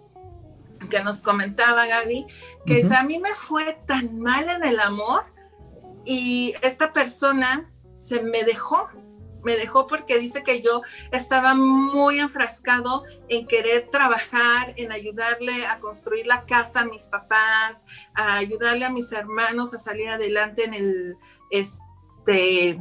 que 0.90 1.02
nos 1.02 1.22
comentaba 1.22 1.86
Gaby, 1.86 2.26
que 2.66 2.82
a 2.94 3.02
mí 3.04 3.18
me 3.18 3.34
fue 3.34 3.78
tan 3.86 4.18
mal 4.18 4.48
en 4.48 4.64
el 4.64 4.80
amor 4.80 5.24
y 6.04 6.54
esta 6.62 6.92
persona 6.92 7.70
se 7.98 8.20
me 8.20 8.42
dejó, 8.42 8.90
me 9.44 9.56
dejó 9.56 9.86
porque 9.86 10.18
dice 10.18 10.42
que 10.42 10.62
yo 10.62 10.82
estaba 11.10 11.54
muy 11.54 12.18
enfrascado 12.18 13.04
en 13.28 13.46
querer 13.46 13.88
trabajar, 13.90 14.74
en 14.76 14.92
ayudarle 14.92 15.66
a 15.66 15.78
construir 15.80 16.26
la 16.26 16.44
casa 16.44 16.80
a 16.80 16.84
mis 16.84 17.04
papás, 17.04 17.86
a 18.14 18.36
ayudarle 18.36 18.84
a 18.84 18.90
mis 18.90 19.12
hermanos 19.12 19.74
a 19.74 19.78
salir 19.78 20.08
adelante 20.08 20.64
en 20.64 20.74
el 20.74 21.16
este 21.50 22.80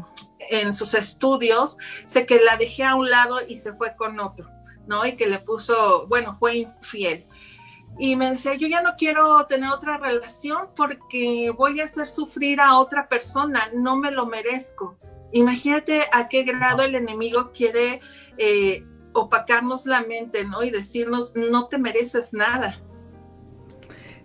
en 0.50 0.74
sus 0.74 0.94
estudios, 0.94 1.78
sé 2.06 2.26
que 2.26 2.40
la 2.40 2.58
dejé 2.58 2.84
a 2.84 2.96
un 2.96 3.10
lado 3.10 3.40
y 3.48 3.58
se 3.58 3.74
fue 3.74 3.96
con 3.96 4.20
otro, 4.20 4.50
¿no? 4.88 5.06
Y 5.06 5.16
que 5.16 5.28
le 5.28 5.40
puso, 5.40 6.08
bueno, 6.08 6.34
fue 6.34 6.58
infiel. 6.58 7.26
Y 8.00 8.16
me 8.16 8.32
decía, 8.32 8.56
yo 8.56 8.68
ya 8.68 8.82
no 8.82 8.96
quiero 8.98 9.46
tener 9.46 9.70
otra 9.70 9.98
relación 9.98 10.70
porque 10.76 11.52
voy 11.56 11.82
a 11.82 11.86
hacer 11.86 12.08
sufrir 12.08 12.60
a 12.60 12.78
otra 12.80 13.08
persona, 13.08 13.70
no 13.74 13.98
me 13.98 14.12
lo 14.12 14.26
merezco. 14.26 14.98
Imagínate 15.32 16.02
a 16.12 16.28
qué 16.28 16.44
grado 16.44 16.84
el 16.84 16.96
enemigo 16.96 17.52
quiere 17.54 18.00
eh, 18.38 18.84
opacarnos 19.14 19.86
la 19.86 20.04
mente, 20.04 20.46
¿no? 20.46 20.64
Y 20.64 20.70
decirnos, 20.70 21.34
no 21.36 21.68
te 21.68 21.78
mereces 21.78 22.34
nada. 22.34 22.82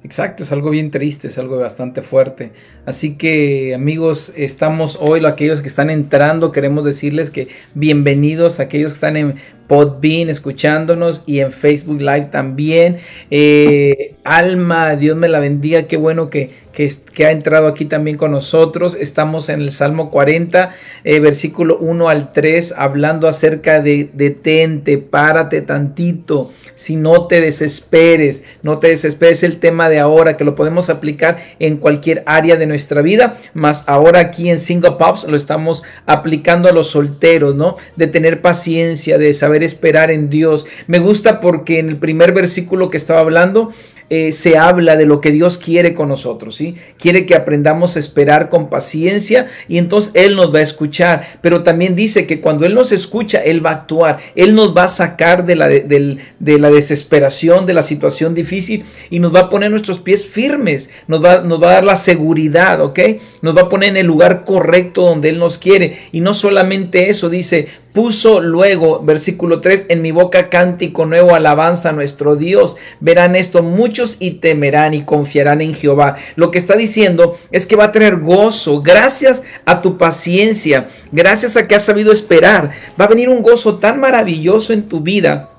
Exacto, 0.06 0.44
es 0.44 0.52
algo 0.52 0.70
bien 0.70 0.92
triste, 0.92 1.26
es 1.26 1.36
algo 1.36 1.58
bastante 1.58 2.00
fuerte. 2.00 2.52
Así 2.84 3.16
que 3.16 3.74
amigos, 3.74 4.32
estamos 4.36 4.96
hoy, 5.00 5.24
aquellos 5.26 5.60
que 5.60 5.66
están 5.66 5.90
entrando, 5.90 6.52
queremos 6.52 6.84
decirles 6.84 7.32
que 7.32 7.48
bienvenidos 7.74 8.60
a 8.60 8.64
aquellos 8.64 8.92
que 8.92 8.96
están 8.96 9.16
en 9.16 9.34
Podbean 9.66 10.28
escuchándonos 10.28 11.24
y 11.26 11.40
en 11.40 11.50
Facebook 11.50 12.00
Live 12.00 12.26
también. 12.26 12.98
Eh, 13.32 14.14
Alma, 14.22 14.94
Dios 14.94 15.16
me 15.16 15.28
la 15.28 15.40
bendiga, 15.40 15.88
qué 15.88 15.96
bueno 15.96 16.30
que, 16.30 16.50
que, 16.76 17.24
ha 17.24 17.30
entrado 17.30 17.68
aquí 17.68 17.86
también 17.86 18.18
con 18.18 18.32
nosotros. 18.32 18.98
Estamos 19.00 19.48
en 19.48 19.62
el 19.62 19.72
Salmo 19.72 20.10
40, 20.10 20.72
eh, 21.04 21.20
versículo 21.20 21.78
1 21.78 22.10
al 22.10 22.34
3, 22.34 22.74
hablando 22.76 23.28
acerca 23.28 23.80
de 23.80 24.10
detente, 24.12 24.98
párate 24.98 25.62
tantito, 25.62 26.52
si 26.74 26.96
no 26.96 27.28
te 27.28 27.40
desesperes, 27.40 28.44
no 28.62 28.78
te 28.78 28.88
desesperes 28.88 29.42
el 29.42 29.56
tema 29.56 29.88
de 29.88 30.00
ahora, 30.00 30.36
que 30.36 30.44
lo 30.44 30.54
podemos 30.54 30.90
aplicar 30.90 31.38
en 31.60 31.78
cualquier 31.78 32.22
área 32.26 32.56
de 32.56 32.66
nuestra 32.66 33.00
vida, 33.00 33.38
más 33.54 33.84
ahora 33.86 34.20
aquí 34.20 34.50
en 34.50 34.58
Single 34.58 34.96
Pops 34.98 35.24
lo 35.24 35.38
estamos 35.38 35.82
aplicando 36.04 36.68
a 36.68 36.72
los 36.72 36.90
solteros, 36.90 37.54
¿no? 37.54 37.78
De 37.96 38.06
tener 38.06 38.42
paciencia, 38.42 39.16
de 39.16 39.32
saber 39.32 39.62
esperar 39.62 40.10
en 40.10 40.28
Dios. 40.28 40.66
Me 40.86 40.98
gusta 40.98 41.40
porque 41.40 41.78
en 41.78 41.88
el 41.88 41.96
primer 41.96 42.34
versículo 42.34 42.90
que 42.90 42.98
estaba 42.98 43.20
hablando, 43.20 43.70
eh, 44.08 44.30
se 44.30 44.56
habla 44.56 44.94
de 44.94 45.04
lo 45.04 45.20
que 45.20 45.32
Dios 45.32 45.58
quiere 45.58 45.92
con 45.92 46.08
nosotros, 46.08 46.54
¿sí? 46.54 46.76
Quiere 46.96 47.26
que 47.26 47.34
aprendamos 47.34 47.96
a 47.96 47.98
esperar 47.98 48.48
con 48.48 48.70
paciencia 48.70 49.48
y 49.68 49.78
entonces 49.78 50.12
Él 50.14 50.36
nos 50.36 50.54
va 50.54 50.60
a 50.60 50.62
escuchar. 50.62 51.38
Pero 51.40 51.64
también 51.64 51.96
dice 51.96 52.24
que 52.24 52.40
cuando 52.40 52.66
Él 52.66 52.74
nos 52.74 52.92
escucha, 52.92 53.40
Él 53.40 53.64
va 53.64 53.70
a 53.70 53.74
actuar. 53.74 54.18
Él 54.36 54.54
nos 54.54 54.76
va 54.76 54.84
a 54.84 54.88
sacar 54.88 55.44
de 55.44 55.56
la, 55.56 55.66
de, 55.66 56.18
la 56.38 56.70
desesperación, 56.70 57.66
de 57.66 57.74
la 57.74 57.82
situación 57.82 58.34
difícil 58.34 58.84
y 59.10 59.18
nos 59.18 59.34
va 59.34 59.40
a 59.40 59.50
poner 59.50 59.72
nuestros 59.72 59.98
pies 59.98 60.24
firmes. 60.24 60.88
Nos 61.08 61.24
va, 61.24 61.40
nos 61.40 61.60
va 61.60 61.70
a 61.70 61.74
dar 61.74 61.84
la 61.84 61.96
seguridad, 61.96 62.80
¿ok? 62.80 63.00
Nos 63.42 63.56
va 63.56 63.62
a 63.62 63.68
poner 63.68 63.90
en 63.90 63.96
el 63.96 64.06
lugar 64.06 64.44
correcto 64.44 65.02
donde 65.02 65.30
Él 65.30 65.40
nos 65.40 65.58
quiere. 65.58 65.98
Y 66.12 66.20
no 66.20 66.32
solamente 66.32 67.10
eso, 67.10 67.28
dice, 67.28 67.68
puso 67.96 68.42
luego, 68.42 69.00
versículo 69.02 69.62
3, 69.62 69.86
en 69.88 70.02
mi 70.02 70.12
boca 70.12 70.50
cántico 70.50 71.06
nuevo, 71.06 71.34
alabanza 71.34 71.88
a 71.88 71.92
nuestro 71.92 72.36
Dios. 72.36 72.76
Verán 73.00 73.34
esto 73.34 73.62
muchos 73.62 74.18
y 74.20 74.32
temerán 74.32 74.92
y 74.92 75.04
confiarán 75.04 75.62
en 75.62 75.74
Jehová. 75.74 76.16
Lo 76.34 76.50
que 76.50 76.58
está 76.58 76.76
diciendo 76.76 77.38
es 77.50 77.66
que 77.66 77.74
va 77.74 77.84
a 77.84 77.92
traer 77.92 78.16
gozo 78.20 78.82
gracias 78.82 79.42
a 79.64 79.80
tu 79.80 79.96
paciencia, 79.96 80.88
gracias 81.10 81.56
a 81.56 81.66
que 81.66 81.74
has 81.74 81.86
sabido 81.86 82.12
esperar. 82.12 82.72
Va 83.00 83.06
a 83.06 83.08
venir 83.08 83.30
un 83.30 83.40
gozo 83.40 83.78
tan 83.78 83.98
maravilloso 83.98 84.74
en 84.74 84.88
tu 84.88 85.00
vida 85.00 85.55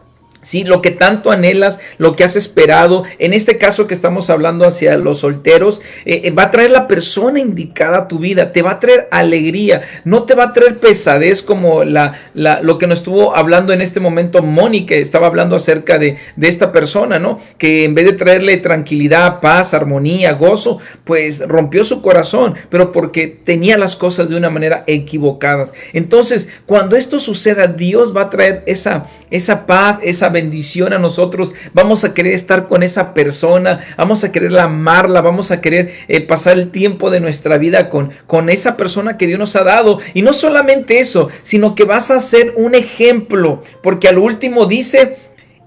¿sí? 0.47 0.63
Lo 0.63 0.81
que 0.81 0.91
tanto 0.91 1.31
anhelas, 1.31 1.81
lo 1.97 2.15
que 2.15 2.23
has 2.23 2.37
esperado, 2.37 3.03
en 3.19 3.33
este 3.33 3.57
caso 3.57 3.85
que 3.85 3.93
estamos 3.93 4.29
hablando 4.29 4.65
hacia 4.65 4.97
los 4.97 5.19
solteros, 5.19 5.81
eh, 6.05 6.21
eh, 6.23 6.31
va 6.31 6.43
a 6.43 6.51
traer 6.51 6.71
la 6.71 6.87
persona 6.87 7.39
indicada 7.39 7.97
a 7.97 8.07
tu 8.07 8.19
vida, 8.19 8.53
te 8.53 8.61
va 8.61 8.71
a 8.71 8.79
traer 8.79 9.09
alegría, 9.11 9.81
no 10.05 10.23
te 10.23 10.35
va 10.35 10.45
a 10.45 10.53
traer 10.53 10.77
pesadez 10.77 11.41
como 11.41 11.83
la, 11.83 12.13
lo 12.33 12.77
que 12.77 12.87
nos 12.87 12.99
estuvo 12.99 13.35
hablando 13.35 13.73
en 13.73 13.81
este 13.81 13.99
momento 13.99 14.41
que 14.87 15.01
estaba 15.01 15.27
hablando 15.27 15.55
acerca 15.55 15.97
de, 15.97 16.17
de 16.35 16.47
esta 16.47 16.71
persona, 16.71 17.19
¿no? 17.19 17.39
Que 17.57 17.83
en 17.83 17.93
vez 17.93 18.05
de 18.05 18.13
traerle 18.13 18.57
tranquilidad, 18.57 19.39
paz, 19.39 19.73
armonía, 19.73 20.33
gozo, 20.33 20.79
pues 21.03 21.45
rompió 21.47 21.83
su 21.83 22.01
corazón, 22.01 22.55
pero 22.69 22.91
porque 22.91 23.27
tenía 23.27 23.77
las 23.77 23.95
cosas 23.95 24.29
de 24.29 24.35
una 24.35 24.49
manera 24.49 24.83
equivocadas. 24.87 25.73
Entonces, 25.93 26.49
cuando 26.65 26.95
esto 26.95 27.19
suceda, 27.19 27.67
Dios 27.67 28.15
va 28.15 28.21
a 28.21 28.29
traer 28.29 28.63
esa, 28.65 29.07
esa 29.29 29.65
paz, 29.65 29.99
esa 30.03 30.29
bendición 30.38 30.93
a 30.93 30.99
nosotros, 30.99 31.53
vamos 31.73 32.03
a 32.03 32.13
querer 32.13 32.33
estar 32.33 32.67
con 32.67 32.83
esa 32.83 33.15
persona, 33.15 33.79
vamos 33.97 34.23
a 34.23 34.31
querer 34.31 34.55
amarla, 34.59 35.21
vamos 35.21 35.49
a 35.49 35.61
querer 35.61 35.93
eh, 36.07 36.21
pasar 36.21 36.59
el 36.59 36.69
tiempo 36.69 37.09
de 37.09 37.19
nuestra 37.19 37.57
vida 37.57 37.89
con, 37.89 38.11
con 38.27 38.49
esa 38.49 38.77
persona 38.77 39.17
que 39.17 39.25
Dios 39.25 39.39
nos 39.39 39.55
ha 39.55 39.63
dado. 39.63 39.99
Y 40.13 40.21
no 40.21 40.33
solamente 40.33 40.99
eso, 40.99 41.29
sino 41.41 41.73
que 41.73 41.85
vas 41.85 42.11
a 42.11 42.19
ser 42.19 42.53
un 42.55 42.75
ejemplo, 42.75 43.63
porque 43.81 44.07
al 44.07 44.19
último 44.19 44.67
dice, 44.67 45.17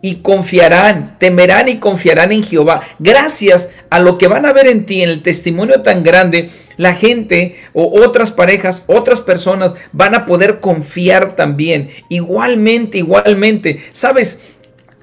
y 0.02 0.16
confiarán, 0.16 1.18
temerán 1.18 1.68
y 1.68 1.78
confiarán 1.78 2.32
en 2.32 2.42
Jehová. 2.42 2.80
Gracias 2.98 3.70
a 3.90 3.98
lo 3.98 4.18
que 4.18 4.28
van 4.28 4.46
a 4.46 4.52
ver 4.52 4.66
en 4.66 4.86
ti, 4.86 5.02
en 5.02 5.10
el 5.10 5.22
testimonio 5.22 5.82
tan 5.82 6.02
grande, 6.02 6.50
la 6.76 6.94
gente 6.94 7.56
o 7.74 8.00
otras 8.02 8.32
parejas, 8.32 8.82
otras 8.86 9.20
personas 9.20 9.74
van 9.92 10.14
a 10.14 10.24
poder 10.24 10.60
confiar 10.60 11.36
también. 11.36 11.90
Igualmente, 12.08 12.98
igualmente. 12.98 13.80
Sabes, 13.92 14.40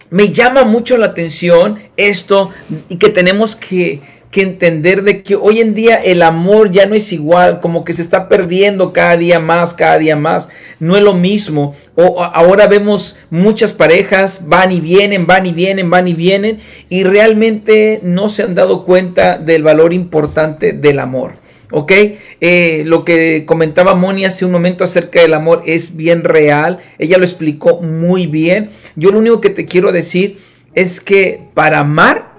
me 0.10 0.32
llama 0.32 0.64
mucho 0.64 0.98
la 0.98 1.08
atención 1.08 1.80
esto 1.98 2.52
y 2.90 2.98
que 2.98 3.10
tenemos 3.10 3.56
que, 3.56 4.02
entender 4.38 5.02
de 5.02 5.24
que 5.24 5.36
hoy 5.36 5.62
en 5.62 5.74
día 5.74 5.96
el 5.96 6.22
amor 6.22 6.70
ya 6.70 6.86
no 6.86 6.94
es 6.94 7.12
igual, 7.12 7.60
como 7.60 7.84
que 7.84 7.94
se 7.94 8.04
está 8.04 8.30
perdiendo 8.30 8.94
cada 8.94 9.18
día 9.18 9.40
más, 9.40 9.74
cada 9.74 9.98
día 9.98 10.16
más, 10.16 10.48
no 10.80 10.96
es 10.96 11.02
lo 11.02 11.16
mismo. 11.16 11.74
O 11.96 12.22
ahora 12.22 12.68
vemos 12.68 13.16
muchas 13.32 13.74
parejas 13.74 14.42
van 14.46 14.72
y 14.72 14.80
vienen, 14.80 15.26
van 15.26 15.48
y 15.48 15.54
vienen, 15.54 15.90
van 15.90 16.08
y 16.08 16.14
vienen 16.14 16.60
y 16.88 17.04
realmente 17.04 18.00
no 18.04 18.30
se 18.30 18.44
han 18.44 18.54
dado 18.54 18.86
cuenta 18.86 19.40
del 19.40 19.64
valor 19.64 19.92
importante 19.92 20.72
del 20.72 21.00
amor. 21.00 21.47
¿Ok? 21.72 21.92
Eh, 22.40 22.84
lo 22.86 23.04
que 23.04 23.46
comentaba 23.46 23.96
Moni 23.96 24.26
hace 24.26 24.46
un 24.46 24.52
momento 24.52 24.84
acerca 24.84 25.22
del 25.22 25.34
amor 25.34 25.64
es 25.66 25.96
bien 25.96 26.24
real. 26.24 26.80
Ella 26.98 27.18
lo 27.18 27.26
explicó 27.26 27.82
muy 27.82 28.28
bien. 28.28 28.70
Yo 28.96 29.12
lo 29.12 29.20
único 29.20 29.42
que 29.42 29.50
te 29.50 29.66
quiero 29.66 29.92
decir 29.92 30.40
es 30.74 31.02
que 31.02 31.42
para 31.54 31.80
amar 31.80 32.32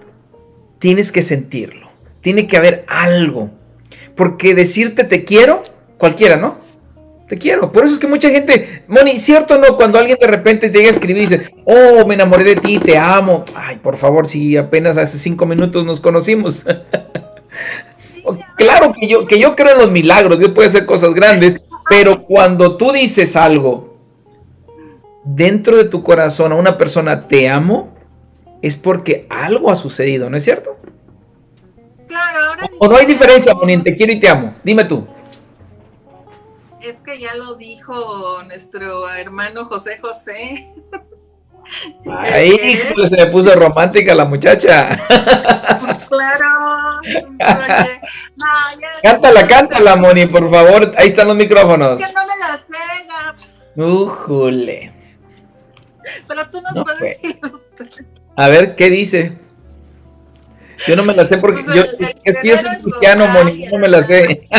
tienes 0.79 1.13
que 1.13 1.23
sentirlo. 1.23 1.89
Tiene 2.21 2.47
que 2.47 2.57
haber 2.57 2.85
algo. 2.89 3.51
Porque 4.15 4.55
decirte 4.55 5.05
te 5.05 5.25
quiero, 5.25 5.63
cualquiera, 5.99 6.37
¿no? 6.37 6.59
Te 7.29 7.37
quiero. 7.37 7.71
Por 7.71 7.85
eso 7.85 7.95
es 7.95 8.01
que 8.01 8.07
mucha 8.07 8.31
gente, 8.31 8.85
Moni, 8.89 9.19
¿cierto 9.19 9.57
o 9.57 9.59
no? 9.59 9.77
Cuando 9.77 9.99
alguien 9.99 10.17
de 10.19 10.27
repente 10.27 10.71
te 10.71 10.79
llega 10.79 10.89
a 10.89 10.93
escribir 10.93 11.19
y 11.19 11.27
dice, 11.27 11.53
oh, 11.65 12.07
me 12.07 12.15
enamoré 12.15 12.45
de 12.45 12.57
ti, 12.57 12.79
te 12.79 12.97
amo. 12.97 13.45
Ay, 13.55 13.77
por 13.77 13.99
favor, 13.99 14.27
si 14.27 14.57
apenas 14.57 14.97
hace 14.97 15.19
cinco 15.19 15.45
minutos 15.45 15.85
nos 15.85 16.01
conocimos. 16.01 16.65
Claro 18.57 18.93
que 18.93 19.09
yo, 19.09 19.27
que 19.27 19.39
yo 19.39 19.55
creo 19.57 19.73
en 19.73 19.79
los 19.79 19.91
milagros, 19.91 20.39
Dios 20.39 20.53
puede 20.53 20.69
hacer 20.69 20.87
cosas 20.87 21.15
grandes, 21.15 21.61
pero 21.89 22.23
cuando 22.25 22.77
tú 22.77 22.93
dices 22.93 23.37
algo 23.37 23.97
dentro 25.25 25.77
de 25.77 25.85
tu 25.85 26.03
corazón 26.03 26.53
a 26.53 26.57
una 26.57 26.77
persona 26.77 27.29
te 27.29 27.49
amo, 27.49 27.95
es 28.63 28.77
porque 28.77 29.27
algo 29.31 29.71
ha 29.71 29.77
sucedido, 29.77 30.31
¿no 30.31 30.37
es 30.37 30.45
cierto? 30.45 30.77
Claro, 32.07 32.39
ahora 32.49 32.71
O 32.81 32.89
no 32.89 32.97
hay 32.97 33.07
diferencia, 33.07 33.55
Moni, 33.55 33.79
te 33.79 33.95
quiero 33.95 34.13
y 34.13 34.21
te 34.21 34.29
amo. 34.29 34.55
Dime 34.65 34.85
tú. 34.85 35.07
Es 36.81 37.01
que 37.01 37.19
ya 37.19 37.35
lo 37.35 37.55
dijo 37.57 38.43
nuestro 38.45 39.11
hermano 39.11 39.67
José 39.67 39.99
José. 39.99 40.73
Ahí 42.07 42.79
se 42.97 43.11
me 43.11 43.27
puso 43.27 43.55
romántica 43.55 44.15
la 44.15 44.25
muchacha. 44.25 44.99
Claro. 46.09 46.78
Cántala, 49.03 49.47
cántala, 49.47 49.97
Moni, 49.97 50.27
por 50.27 50.51
favor. 50.51 50.93
Ahí 50.97 51.09
están 51.09 51.29
los 51.29 51.37
micrófonos. 51.37 52.01
Que 52.01 52.13
no 52.13 52.27
me 52.27 52.37
la 52.37 52.57
sé, 52.57 53.81
Ujule. 53.81 54.93
Pero 56.27 56.51
tú 56.51 56.61
nos 56.63 56.85
puedes 56.85 57.23
ilustrar. 57.23 57.89
A 58.37 58.49
ver, 58.49 58.75
¿qué 58.75 58.91
dice? 58.91 59.39
Yo 60.87 60.97
no 60.97 61.05
me 61.05 61.15
la 61.15 61.27
sé 61.27 61.39
porque 61.39 61.63
pues 61.63 61.77
yo, 61.77 61.83
es 62.25 62.37
que 62.39 62.49
yo 62.49 62.57
soy 62.57 62.79
cristiano, 62.79 63.27
Moni, 63.29 63.65
yo 63.65 63.71
no 63.73 63.79
me 63.79 63.89
la 63.89 64.03
sé. 64.03 64.49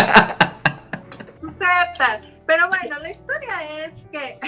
Pero 2.49 2.67
bueno, 2.67 2.97
la 2.99 3.11
historia 3.11 3.53
es 3.85 3.93
que 4.11 4.39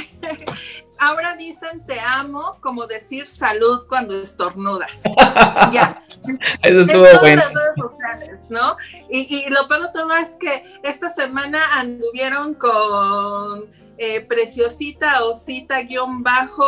ahora 1.02 1.36
dicen 1.36 1.86
te 1.86 2.00
amo 2.00 2.58
como 2.62 2.88
decir 2.88 3.28
salud 3.28 3.86
cuando 3.90 4.16
estornudas. 4.22 5.04
ya. 5.72 6.04
Eso 6.62 6.82
estuvo 6.82 7.06
bueno. 7.20 7.42
¿no? 8.50 8.78
Y, 9.10 9.50
lo 9.50 9.68
peor 9.68 9.84
de 9.84 9.94
todo 9.94 10.16
es 10.16 10.36
que 10.36 10.64
esta 10.84 11.10
semana 11.10 11.60
anduvieron 11.74 12.54
con 12.54 13.66
eh, 13.98 14.22
Preciosita 14.22 15.24
o 15.24 15.34
Cita 15.34 15.82
guion 15.82 16.22
bajo 16.22 16.66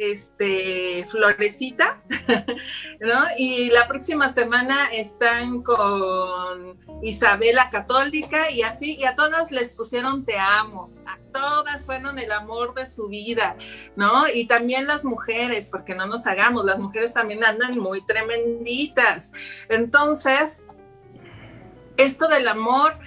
este, 0.00 1.04
Florecita, 1.08 2.02
¿no? 3.00 3.20
Y 3.36 3.68
la 3.68 3.86
próxima 3.86 4.32
semana 4.32 4.86
están 4.94 5.62
con 5.62 6.78
Isabela 7.02 7.68
Católica 7.68 8.50
y 8.50 8.62
así, 8.62 8.96
y 8.98 9.04
a 9.04 9.14
todas 9.14 9.50
les 9.50 9.74
pusieron 9.74 10.24
te 10.24 10.38
amo, 10.38 10.90
a 11.06 11.18
todas 11.32 11.84
fueron 11.84 12.18
el 12.18 12.32
amor 12.32 12.74
de 12.74 12.86
su 12.86 13.08
vida, 13.08 13.56
¿no? 13.94 14.26
Y 14.32 14.46
también 14.46 14.86
las 14.86 15.04
mujeres, 15.04 15.68
porque 15.68 15.94
no 15.94 16.06
nos 16.06 16.26
hagamos, 16.26 16.64
las 16.64 16.78
mujeres 16.78 17.12
también 17.12 17.44
andan 17.44 17.78
muy 17.78 18.04
tremenditas. 18.06 19.32
Entonces, 19.68 20.66
esto 21.98 22.26
del 22.28 22.48
amor, 22.48 22.98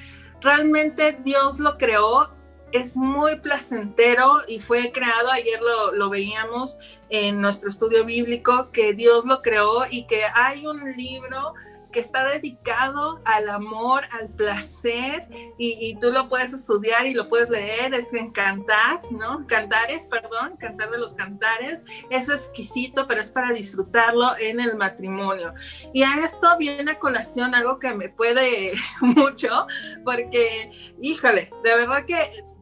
realmente 0.42 1.18
Dios 1.24 1.60
lo 1.60 1.80
creó 1.80 2.43
es 2.74 2.98
muy 2.98 3.36
placentero 3.38 4.34
y 4.48 4.60
fue 4.60 4.92
creado, 4.92 5.32
ayer 5.32 5.60
lo, 5.94 6.10
veíamos 6.10 6.80
en 7.10 7.40
nuestro 7.40 7.70
estudio 7.70 8.04
bíblico, 8.04 8.72
que 8.72 8.94
Dios 8.94 9.26
lo 9.26 9.42
creó 9.42 9.84
y 9.90 10.06
que 10.08 10.24
hay 10.34 10.66
un 10.66 10.92
libro 10.94 11.54
que 11.92 12.00
está 12.00 12.26
dedicado 12.26 13.22
al 13.26 13.48
amor, 13.50 14.06
al 14.10 14.28
placer, 14.30 15.28
y, 15.60 15.96
tú 16.02 16.12
lo 16.12 16.28
puedes 16.28 16.52
estudiar 16.52 17.06
y 17.06 17.14
lo 17.14 17.30
puedes 17.30 17.52
leer, 17.52 17.94
es 17.94 18.12
en 18.14 18.32
cantar, 18.32 19.00
¿no? 19.12 19.46
Cantares, 19.46 20.08
perdón, 20.08 20.58
cantar 20.58 20.90
de 20.90 20.98
los 20.98 21.14
cantares, 21.14 21.86
es 22.10 22.30
exquisito, 22.30 23.08
pero 23.08 23.22
es 23.22 23.30
para 23.30 23.52
disfrutarlo 23.52 24.36
en 24.40 24.60
el 24.60 24.76
matrimonio. 24.76 25.54
Y 25.94 26.02
a 26.02 26.16
esto 26.26 26.58
viene 26.58 26.94
a 26.94 27.00
colación 27.00 27.54
algo 27.54 27.78
que 27.78 27.94
me 27.94 28.10
puede 28.10 28.74
mucho, 29.02 29.68
porque, 30.04 30.72
híjole, 31.00 31.52
de 31.64 31.76
verdad 31.76 32.06
que 32.06 32.18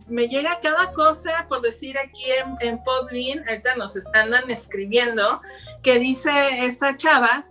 me 0.07 0.27
llega 0.27 0.59
cada 0.61 0.93
cosa, 0.93 1.45
por 1.47 1.61
decir 1.61 1.97
aquí 1.97 2.23
en, 2.31 2.67
en 2.67 2.83
Podbean, 2.83 3.43
ahorita 3.47 3.75
nos 3.75 3.99
andan 4.13 4.49
escribiendo, 4.49 5.41
que 5.81 5.99
dice 5.99 6.31
esta 6.65 6.95
chava 6.97 7.45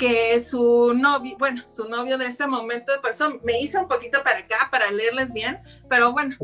que 0.00 0.40
su 0.40 0.94
novio, 0.94 1.36
bueno, 1.38 1.62
su 1.66 1.86
novio 1.86 2.16
de 2.16 2.28
ese 2.28 2.46
momento, 2.46 2.90
por 3.02 3.10
eso 3.10 3.38
me 3.44 3.60
hice 3.60 3.76
un 3.76 3.86
poquito 3.86 4.22
para 4.22 4.38
acá 4.38 4.68
para 4.70 4.90
leerles 4.90 5.30
bien, 5.30 5.58
pero 5.90 6.12
bueno, 6.12 6.36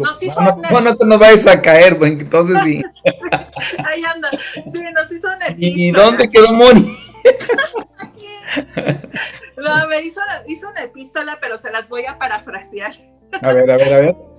nos 0.00 0.22
hizo 0.22 0.40
no, 0.40 0.60
no, 0.70 0.80
no, 0.80 0.96
te 0.96 1.06
nos 1.06 1.20
vayas 1.20 1.46
a 1.46 1.62
caer, 1.62 1.96
pues, 1.96 2.10
entonces 2.10 2.58
sí. 2.64 2.82
Ahí 3.86 4.02
anda, 4.04 4.28
sí, 4.72 4.82
nos 4.92 5.12
hizo 5.12 5.28
una 5.28 5.54
¿Y 5.56 5.92
dónde 5.92 6.28
quedó 6.28 6.52
Moni? 6.52 6.96
No, 9.56 9.88
me 9.88 10.02
hizo, 10.02 10.20
hizo 10.46 10.68
una 10.68 10.82
epístola, 10.82 11.38
pero 11.40 11.56
se 11.56 11.70
las 11.70 11.88
voy 11.88 12.04
a 12.04 12.18
parafrasear. 12.18 12.92
A 13.40 13.52
ver, 13.52 13.70
a 13.70 13.76
ver, 13.76 13.94
a 13.94 14.00
ver. 14.00 14.33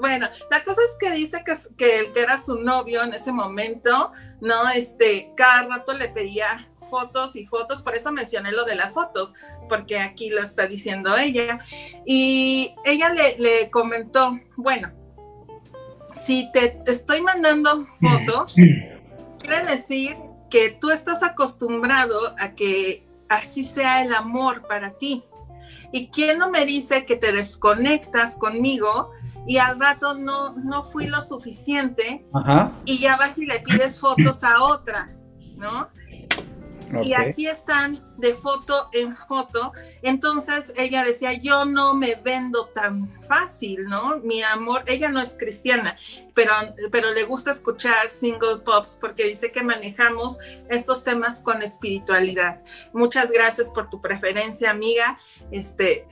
Bueno, 0.00 0.28
la 0.50 0.64
cosa 0.64 0.80
es 0.88 0.96
que 0.98 1.14
dice 1.14 1.42
que, 1.44 1.54
que 1.76 2.00
el 2.00 2.12
que 2.12 2.20
era 2.20 2.38
su 2.38 2.58
novio 2.58 3.02
en 3.02 3.14
ese 3.14 3.32
momento, 3.32 4.12
¿no? 4.40 4.68
Este, 4.70 5.32
cada 5.36 5.62
rato 5.62 5.94
le 5.94 6.08
pedía 6.08 6.68
fotos 6.90 7.34
y 7.36 7.46
fotos, 7.46 7.82
por 7.82 7.94
eso 7.94 8.12
mencioné 8.12 8.52
lo 8.52 8.64
de 8.64 8.74
las 8.74 8.94
fotos, 8.94 9.34
porque 9.68 9.98
aquí 9.98 10.30
lo 10.30 10.40
está 10.40 10.66
diciendo 10.66 11.16
ella. 11.16 11.60
Y 12.06 12.74
ella 12.84 13.08
le, 13.08 13.36
le 13.38 13.70
comentó, 13.70 14.38
bueno, 14.56 14.92
si 16.14 16.50
te, 16.52 16.68
te 16.84 16.92
estoy 16.92 17.20
mandando 17.20 17.86
fotos, 18.00 18.54
quiere 18.54 19.64
decir 19.66 20.16
que 20.50 20.70
tú 20.70 20.90
estás 20.90 21.22
acostumbrado 21.22 22.34
a 22.38 22.54
que 22.54 23.06
así 23.28 23.64
sea 23.64 24.02
el 24.02 24.14
amor 24.14 24.66
para 24.66 24.92
ti. 24.92 25.24
¿Y 25.92 26.08
quién 26.08 26.38
no 26.38 26.50
me 26.50 26.64
dice 26.64 27.06
que 27.06 27.16
te 27.16 27.32
desconectas 27.32 28.36
conmigo 28.36 29.10
y 29.46 29.58
al 29.58 29.78
rato 29.78 30.14
no, 30.14 30.54
no 30.54 30.84
fui 30.84 31.06
lo 31.06 31.22
suficiente 31.22 32.24
Ajá. 32.32 32.72
y 32.84 32.98
ya 32.98 33.16
vas 33.16 33.36
y 33.36 33.46
le 33.46 33.60
pides 33.60 34.00
fotos 34.00 34.42
a 34.42 34.62
otra, 34.62 35.14
¿no? 35.56 35.88
Y 37.02 37.14
así 37.14 37.46
están 37.46 38.02
de 38.18 38.34
foto 38.34 38.88
en 38.92 39.16
foto. 39.16 39.72
Entonces 40.02 40.72
ella 40.76 41.04
decía, 41.04 41.32
yo 41.32 41.64
no 41.64 41.94
me 41.94 42.14
vendo 42.14 42.66
tan 42.68 43.10
fácil, 43.22 43.84
¿no? 43.84 44.18
Mi 44.18 44.42
amor, 44.42 44.84
ella 44.86 45.08
no 45.08 45.20
es 45.20 45.34
cristiana, 45.38 45.96
pero, 46.34 46.52
pero 46.90 47.12
le 47.12 47.24
gusta 47.24 47.50
escuchar 47.50 48.10
single 48.10 48.58
pops 48.64 48.98
porque 49.00 49.26
dice 49.26 49.50
que 49.50 49.62
manejamos 49.62 50.38
estos 50.68 51.02
temas 51.04 51.42
con 51.42 51.62
espiritualidad. 51.62 52.60
Muchas 52.92 53.30
gracias 53.30 53.70
por 53.70 53.90
tu 53.90 54.00
preferencia, 54.00 54.70
amiga. 54.70 55.18
Este, 55.50 56.06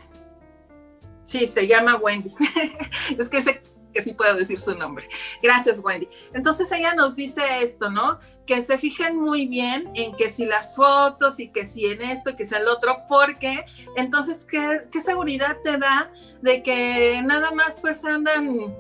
sí, 1.25 1.49
se 1.49 1.67
llama 1.67 1.97
Wendy. 1.97 2.33
es 3.19 3.29
que 3.29 3.43
sé 3.43 3.63
que 3.93 4.03
sí 4.03 4.13
puedo 4.15 4.35
decir 4.35 4.59
su 4.59 4.75
nombre. 4.75 5.09
Gracias, 5.43 5.81
Wendy. 5.81 6.09
Entonces 6.35 6.71
ella 6.73 6.95
nos 6.95 7.15
dice 7.15 7.43
esto, 7.63 7.91
¿no? 7.91 8.19
Que 8.47 8.63
se 8.63 8.79
fijen 8.79 9.17
muy 9.17 9.47
bien 9.47 9.91
en 9.95 10.17
que 10.17 10.31
si 10.31 10.47
las 10.47 10.75
fotos 10.75 11.39
y 11.39 11.49
que 11.49 11.65
si 11.65 11.87
en 11.87 12.03
esto, 12.03 12.35
que 12.35 12.47
si 12.47 12.55
el 12.55 12.69
otro, 12.69 13.03
porque 13.09 13.65
entonces, 13.97 14.45
¿qué, 14.45 14.81
qué 14.91 15.01
seguridad 15.01 15.59
te 15.63 15.77
da 15.77 16.11
de 16.41 16.63
que 16.63 17.21
nada 17.23 17.51
más 17.53 17.81
pues 17.81 18.05
andan 18.05 18.75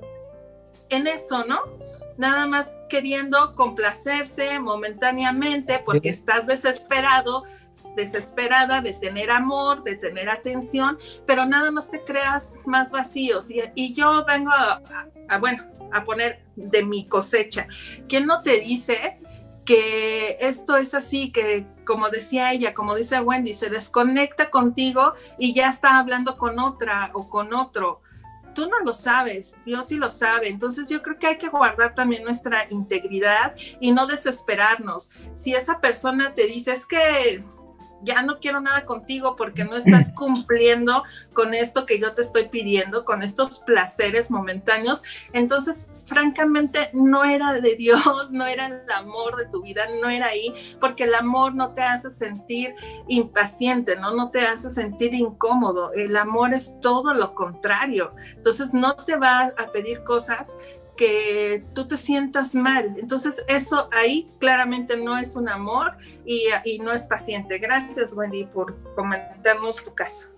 en 0.88 1.06
eso, 1.06 1.44
¿no? 1.44 1.60
Nada 2.18 2.46
más 2.46 2.74
queriendo 2.88 3.54
complacerse 3.54 4.58
momentáneamente 4.58 5.82
porque 5.84 6.10
estás 6.10 6.46
desesperado, 6.46 7.44
desesperada 7.96 8.80
de 8.80 8.92
tener 8.94 9.30
amor, 9.30 9.82
de 9.82 9.96
tener 9.96 10.28
atención, 10.30 10.98
pero 11.26 11.44
nada 11.46 11.70
más 11.70 11.90
te 11.90 12.02
creas 12.02 12.56
más 12.64 12.92
vacíos. 12.92 13.48
Y, 13.50 13.92
yo 13.92 14.24
vengo 14.26 14.50
a- 14.50 14.80
a, 15.28 15.38
bueno, 15.38 15.64
a 15.92 16.04
poner 16.04 16.44
de 16.56 16.84
mi 16.84 17.06
cosecha. 17.06 17.66
¿Quién 18.08 18.26
no 18.26 18.42
te 18.42 18.60
dice 18.60 19.18
que 19.64 20.36
esto 20.40 20.76
es 20.76 20.94
así, 20.94 21.30
que 21.30 21.66
como 21.84 22.08
decía 22.08 22.52
ella, 22.52 22.74
como 22.74 22.94
dice 22.94 23.20
Wendy, 23.20 23.52
se 23.52 23.68
desconecta 23.70 24.50
contigo 24.50 25.12
y 25.38 25.54
ya 25.54 25.68
está 25.68 25.98
hablando 25.98 26.36
con 26.36 26.58
otra 26.58 27.10
o 27.14 27.28
con 27.28 27.52
otro? 27.54 28.00
Tú 28.54 28.68
no 28.68 28.80
lo 28.80 28.92
sabes, 28.92 29.56
Dios 29.64 29.86
sí 29.86 29.96
lo 29.96 30.10
sabe. 30.10 30.48
Entonces 30.48 30.88
yo 30.90 31.00
creo 31.02 31.18
que 31.18 31.26
hay 31.26 31.38
que 31.38 31.48
guardar 31.48 31.94
también 31.94 32.22
nuestra 32.24 32.66
integridad 32.70 33.54
y 33.80 33.92
no 33.92 34.06
desesperarnos. 34.06 35.10
Si 35.32 35.54
esa 35.54 35.80
persona 35.80 36.34
te 36.34 36.46
dice, 36.46 36.72
es 36.72 36.84
que 36.86 37.42
ya 38.02 38.22
no 38.22 38.38
quiero 38.38 38.60
nada 38.60 38.84
contigo 38.84 39.36
porque 39.36 39.64
no 39.64 39.76
estás 39.76 40.12
cumpliendo 40.16 41.04
con 41.32 41.54
esto 41.54 41.86
que 41.86 41.98
yo 41.98 42.12
te 42.12 42.22
estoy 42.22 42.48
pidiendo, 42.48 43.04
con 43.04 43.22
estos 43.22 43.60
placeres 43.60 44.30
momentáneos, 44.30 45.02
entonces 45.32 46.04
francamente 46.06 46.90
no 46.92 47.24
era 47.24 47.54
de 47.54 47.76
Dios, 47.76 48.30
no 48.32 48.46
era 48.46 48.66
el 48.66 48.90
amor 48.90 49.36
de 49.36 49.46
tu 49.46 49.62
vida, 49.62 49.86
no 50.00 50.08
era 50.08 50.26
ahí, 50.26 50.54
porque 50.80 51.04
el 51.04 51.14
amor 51.14 51.54
no 51.54 51.72
te 51.72 51.82
hace 51.82 52.10
sentir 52.10 52.74
impaciente, 53.08 53.96
¿no? 53.96 54.14
No 54.14 54.30
te 54.30 54.40
hace 54.40 54.70
sentir 54.70 55.14
incómodo, 55.14 55.92
el 55.92 56.16
amor 56.16 56.54
es 56.54 56.80
todo 56.80 57.14
lo 57.14 57.34
contrario, 57.34 58.14
entonces 58.34 58.74
no 58.74 58.96
te 58.96 59.16
va 59.16 59.52
a 59.56 59.72
pedir 59.72 60.02
cosas 60.02 60.56
que 60.96 61.64
tú 61.74 61.88
te 61.88 61.96
sientas 61.96 62.54
mal. 62.54 62.94
Entonces 62.98 63.42
eso 63.48 63.88
ahí 63.92 64.28
claramente 64.38 64.96
no 64.96 65.18
es 65.18 65.36
un 65.36 65.48
amor 65.48 65.92
y, 66.24 66.44
y, 66.64 66.78
no 66.78 66.92
es 66.92 67.06
paciente. 67.06 67.58
Gracias 67.58 68.14
Wendy 68.14 68.44
por 68.44 68.76
comentarnos 68.94 69.84
tu 69.84 69.94
caso. 69.94 70.28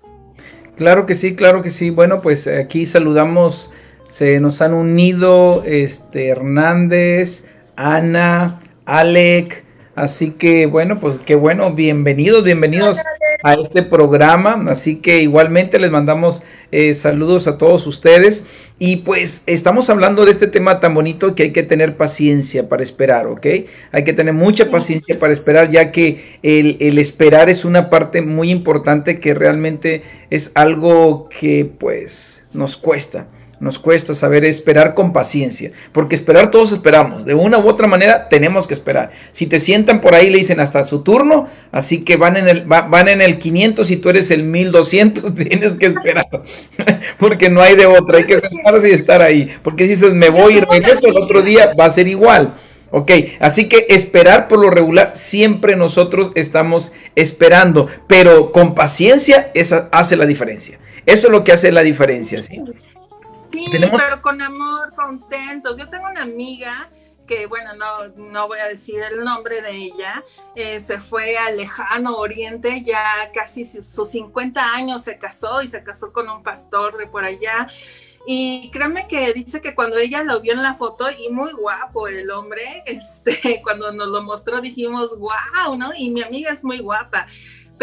Claro 0.77 1.07
que 1.07 1.15
sí, 1.15 1.37
claro 1.37 1.63
que 1.63 1.71
sí. 1.71 1.91
Bueno, 1.91 2.21
pues 2.21 2.47
aquí 2.47 2.87
saludamos, 2.87 3.71
se 4.09 4.41
nos 4.41 4.61
han 4.61 4.75
unido 4.75 5.63
este 5.65 6.29
Hernández, 6.29 7.47
Ana, 7.77 8.59
Alec, 8.85 9.65
así 9.95 10.33
que 10.33 10.67
bueno, 10.67 11.01
pues 11.01 11.19
qué 11.19 11.37
bueno, 11.37 11.73
bienvenidos, 11.73 12.43
bienvenidos 12.43 13.01
a 13.45 13.53
este 13.53 13.83
programa, 13.83 14.65
así 14.71 14.97
que 14.97 15.21
igualmente 15.21 15.79
les 15.79 15.91
mandamos 15.91 16.41
eh, 16.73 16.95
saludos 16.95 17.47
a 17.47 17.59
todos 17.59 17.87
ustedes 17.87 18.43
y 18.79 18.97
pues 18.97 19.43
estamos 19.45 19.91
hablando 19.91 20.25
de 20.25 20.31
este 20.31 20.47
tema 20.47 20.81
tan 20.81 20.95
bonito 20.95 21.35
que 21.35 21.43
hay 21.43 21.53
que 21.53 21.63
tener 21.63 21.99
paciencia 21.99 22.71
para 22.71 22.83
esperar, 22.83 23.27
¿ok? 23.27 23.47
Hay 23.93 24.05
que 24.05 24.15
tener 24.15 24.33
mucha 24.33 24.71
paciencia 24.71 25.19
para 25.19 25.35
esperar 25.35 25.71
ya 25.71 25.93
que 25.93 26.39
el, 26.43 26.79
el 26.81 26.97
esperar 26.97 27.51
es 27.51 27.67
una 27.67 27.91
parte 27.91 28.23
muy 28.23 28.51
importante 28.51 29.21
que 29.21 29.35
realmente 29.35 30.05
es 30.31 30.51
algo 30.55 31.29
que 31.29 31.71
pues 31.79 32.47
nos 32.55 32.79
cuesta. 32.79 33.27
Nos 33.61 33.79
cuesta 33.79 34.15
saber 34.15 34.45
esperar 34.45 34.95
con 34.95 35.13
paciencia, 35.13 35.71
porque 35.93 36.15
esperar 36.15 36.51
todos 36.51 36.73
esperamos, 36.73 37.25
de 37.25 37.35
una 37.35 37.59
u 37.59 37.69
otra 37.69 37.87
manera 37.87 38.29
tenemos 38.29 38.67
que 38.67 38.75
esperar. 38.75 39.11
Si 39.33 39.47
te 39.47 39.61
sientan 39.61 40.01
por 40.01 40.15
ahí 40.15 40.29
le 40.29 40.39
dicen 40.39 40.61
hasta 40.61 40.85
su 40.85 41.03
turno, 41.03 41.49
así 41.71 42.05
que 42.05 42.17
van 42.17 42.37
en 42.37 42.49
el 42.49 42.71
va, 42.71 42.83
van 42.83 43.09
en 43.09 43.23
el 43.23 43.39
500 43.39 43.91
y 43.91 43.97
tú 43.97 44.11
eres 44.11 44.31
el 44.31 44.43
1200, 44.43 45.35
tienes 45.37 45.77
que 45.77 45.87
esperar, 45.87 46.27
porque 47.19 47.49
no 47.49 47.61
hay 47.61 47.77
de 47.77 47.87
otra, 47.87 48.19
hay 48.19 48.25
que 48.25 48.41
sentarse 48.41 48.91
y 48.91 48.93
estar 48.93 49.23
ahí, 49.23 49.51
porque 49.63 49.85
si 49.85 49.91
dices 49.91 50.13
me 50.13 50.31
voy 50.31 50.59
y 50.59 50.61
regreso 50.61 51.07
el 51.07 51.17
otro 51.17 51.43
día 51.43 51.73
va 51.79 51.87
a 51.87 51.91
ser 51.91 52.09
igual. 52.09 52.55
Ok, 52.97 53.11
así 53.41 53.69
que 53.69 53.87
esperar 53.89 54.47
por 54.47 54.61
lo 54.61 54.71
regular, 54.71 55.13
siempre 55.15 55.75
nosotros 55.75 56.31
estamos 56.37 56.93
esperando, 57.17 57.89
pero 58.07 58.53
con 58.53 58.77
paciencia 58.77 59.51
esa 59.55 59.89
hace 59.91 60.17
la 60.17 60.27
diferencia. 60.27 60.79
Eso 61.05 61.27
es 61.27 61.33
lo 61.33 61.43
que 61.43 61.51
hace 61.51 61.73
la 61.73 61.83
diferencia, 61.83 62.41
¿sí? 62.41 62.63
Sí, 63.55 63.67
¿Tenemos? 63.71 64.01
pero 64.03 64.21
con 64.21 64.43
amor, 64.43 64.93
contentos. 64.95 65.79
Yo 65.79 65.89
tengo 65.89 66.09
una 66.11 66.23
amiga 66.23 66.91
que, 67.25 67.47
bueno, 67.47 67.75
no, 67.77 68.09
no 68.17 68.49
voy 68.49 68.59
a 68.59 68.67
decir 68.67 69.01
el 69.01 69.23
nombre 69.23 69.63
de 69.63 69.71
ella, 69.71 70.25
eh, 70.57 70.81
se 70.81 71.01
fue 71.01 71.37
al 71.39 71.57
lejano 71.57 72.17
oriente, 72.17 72.83
ya 72.83 73.31
casi 73.33 73.65
sus 73.65 74.09
50 74.09 74.75
años 74.75 75.03
se 75.03 75.19
casó 75.19 75.63
y 75.63 75.69
se 75.69 75.85
casó 75.85 76.13
con 76.13 76.29
un 76.29 76.43
pastor 76.43 76.99
de 76.99 77.07
por 77.07 77.25
allá. 77.25 77.69
Y 78.27 78.71
créanme 78.73 79.07
que 79.07 79.33
dice 79.35 79.61
que 79.61 79.75
cuando 79.75 79.99
ella 79.99 80.25
lo 80.25 80.41
vio 80.41 80.55
en 80.55 80.63
la 80.63 80.75
foto, 80.75 81.07
y 81.11 81.31
muy 81.31 81.53
guapo 81.53 82.09
el 82.09 82.31
hombre, 82.31 82.83
este, 82.87 83.61
cuando 83.63 83.93
nos 83.93 84.09
lo 84.09 84.23
mostró 84.23 84.61
dijimos, 84.61 85.17
wow, 85.17 85.77
¿no? 85.77 85.93
Y 85.97 86.11
mi 86.11 86.23
amiga 86.23 86.51
es 86.51 86.65
muy 86.65 86.81
guapa 86.81 87.29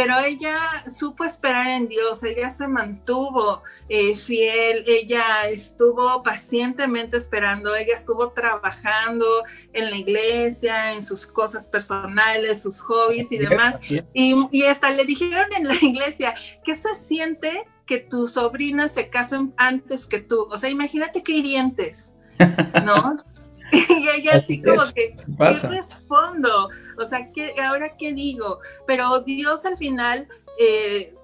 pero 0.02 0.20
ella 0.20 0.58
supo 0.90 1.24
esperar 1.24 1.68
en 1.68 1.88
Dios, 1.88 2.24
ella 2.24 2.50
se 2.50 2.68
mantuvo 2.68 3.62
eh, 3.88 4.18
fiel, 4.18 4.84
ella 4.88 5.48
estuvo 5.48 6.24
pacientemente 6.24 7.18
esperando, 7.18 7.76
ella 7.76 7.94
estuvo 7.94 8.32
trabajando 8.32 9.26
en 9.74 9.92
la 9.92 9.98
iglesia, 9.98 10.94
en 10.94 11.04
sus 11.04 11.28
cosas 11.28 11.70
personales, 11.70 12.64
sus 12.64 12.82
hobbies 12.82 13.32
y 13.32 13.38
demás. 13.38 13.80
Y, 14.14 14.36
y 14.50 14.64
hasta 14.64 14.90
le 14.90 15.06
dijeron 15.06 15.54
en 15.56 15.68
la 15.68 15.76
iglesia, 15.82 16.34
¿qué 16.64 16.74
se 16.74 16.96
siente 16.96 17.68
que 17.86 18.00
tus 18.00 18.34
sobrinas 18.34 18.94
se 18.94 19.08
casen 19.10 19.54
antes 19.58 20.08
que 20.08 20.20
tú? 20.20 20.48
O 20.50 20.58
sea, 20.58 20.72
imagínate 20.72 21.22
qué 21.22 21.34
hirientes, 21.34 22.16
¿no? 22.84 23.18
y 23.90 24.10
ella 24.10 24.32
así, 24.32 24.56
así 24.56 24.62
como 24.62 24.84
que, 24.94 25.16
¿qué 25.16 25.68
respondo? 25.68 26.70
O 26.98 27.06
sea, 27.06 27.32
¿qué, 27.32 27.54
¿ahora 27.62 27.96
qué 27.98 28.14
digo? 28.14 28.60
Pero 28.86 29.22
Dios 29.22 29.66
al 29.66 29.78
final 29.78 30.28
eh, 30.60 31.16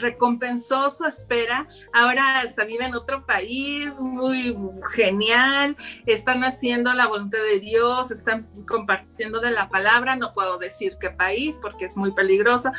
recompensó 0.00 0.90
su 0.90 1.04
espera, 1.04 1.68
ahora 1.92 2.40
hasta 2.40 2.64
vive 2.64 2.86
en 2.86 2.94
otro 2.94 3.26
país, 3.26 4.00
muy 4.00 4.56
genial, 4.90 5.76
están 6.06 6.42
haciendo 6.42 6.92
la 6.94 7.06
voluntad 7.06 7.38
de 7.52 7.60
Dios, 7.60 8.10
están 8.10 8.48
compartiendo 8.66 9.40
de 9.40 9.50
la 9.50 9.68
palabra, 9.68 10.16
no 10.16 10.32
puedo 10.32 10.58
decir 10.58 10.96
qué 11.00 11.10
país 11.10 11.58
porque 11.60 11.84
es 11.84 11.96
muy 11.96 12.12
peligroso, 12.12 12.72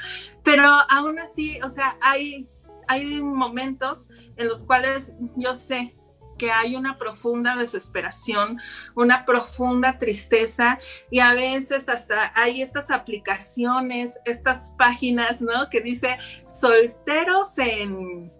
pero 0.44 0.68
aún 0.90 1.20
así, 1.20 1.60
o 1.62 1.70
sea, 1.70 1.98
hay, 2.02 2.48
hay 2.88 3.22
momentos 3.22 4.10
en 4.36 4.48
los 4.48 4.64
cuales 4.64 5.14
yo 5.36 5.54
sé 5.54 5.96
que 6.42 6.52
hay 6.52 6.76
una 6.76 6.98
profunda 6.98 7.56
desesperación, 7.56 8.60
una 8.96 9.28
profunda 9.28 10.00
tristeza 10.00 10.80
y 11.12 11.20
a 11.20 11.36
veces 11.36 11.88
hasta 11.88 12.32
hay 12.34 12.64
estas 12.64 12.90
aplicaciones, 12.90 14.20
estas 14.26 14.72
páginas, 14.76 15.40
¿no? 15.40 15.70
Que 15.70 15.82
dice 15.82 16.18
solteros 16.44 17.56
en 17.60 18.34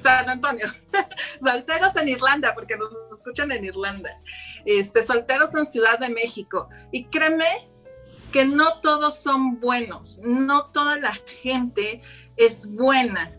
San 0.00 0.28
Antonio, 0.28 0.66
solteros 1.40 1.94
en 1.94 2.08
Irlanda, 2.08 2.52
porque 2.52 2.76
nos 2.76 2.90
escuchan 3.16 3.52
en 3.52 3.64
Irlanda, 3.64 4.10
este, 4.64 5.04
solteros 5.04 5.54
en 5.54 5.66
Ciudad 5.66 6.00
de 6.00 6.08
México. 6.08 6.68
Y 6.90 7.04
créeme 7.04 7.68
que 8.32 8.44
no 8.44 8.80
todos 8.80 9.22
son 9.22 9.60
buenos, 9.60 10.18
no 10.24 10.64
toda 10.72 10.98
la 10.98 11.12
gente 11.42 12.02
es 12.36 12.66
buena. 12.66 13.30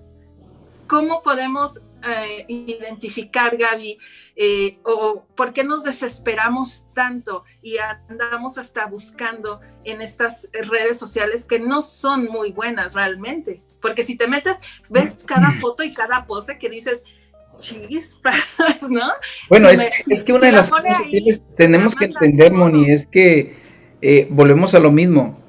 ¿Cómo 0.87 1.23
podemos 1.23 1.81
eh, 2.07 2.45
identificar, 2.47 3.55
Gaby, 3.57 3.97
eh, 4.35 4.79
o 4.83 5.25
por 5.35 5.53
qué 5.53 5.63
nos 5.63 5.83
desesperamos 5.83 6.91
tanto 6.93 7.43
y 7.61 7.77
andamos 7.77 8.57
hasta 8.57 8.85
buscando 8.85 9.59
en 9.83 10.01
estas 10.01 10.49
redes 10.53 10.97
sociales 10.97 11.45
que 11.45 11.59
no 11.59 11.81
son 11.81 12.25
muy 12.25 12.51
buenas 12.51 12.93
realmente? 12.93 13.61
Porque 13.81 14.03
si 14.03 14.15
te 14.15 14.27
metes, 14.27 14.57
ves 14.89 15.17
cada 15.25 15.51
foto 15.53 15.83
y 15.83 15.91
cada 15.91 16.25
pose 16.25 16.57
que 16.57 16.69
dices, 16.69 17.03
chispas, 17.59 18.89
¿no? 18.89 19.07
Bueno, 19.49 19.69
es, 19.69 20.23
que 20.23 20.33
una 20.33 20.47
de 20.47 20.51
las 20.51 20.69
cosas 20.69 21.03
que 21.09 21.39
tenemos 21.55 21.95
que 21.95 22.05
entender, 22.05 22.51
Moni, 22.51 22.91
es 22.91 23.05
que 23.05 23.55
eh, 24.01 24.27
volvemos 24.29 24.73
a 24.73 24.79
lo 24.79 24.91
mismo, 24.91 25.39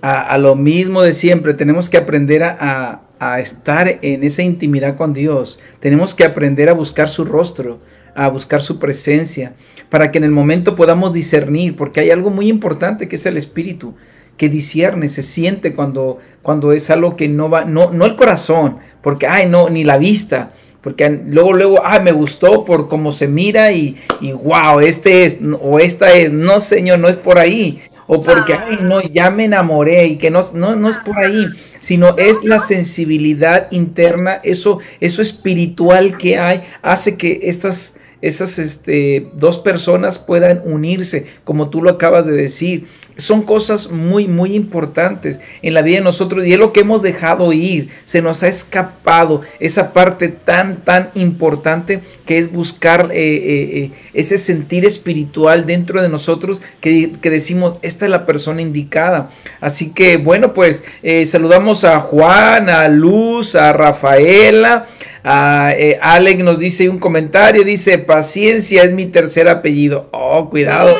a, 0.00 0.38
lo 0.38 0.54
mismo 0.54 1.02
de 1.02 1.12
siempre, 1.12 1.54
tenemos 1.54 1.90
que 1.90 1.98
aprender 1.98 2.42
a, 2.42 2.56
a, 2.60 3.07
estar 3.40 3.98
en 4.02 4.22
esa 4.24 4.42
intimidad 4.42 4.96
con 4.96 5.12
Dios, 5.12 5.58
tenemos 5.80 6.14
que 6.14 6.24
aprender 6.24 6.68
a 6.68 6.74
buscar 6.74 7.08
su 7.08 7.24
rostro, 7.24 7.80
a 8.14 8.28
buscar 8.28 8.62
su 8.62 8.78
presencia, 8.78 9.54
para 9.88 10.10
que 10.10 10.18
en 10.18 10.24
el 10.24 10.30
momento 10.30 10.76
podamos 10.76 11.12
discernir, 11.12 11.76
porque 11.76 12.00
hay 12.00 12.10
algo 12.10 12.30
muy 12.30 12.48
importante 12.48 13.08
que 13.08 13.16
es 13.16 13.26
el 13.26 13.36
espíritu 13.36 13.94
que 14.36 14.48
discierne, 14.48 15.08
se 15.08 15.22
siente 15.22 15.74
cuando, 15.74 16.18
cuando 16.42 16.72
es 16.72 16.90
algo 16.90 17.16
que 17.16 17.28
no 17.28 17.50
va, 17.50 17.64
no, 17.64 17.90
no 17.92 18.06
el 18.06 18.16
corazón, 18.16 18.78
porque, 19.02 19.26
ay, 19.26 19.48
no, 19.48 19.68
ni 19.68 19.84
la 19.84 19.98
vista, 19.98 20.52
porque 20.80 21.10
luego, 21.26 21.52
luego, 21.52 21.80
ay, 21.84 22.02
me 22.02 22.12
gustó 22.12 22.64
por 22.64 22.88
cómo 22.88 23.12
se 23.12 23.26
mira 23.26 23.72
y, 23.72 23.96
y 24.20 24.32
wow, 24.32 24.78
este 24.80 25.24
es, 25.24 25.40
o 25.60 25.80
esta 25.80 26.12
es, 26.12 26.32
no, 26.32 26.60
señor, 26.60 27.00
no 27.00 27.08
es 27.08 27.16
por 27.16 27.38
ahí, 27.38 27.82
o 28.08 28.22
porque, 28.22 28.54
ay, 28.54 28.78
no, 28.80 29.02
ya 29.02 29.30
me 29.30 29.44
enamoré 29.44 30.06
y 30.06 30.16
que 30.16 30.30
no, 30.30 30.40
no, 30.54 30.74
no 30.74 30.88
es 30.88 30.96
por 30.96 31.18
ahí, 31.18 31.46
sino 31.78 32.16
es 32.16 32.42
la 32.42 32.58
sensibilidad 32.58 33.70
interna, 33.70 34.40
eso, 34.42 34.78
eso 34.98 35.20
espiritual 35.20 36.16
que 36.16 36.38
hay, 36.38 36.62
hace 36.82 37.18
que 37.18 37.40
estas 37.44 37.97
esas 38.20 38.58
este, 38.58 39.28
dos 39.34 39.58
personas 39.58 40.18
puedan 40.18 40.62
unirse, 40.64 41.26
como 41.44 41.68
tú 41.70 41.82
lo 41.82 41.90
acabas 41.90 42.26
de 42.26 42.32
decir. 42.32 42.86
Son 43.16 43.42
cosas 43.42 43.90
muy, 43.90 44.28
muy 44.28 44.54
importantes 44.54 45.40
en 45.62 45.74
la 45.74 45.82
vida 45.82 45.96
de 45.96 46.04
nosotros 46.04 46.46
y 46.46 46.52
es 46.52 46.58
lo 46.58 46.72
que 46.72 46.80
hemos 46.80 47.02
dejado 47.02 47.52
ir. 47.52 47.90
Se 48.04 48.22
nos 48.22 48.42
ha 48.42 48.48
escapado 48.48 49.42
esa 49.58 49.92
parte 49.92 50.28
tan, 50.28 50.84
tan 50.84 51.10
importante 51.14 52.00
que 52.26 52.38
es 52.38 52.52
buscar 52.52 53.10
eh, 53.12 53.36
eh, 53.36 53.78
eh, 53.78 53.90
ese 54.14 54.38
sentir 54.38 54.84
espiritual 54.84 55.66
dentro 55.66 56.00
de 56.00 56.08
nosotros 56.08 56.60
que, 56.80 57.12
que, 57.20 57.30
decimos, 57.30 57.78
esta 57.82 58.04
es 58.04 58.10
la 58.10 58.26
persona 58.26 58.62
indicada. 58.62 59.30
Así 59.60 59.92
que, 59.92 60.16
bueno, 60.16 60.54
pues 60.54 60.82
saludamos 61.26 61.84
a 61.84 62.00
Juan, 62.00 62.68
a 62.68 62.88
Luz, 62.88 63.54
a 63.54 63.72
Rafaela. 63.72 64.86
Ah, 65.24 65.72
eh, 65.76 65.98
Alex 66.00 66.42
nos 66.44 66.58
dice 66.58 66.88
un 66.88 66.98
comentario, 66.98 67.64
dice, 67.64 67.98
paciencia 67.98 68.82
es 68.82 68.92
mi 68.92 69.06
tercer 69.06 69.48
apellido. 69.48 70.08
Oh, 70.12 70.48
cuidado. 70.48 70.94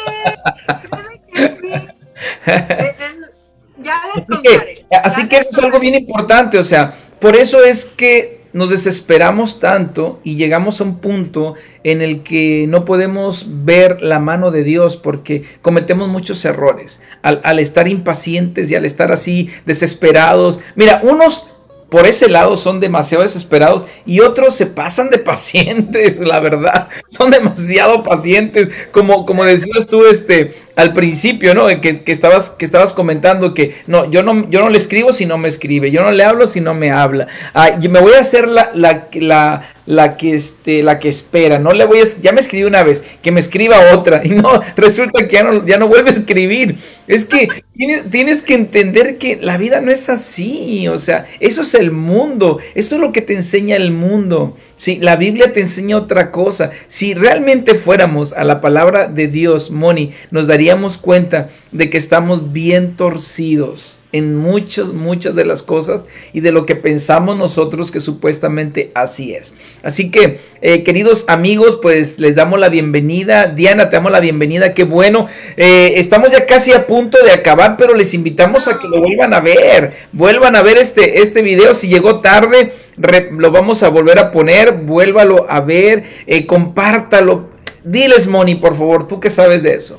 así 5.03 5.29
que 5.29 5.39
eso 5.39 5.49
es 5.51 5.59
algo 5.59 5.79
bien 5.79 5.95
importante, 5.95 6.59
o 6.59 6.65
sea, 6.65 6.95
por 7.21 7.37
eso 7.37 7.63
es 7.65 7.85
que 7.85 8.39
nos 8.53 8.71
desesperamos 8.71 9.61
tanto 9.61 10.21
y 10.25 10.37
llegamos 10.37 10.81
a 10.81 10.85
un 10.85 10.99
punto 10.99 11.55
en 11.85 12.01
el 12.01 12.23
que 12.23 12.67
no 12.69 12.85
podemos 12.85 13.47
ver 13.65 14.03
la 14.03 14.19
mano 14.19 14.51
de 14.51 14.65
Dios 14.65 14.97
porque 14.97 15.45
cometemos 15.61 16.09
muchos 16.09 16.45
errores 16.45 17.01
al, 17.23 17.41
al 17.45 17.59
estar 17.59 17.89
impacientes 17.89 18.71
y 18.71 18.75
al 18.75 18.87
estar 18.87 19.13
así 19.13 19.51
desesperados. 19.67 20.61
Mira, 20.77 21.01
unos 21.05 21.47
por 21.89 22.07
ese 22.07 22.29
lado 22.29 22.57
son 22.57 22.81
demasiado 22.81 23.25
desesperados 23.25 23.85
y 24.05 24.21
otros 24.21 24.55
se 24.55 24.67
pasan 24.67 25.11
de 25.11 25.19
pacientes, 25.29 26.19
la 26.21 26.41
verdad, 26.41 26.89
son 27.11 27.31
demasiado 27.31 28.03
pacientes, 28.03 28.69
como, 28.91 29.25
como 29.25 29.45
decías 29.45 29.87
tú 29.87 30.07
este, 30.07 30.55
al 30.79 30.95
principio, 30.95 31.57
¿no? 31.57 31.67
Que, 31.81 32.05
que, 32.05 32.13
estabas, 32.13 32.51
que 32.51 32.65
estabas 32.65 32.93
comentando 32.93 33.53
que 33.53 33.75
no, 33.89 34.09
yo 34.13 34.23
no, 34.23 34.49
yo 34.49 34.61
no 34.61 34.71
le 34.71 34.79
escribo 34.79 35.13
si 35.13 35.27
no 35.27 35.37
me 35.37 35.49
escribe, 35.49 35.91
yo 35.91 36.05
no 36.05 36.13
le 36.13 36.23
hablo 36.23 36.47
si 36.47 36.61
no 36.61 36.73
me 36.73 36.93
habla, 36.93 37.27
ah, 37.53 37.81
yo 37.81 37.91
me 37.91 37.99
voy 37.99 38.13
a 38.13 38.21
hacer 38.21 38.47
la, 38.47 38.71
la, 38.75 39.09
la, 39.15 39.73
la 39.87 40.17
que 40.17 40.35
este, 40.35 40.83
la 40.83 40.99
que 40.99 41.09
espera, 41.09 41.59
no 41.59 41.73
le 41.73 41.87
voy 41.87 42.01
a, 42.01 42.05
ya 42.21 42.31
me 42.31 42.41
escribí 42.41 42.65
una 42.65 42.85
vez, 42.85 43.03
que 43.23 43.33
me 43.33 43.41
escriba 43.41 43.93
otra, 43.93 44.21
y 44.25 44.29
no, 44.29 44.61
resulta 44.77 45.27
que 45.27 45.35
ya 45.35 45.43
no, 45.43 45.67
ya 45.67 45.79
no 45.79 45.89
vuelve 45.89 46.11
a 46.11 46.13
escribir. 46.13 46.77
Es 47.09 47.25
que 47.25 47.49
tienes, 47.75 48.11
tienes 48.11 48.43
que 48.43 48.55
entender 48.55 49.19
que 49.19 49.39
la 49.41 49.57
vida 49.57 49.81
no 49.81 49.91
es 49.91 50.09
así, 50.11 50.87
o 50.89 50.99
sea, 50.99 51.27
eso 51.41 51.63
es 51.63 51.75
el 51.75 51.91
mundo, 51.91 52.59
eso 52.75 52.95
es 52.95 53.01
lo 53.01 53.13
que 53.13 53.23
te 53.23 53.35
enseña 53.35 53.77
el 53.77 53.91
mundo. 53.91 54.57
Sí, 54.77 54.99
la 55.01 55.17
Biblia 55.17 55.53
te 55.53 55.61
enseña 55.61 55.97
otra 55.97 56.31
cosa. 56.31 56.71
Si 56.87 57.15
realmente 57.15 57.75
fuéramos 57.75 58.33
a 58.33 58.45
la 58.45 58.61
palabra 58.61 59.09
de 59.09 59.27
Dios, 59.27 59.71
Moni, 59.71 60.13
nos 60.31 60.47
daríamos 60.69 60.99
cuenta 60.99 61.49
de 61.73 61.89
que 61.89 61.97
estamos 61.97 62.53
bien 62.53 62.95
torcidos 62.95 64.01
en 64.13 64.37
muchas, 64.37 64.89
muchas 64.89 65.35
de 65.35 65.47
las 65.47 65.63
cosas 65.63 66.05
y 66.35 66.41
de 66.41 66.53
lo 66.53 66.67
que 66.67 66.77
pensamos 66.77 67.39
nosotros 67.39 67.91
que 67.91 68.01
supuestamente 68.01 68.91
así 68.95 69.33
es. 69.33 69.55
Así 69.83 70.11
que, 70.11 70.41
eh, 70.61 70.83
queridos 70.83 71.25
amigos, 71.29 71.79
pues 71.81 72.19
les 72.19 72.35
damos 72.35 72.61
la 72.61 72.69
bienvenida. 72.69 73.47
Diana, 73.47 73.89
te 73.89 73.97
damos 73.97 74.13
la 74.13 74.21
bienvenida, 74.21 74.75
qué 74.75 74.85
bueno. 74.85 75.27
Eh, 75.57 75.95
estamos 75.97 76.31
ya 76.33 76.45
casi 76.45 76.73
a 76.73 76.87
punto 76.87 77.17
de 77.25 77.33
acabar, 77.33 77.79
pero 77.79 77.95
les 77.95 78.13
invitamos 78.13 78.69
a 78.69 78.79
que 78.79 78.89
lo 78.89 79.01
vuelvan 79.01 79.33
a 79.33 79.41
ver. 79.41 79.95
Vuelvan 80.13 80.55
a 80.55 80.63
ver 80.63 80.77
este, 80.77 81.23
este 81.23 81.41
video. 81.41 81.75
Si 81.75 81.89
llegó 81.89 82.21
tarde, 82.21 82.73
lo 83.31 83.51
vamos 83.51 83.83
a 83.83 83.89
volver 83.89 84.19
a 84.19 84.33
poner. 84.33 84.73
Vuélvalo 84.73 85.47
a 85.49 85.61
ver, 85.61 86.05
eh, 86.27 86.45
compártalo. 86.45 87.49
Diles, 87.85 88.27
Moni, 88.27 88.57
por 88.57 88.75
favor, 88.75 89.09
tú 89.09 89.19
que 89.19 89.31
sabes 89.31 89.63
de 89.63 89.75
eso. 89.75 89.99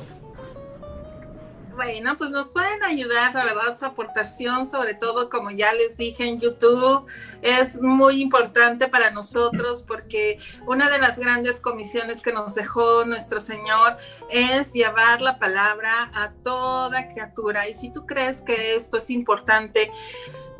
Bueno, 1.82 2.14
pues 2.18 2.30
nos 2.30 2.50
pueden 2.50 2.84
ayudar, 2.84 3.34
la 3.34 3.42
verdad, 3.42 3.74
su 3.78 3.86
aportación, 3.86 4.66
sobre 4.66 4.92
todo, 4.92 5.30
como 5.30 5.50
ya 5.50 5.72
les 5.72 5.96
dije 5.96 6.26
en 6.26 6.38
YouTube, 6.38 7.06
es 7.40 7.80
muy 7.80 8.20
importante 8.20 8.86
para 8.86 9.10
nosotros 9.10 9.82
porque 9.88 10.38
una 10.66 10.90
de 10.90 10.98
las 10.98 11.18
grandes 11.18 11.58
comisiones 11.58 12.20
que 12.20 12.34
nos 12.34 12.54
dejó 12.54 13.06
nuestro 13.06 13.40
Señor 13.40 13.96
es 14.28 14.74
llevar 14.74 15.22
la 15.22 15.38
palabra 15.38 16.10
a 16.14 16.32
toda 16.44 17.08
criatura. 17.08 17.66
Y 17.66 17.72
si 17.72 17.90
tú 17.90 18.04
crees 18.04 18.42
que 18.42 18.74
esto 18.74 18.98
es 18.98 19.08
importante, 19.08 19.90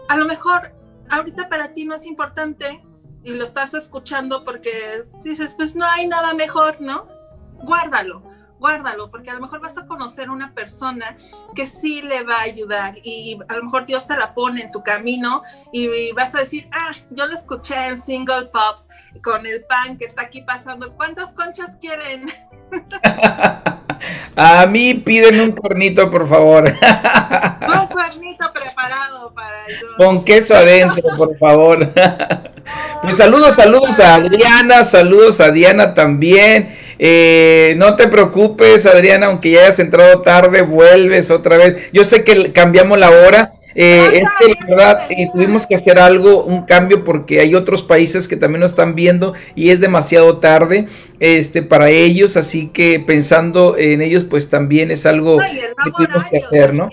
a 0.08 0.16
lo 0.16 0.24
mejor 0.24 0.72
ahorita 1.10 1.50
para 1.50 1.74
ti 1.74 1.84
no 1.84 1.96
es 1.96 2.06
importante 2.06 2.82
y 3.24 3.34
lo 3.34 3.44
estás 3.44 3.74
escuchando 3.74 4.42
porque 4.42 5.04
dices, 5.22 5.52
pues 5.52 5.76
no 5.76 5.84
hay 5.84 6.08
nada 6.08 6.32
mejor, 6.32 6.80
¿no? 6.80 7.06
Guárdalo 7.56 8.29
guárdalo, 8.60 9.10
porque 9.10 9.30
a 9.30 9.34
lo 9.34 9.40
mejor 9.40 9.60
vas 9.60 9.76
a 9.76 9.86
conocer 9.86 10.30
una 10.30 10.54
persona 10.54 11.16
que 11.56 11.66
sí 11.66 12.02
le 12.02 12.22
va 12.22 12.36
a 12.36 12.42
ayudar 12.42 12.94
y 13.02 13.38
a 13.48 13.56
lo 13.56 13.64
mejor 13.64 13.86
Dios 13.86 14.06
te 14.06 14.16
la 14.16 14.34
pone 14.34 14.62
en 14.62 14.70
tu 14.70 14.84
camino 14.84 15.42
y 15.72 16.12
vas 16.12 16.34
a 16.34 16.40
decir, 16.40 16.68
ah, 16.72 16.92
yo 17.10 17.26
lo 17.26 17.34
escuché 17.34 17.88
en 17.88 18.00
Single 18.00 18.46
Pops 18.52 18.88
con 19.24 19.46
el 19.46 19.64
pan 19.64 19.96
que 19.96 20.04
está 20.04 20.22
aquí 20.22 20.42
pasando, 20.42 20.94
¿cuántas 20.94 21.32
conchas 21.32 21.76
quieren? 21.80 22.30
A 24.36 24.66
mí 24.66 24.94
piden 24.94 25.40
un 25.40 25.52
cornito, 25.52 26.10
por 26.10 26.28
favor. 26.28 26.64
Un 26.68 27.86
cuernito 27.92 28.52
preparado 28.52 29.32
para 29.34 29.66
el 29.66 29.76
Con 29.96 30.24
queso 30.24 30.54
adentro, 30.54 31.02
por 31.16 31.36
favor. 31.38 31.92
Pues 33.02 33.16
saludos, 33.16 33.54
saludos 33.56 33.98
a 33.98 34.16
Adriana, 34.16 34.84
saludos 34.84 35.40
a 35.40 35.50
Diana 35.50 35.94
también. 35.94 36.76
Eh, 36.98 37.74
no 37.78 37.96
te 37.96 38.08
preocupes, 38.08 38.84
Adriana, 38.84 39.26
aunque 39.26 39.52
ya 39.52 39.62
hayas 39.62 39.78
entrado 39.78 40.20
tarde, 40.20 40.62
vuelves 40.62 41.30
otra 41.30 41.56
vez. 41.56 41.90
Yo 41.92 42.04
sé 42.04 42.24
que 42.24 42.52
cambiamos 42.52 42.98
la 42.98 43.10
hora. 43.10 43.54
Eh, 43.74 44.22
es 44.22 44.28
que 44.38 44.54
la 44.60 44.66
verdad 44.66 45.02
eh, 45.10 45.28
tuvimos 45.32 45.66
que 45.66 45.74
hacer 45.74 45.98
algo, 45.98 46.44
un 46.44 46.64
cambio, 46.64 47.04
porque 47.04 47.40
hay 47.40 47.54
otros 47.54 47.82
países 47.82 48.28
que 48.28 48.36
también 48.36 48.60
nos 48.60 48.72
están 48.72 48.94
viendo 48.94 49.34
y 49.54 49.70
es 49.70 49.80
demasiado 49.80 50.38
tarde 50.38 50.86
este, 51.20 51.62
para 51.62 51.90
ellos, 51.90 52.36
así 52.36 52.68
que 52.68 53.00
pensando 53.00 53.76
en 53.76 54.02
ellos, 54.02 54.24
pues 54.24 54.48
también 54.50 54.90
es 54.90 55.06
algo 55.06 55.38
que 55.38 55.90
tuvimos 55.90 56.26
que 56.26 56.38
hacer, 56.38 56.74
¿no? 56.74 56.90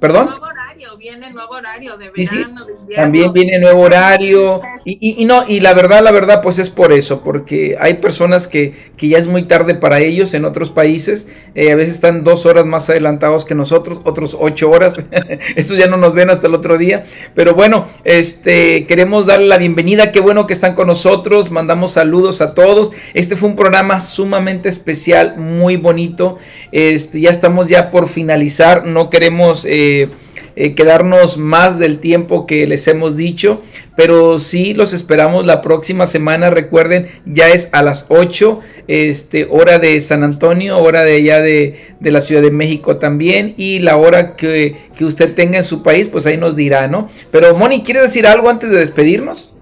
¿Perdón? 0.00 0.30
Horario, 0.76 0.96
viene 0.98 1.30
nuevo 1.30 1.54
horario 1.54 1.96
de 1.96 2.10
verano, 2.10 2.64
de 2.64 2.72
invierno. 2.72 2.94
También 2.94 3.32
viene 3.32 3.58
nuevo 3.58 3.82
horario. 3.82 4.60
Y, 4.84 5.22
y, 5.22 5.24
no, 5.24 5.44
y 5.48 5.60
la 5.60 5.74
verdad, 5.74 6.02
la 6.02 6.12
verdad, 6.12 6.42
pues 6.42 6.58
es 6.58 6.70
por 6.70 6.92
eso, 6.92 7.22
porque 7.22 7.76
hay 7.80 7.94
personas 7.94 8.46
que, 8.46 8.74
que 8.96 9.08
ya 9.08 9.18
es 9.18 9.26
muy 9.26 9.44
tarde 9.44 9.74
para 9.74 10.00
ellos 10.00 10.34
en 10.34 10.44
otros 10.44 10.70
países. 10.70 11.28
Eh, 11.54 11.72
a 11.72 11.76
veces 11.76 11.94
están 11.94 12.24
dos 12.24 12.46
horas 12.46 12.66
más 12.66 12.88
adelantados 12.90 13.44
que 13.44 13.54
nosotros, 13.54 14.00
otros 14.04 14.36
ocho 14.38 14.70
horas. 14.70 15.04
Eso 15.56 15.74
ya 15.74 15.86
no 15.86 15.96
nos 15.96 16.14
ven 16.14 16.30
hasta 16.30 16.46
el 16.46 16.54
otro 16.54 16.78
día. 16.78 17.04
Pero 17.34 17.54
bueno, 17.54 17.86
este 18.04 18.86
queremos 18.86 19.26
darle 19.26 19.46
la 19.46 19.58
bienvenida. 19.58 20.12
Qué 20.12 20.20
bueno 20.20 20.46
que 20.46 20.52
están 20.52 20.74
con 20.74 20.88
nosotros. 20.88 21.50
Mandamos 21.50 21.92
saludos 21.92 22.40
a 22.40 22.54
todos. 22.54 22.92
Este 23.14 23.36
fue 23.36 23.48
un 23.48 23.56
programa 23.56 24.00
sumamente 24.00 24.68
especial, 24.68 25.36
muy 25.38 25.76
bonito. 25.76 26.38
Este, 26.72 27.20
ya 27.20 27.30
estamos 27.30 27.68
ya 27.68 27.90
por 27.90 28.08
finalizar. 28.08 28.84
No 28.84 29.10
queremos 29.10 29.64
eh, 29.64 30.10
eh, 30.56 30.74
quedarnos 30.74 31.38
más 31.38 31.78
del 31.78 32.00
tiempo 32.00 32.46
que 32.46 32.66
les 32.66 32.88
hemos 32.88 33.16
dicho, 33.16 33.62
pero 33.94 34.38
sí 34.38 34.74
los 34.74 34.92
esperamos 34.92 35.46
la 35.46 35.62
próxima 35.62 36.06
semana. 36.06 36.50
Recuerden, 36.50 37.08
ya 37.26 37.48
es 37.48 37.68
a 37.72 37.82
las 37.82 38.06
8, 38.08 38.60
este, 38.88 39.46
hora 39.50 39.78
de 39.78 40.00
San 40.00 40.24
Antonio, 40.24 40.78
hora 40.78 41.02
de 41.02 41.16
allá 41.16 41.40
de, 41.40 41.94
de 42.00 42.10
la 42.10 42.22
Ciudad 42.22 42.42
de 42.42 42.50
México 42.50 42.96
también, 42.96 43.54
y 43.56 43.80
la 43.80 43.96
hora 43.98 44.34
que, 44.34 44.88
que 44.96 45.04
usted 45.04 45.34
tenga 45.34 45.58
en 45.58 45.64
su 45.64 45.82
país, 45.82 46.08
pues 46.08 46.26
ahí 46.26 46.36
nos 46.36 46.56
dirá, 46.56 46.88
¿no? 46.88 47.08
Pero 47.30 47.54
Moni, 47.54 47.82
¿quiere 47.82 48.00
decir 48.00 48.26
algo 48.26 48.48
antes 48.48 48.70
de 48.70 48.78
despedirnos? 48.78 49.52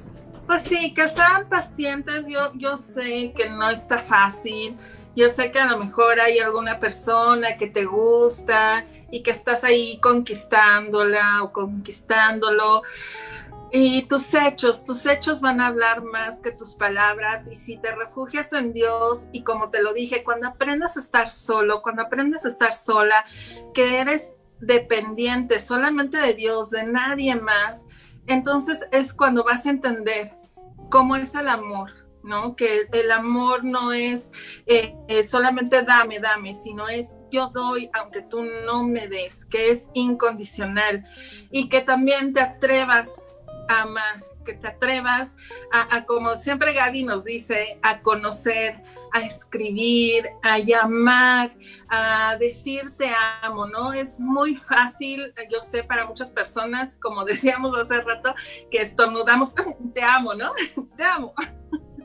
Pues 0.47 0.63
sí, 0.63 0.93
que 0.95 1.09
sean 1.09 1.49
pacientes. 1.49 2.25
Yo, 2.29 2.53
yo 2.55 2.77
sé 2.77 3.33
que 3.35 3.49
no 3.49 3.69
está 3.71 3.99
fácil. 3.99 4.77
Yo 5.17 5.31
sé 5.31 5.51
que 5.51 5.59
a 5.59 5.67
lo 5.67 5.79
mejor 5.79 6.21
hay 6.21 6.39
alguna 6.39 6.79
persona 6.79 7.57
que 7.57 7.69
te 7.69 7.85
gusta 7.85 8.85
y 9.11 9.23
que 9.23 9.31
estás 9.31 9.65
ahí 9.65 9.99
conquistándola 10.01 11.43
o 11.43 11.53
conquistándolo. 11.53 12.83
Y 13.71 14.03
tus 14.03 14.33
hechos, 14.35 14.85
tus 14.85 15.05
hechos 15.05 15.41
van 15.41 15.61
a 15.61 15.67
hablar 15.67 16.05
más 16.05 16.39
que 16.39 16.53
tus 16.53 16.75
palabras. 16.75 17.49
Y 17.51 17.57
si 17.57 17.77
te 17.77 17.93
refugias 17.95 18.53
en 18.53 18.73
Dios, 18.73 19.29
y 19.33 19.43
como 19.43 19.71
te 19.71 19.83
lo 19.83 19.93
dije, 19.93 20.23
cuando 20.23 20.49
aprendes 20.49 20.97
a 20.97 21.01
estar 21.01 21.29
solo, 21.29 21.83
cuando 21.83 22.03
aprendes 22.03 22.45
a 22.45 22.49
estar 22.49 22.73
sola, 22.73 23.25
que 23.73 23.99
eres 23.99 24.37
dependiente 24.61 25.61
solamente 25.61 26.19
de 26.19 26.35
Dios, 26.35 26.71
de 26.71 26.85
nadie 26.85 27.35
más, 27.35 27.89
entonces 28.27 28.87
es 28.93 29.13
cuando 29.13 29.45
vas 29.45 29.67
a 29.67 29.71
entender 29.71 30.33
cómo 30.91 31.17
es 31.17 31.35
el 31.35 31.49
amor, 31.49 32.04
¿no? 32.25 32.57
Que 32.57 32.89
el 32.93 33.13
amor 33.13 33.65
no 33.65 33.93
es 33.93 34.33
eh, 34.67 34.95
solamente 35.23 35.83
dame, 35.83 36.19
dame, 36.19 36.55
sino 36.55 36.89
es 36.89 37.19
yo 37.31 37.49
doy 37.49 37.91
aunque 37.93 38.23
tú 38.23 38.43
no 38.43 38.83
me 38.83 39.07
des, 39.07 39.45
que 39.45 39.71
es 39.71 39.91
incondicional 39.95 41.05
y 41.51 41.69
que 41.69 41.83
también 41.83 42.33
te 42.33 42.41
atrevas 42.41 43.23
a 43.69 43.83
amar, 43.83 44.25
que 44.45 44.55
te 44.55 44.69
atrevas 44.69 45.37
a, 45.73 46.05
como 46.05 46.37
siempre 46.37 46.73
Gaby 46.73 47.05
nos 47.05 47.25
dice, 47.25 47.79
a 47.83 48.01
conocer, 48.03 48.83
a 49.13 49.21
escribir, 49.21 50.29
a 50.43 50.59
llamar, 50.59 51.57
a 51.89 52.37
decir 52.39 52.93
te 52.97 53.11
amo, 53.43 53.67
¿no? 53.67 53.93
Es 53.93 54.19
muy 54.19 54.57
fácil, 54.57 55.33
yo 55.51 55.63
sé, 55.63 55.85
para 55.85 56.07
muchas 56.07 56.31
personas, 56.31 56.99
como 57.01 57.25
decíamos 57.25 57.77
hace 57.77 58.01
rato, 58.03 58.35
que 58.71 58.83
estornudamos, 58.83 59.55
te 59.95 60.03
amo, 60.03 60.35
¿no? 60.35 60.53
te 60.97 61.05
amo. 61.05 61.35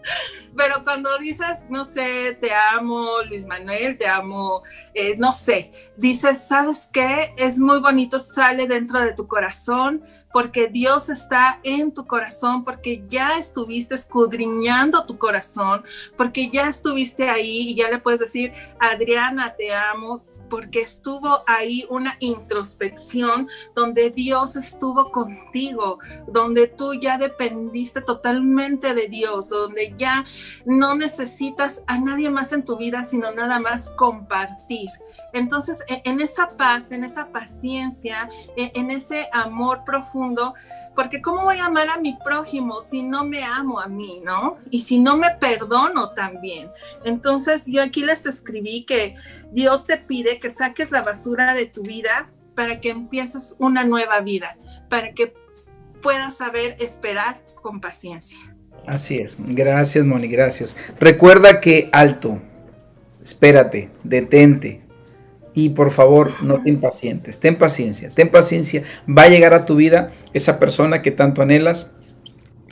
Pero 0.56 0.84
cuando 0.84 1.18
dices, 1.18 1.66
no 1.70 1.86
sé, 1.86 2.38
te 2.40 2.52
amo, 2.54 3.22
Luis 3.28 3.46
Manuel, 3.46 3.98
te 3.98 4.08
amo, 4.08 4.64
eh, 4.94 5.16
no 5.18 5.32
sé, 5.32 5.72
dices, 5.98 6.48
¿sabes 6.48 6.90
qué? 6.92 7.34
Es 7.38 7.60
muy 7.60 7.80
bonito, 7.80 8.20
sale 8.20 8.68
dentro 8.68 9.00
de 9.00 9.14
tu 9.14 9.28
corazón, 9.28 10.04
porque 10.32 10.68
Dios 10.68 11.10
está 11.10 11.60
en 11.64 11.94
tu 11.94 12.06
corazón, 12.06 12.64
porque 12.64 13.04
ya 13.08 13.38
estuviste 13.38 13.96
escudriñando 13.96 15.06
tu 15.06 15.18
corazón, 15.18 15.84
porque 16.18 16.50
ya 16.50 16.68
estuviste 16.68 17.30
ahí 17.30 17.70
y 17.70 17.76
ya 17.76 17.90
le 17.90 18.00
puedes 18.00 18.20
decir, 18.20 18.54
Adriana, 18.80 19.56
te 19.56 19.74
amo, 19.74 20.24
porque 20.50 20.82
estuvo 20.82 21.44
ahí 21.48 21.86
una 21.90 22.18
introspección 22.20 23.48
donde 23.76 24.10
Dios 24.10 24.56
estuvo 24.56 25.12
contigo, 25.12 26.00
donde 26.28 26.68
tú 26.68 26.94
ya 26.94 27.18
dependiste 27.18 28.02
totalmente 28.02 28.94
de 28.94 29.08
Dios, 29.08 29.50
donde 29.50 29.94
ya 29.98 30.26
no 30.66 30.96
necesitas 30.96 31.84
a 31.88 31.98
nadie 31.98 32.30
más 32.30 32.52
en 32.54 32.66
tu 32.66 32.78
vida, 32.78 33.04
sino 33.04 33.32
nada 33.32 33.60
más 33.60 33.90
compartir. 33.92 34.90
Entonces, 35.34 35.84
e, 35.88 36.02
en 36.06 36.20
esa 36.22 36.52
paz, 36.52 36.92
en 36.92 37.04
esa 37.04 37.28
paciencia, 37.28 38.30
e, 38.58 38.72
en 38.76 38.92
ese 38.92 39.28
amor 39.32 39.84
profundo, 39.86 40.54
porque 40.96 41.22
¿cómo 41.22 41.44
voy 41.44 41.58
a 41.58 41.66
amar 41.66 41.90
a 41.90 42.00
mi 42.00 42.18
prójimo 42.24 42.82
si 42.82 43.04
no 43.04 43.26
me 43.26 43.44
amo 43.44 43.80
a 43.80 43.88
mí, 43.88 44.22
no? 44.24 44.58
Y 44.70 44.82
si 44.82 45.00
no 45.00 45.18
me 45.18 45.32
perdono 45.36 46.12
también. 46.12 46.70
Entonces, 47.04 47.66
yo 47.68 47.82
aquí 47.82 48.04
les 48.04 48.26
escribí 48.26 48.84
que 48.86 49.16
Dios 49.52 49.86
te 49.86 49.98
pide 49.98 50.40
que 50.40 50.50
saques 50.50 50.92
la 50.92 51.02
basura 51.02 51.54
de 51.54 51.66
tu 51.66 51.84
vida 51.84 52.30
para 52.56 52.82
que 52.82 52.90
empieces 52.90 53.56
una 53.60 53.84
nueva 53.84 54.20
vida, 54.22 54.58
para 54.90 55.14
que 55.14 55.34
puedas 56.02 56.38
saber 56.38 56.76
esperar 56.80 57.42
con 57.62 57.80
paciencia. 57.80 58.38
Así 58.86 59.18
es. 59.18 59.38
Gracias, 59.40 60.06
Moni, 60.06 60.28
gracias. 60.28 60.76
Recuerda 61.00 61.62
que 61.62 61.90
alto, 61.92 62.40
espérate, 63.24 63.90
detente, 64.04 64.82
y 65.54 65.70
por 65.70 65.92
favor 65.92 66.34
no 66.42 66.62
te 66.62 66.70
impacientes, 66.70 67.40
ten 67.40 67.58
paciencia, 67.58 68.10
ten 68.10 68.30
paciencia, 68.30 68.84
va 69.08 69.24
a 69.24 69.30
llegar 69.30 69.54
a 69.54 69.66
tu 69.66 69.76
vida 69.76 70.12
esa 70.34 70.60
persona 70.60 71.02
que 71.02 71.12
tanto 71.12 71.42
anhelas. 71.42 71.96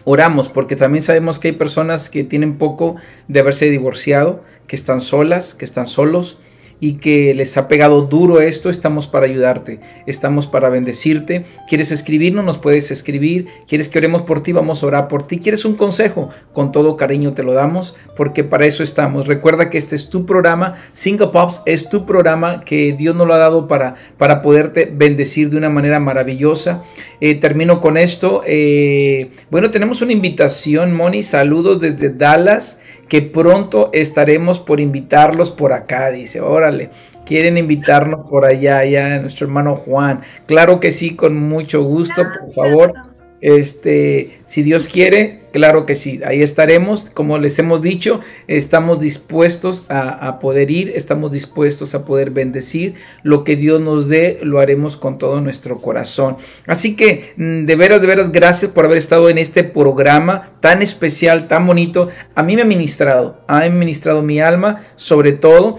Oramos 0.03 0.47
porque 0.47 0.77
también 0.77 1.01
sabemos 1.03 1.37
que 1.37 1.49
hay 1.49 1.53
personas 1.55 2.09
que 2.09 2.23
tienen 2.23 2.57
poco 2.57 2.95
de 3.27 3.41
haberse 3.41 3.69
divorciado, 3.69 4.43
que 4.65 4.77
están 4.77 5.01
solas, 5.01 5.53
que 5.53 5.65
están 5.65 5.87
solos, 5.87 6.39
y 6.79 6.93
que 6.93 7.33
les 7.33 7.57
ha 7.57 7.67
pegado 7.67 8.03
duro 8.03 8.39
esto, 8.41 8.69
estamos 8.69 9.07
para 9.07 9.25
ayudarte, 9.25 9.79
estamos 10.05 10.47
para 10.47 10.69
bendecirte. 10.69 11.45
¿Quieres 11.67 11.91
escribirnos? 11.91 12.45
Nos 12.45 12.57
puedes 12.57 12.91
escribir. 12.91 13.47
¿Quieres 13.67 13.89
que 13.89 13.97
oremos 13.97 14.21
por 14.23 14.43
ti? 14.43 14.51
Vamos 14.51 14.83
a 14.83 14.87
orar 14.87 15.07
por 15.07 15.27
ti. 15.27 15.39
¿Quieres 15.39 15.65
un 15.65 15.75
consejo? 15.75 16.29
Con 16.53 16.71
todo 16.71 16.97
cariño 16.97 17.33
te 17.33 17.43
lo 17.43 17.53
damos 17.53 17.95
porque 18.15 18.43
para 18.43 18.65
eso 18.65 18.83
estamos. 18.83 19.27
Recuerda 19.27 19.69
que 19.69 19.77
este 19.77 19.95
es 19.95 20.09
tu 20.09 20.25
programa. 20.25 20.75
Single 20.93 21.27
Pops 21.27 21.63
es 21.65 21.89
tu 21.89 22.05
programa 22.05 22.63
que 22.63 22.93
Dios 22.93 23.15
nos 23.15 23.27
lo 23.27 23.33
ha 23.33 23.39
dado 23.39 23.67
para, 23.67 23.95
para 24.17 24.41
poderte 24.41 24.91
bendecir 24.93 25.49
de 25.49 25.57
una 25.57 25.69
manera 25.69 25.99
maravillosa. 25.99 26.83
Eh, 27.21 27.35
termino 27.35 27.81
con 27.81 27.97
esto. 27.97 28.43
Eh, 28.45 29.31
bueno, 29.49 29.71
tenemos 29.71 30.01
una 30.01 30.13
invitación, 30.13 30.93
Moni. 30.93 31.23
Saludos 31.23 31.81
desde 31.81 32.09
Dallas 32.09 32.79
que 33.07 33.21
pronto 33.21 33.89
estaremos 33.93 34.59
por 34.59 34.79
invitarlos 34.79 35.51
por 35.51 35.73
acá, 35.73 36.09
dice, 36.09 36.41
órale, 36.41 36.89
quieren 37.25 37.57
invitarnos 37.57 38.29
por 38.29 38.45
allá, 38.45 38.79
allá, 38.79 39.19
nuestro 39.19 39.47
hermano 39.47 39.75
Juan. 39.75 40.21
Claro 40.45 40.79
que 40.79 40.91
sí, 40.91 41.15
con 41.15 41.37
mucho 41.37 41.83
gusto, 41.83 42.23
por 42.23 42.53
favor. 42.53 43.06
Este, 43.39 44.39
si 44.45 44.63
Dios 44.63 44.87
quiere, 44.87 45.41
claro 45.51 45.85
que 45.85 45.93
sí, 45.93 46.21
ahí 46.25 46.41
estaremos. 46.41 47.07
Como 47.13 47.37
les 47.37 47.59
hemos 47.59 47.81
dicho, 47.83 48.19
estamos 48.47 48.99
dispuestos 48.99 49.85
a, 49.89 50.39
poder 50.39 50.71
ir, 50.71 50.91
estamos 50.95 51.31
dispuestos 51.31 51.93
a 51.93 52.03
poder 52.03 52.31
bendecir. 52.31 52.95
Lo 53.21 53.43
que 53.43 53.55
Dios 53.55 53.79
nos 53.79 54.07
dé, 54.07 54.39
lo 54.41 54.59
haremos 54.59 54.97
con 54.97 55.19
todo 55.19 55.39
nuestro 55.39 55.77
corazón. 55.77 56.37
Así 56.65 56.95
que, 56.95 57.33
mm, 57.37 57.65
de 57.65 57.75
veras, 57.75 58.01
de 58.01 58.07
veras, 58.07 58.31
gracias 58.31 58.71
por 58.71 58.85
haber 58.85 58.97
estado 58.97 59.29
en 59.29 59.37
este 59.37 59.63
programa 59.63 60.53
tan 60.59 60.81
especial, 60.81 61.47
tan 61.47 61.67
bonito. 61.67 62.09
A 62.33 62.41
mí 62.41 62.55
me 62.55 62.63
ha 62.63 62.65
ministrado, 62.65 63.41
ha 63.47 63.69
ministrado 63.69 64.23
mi 64.23 64.39
alma, 64.39 64.83
sobre 64.95 65.33
todo. 65.33 65.77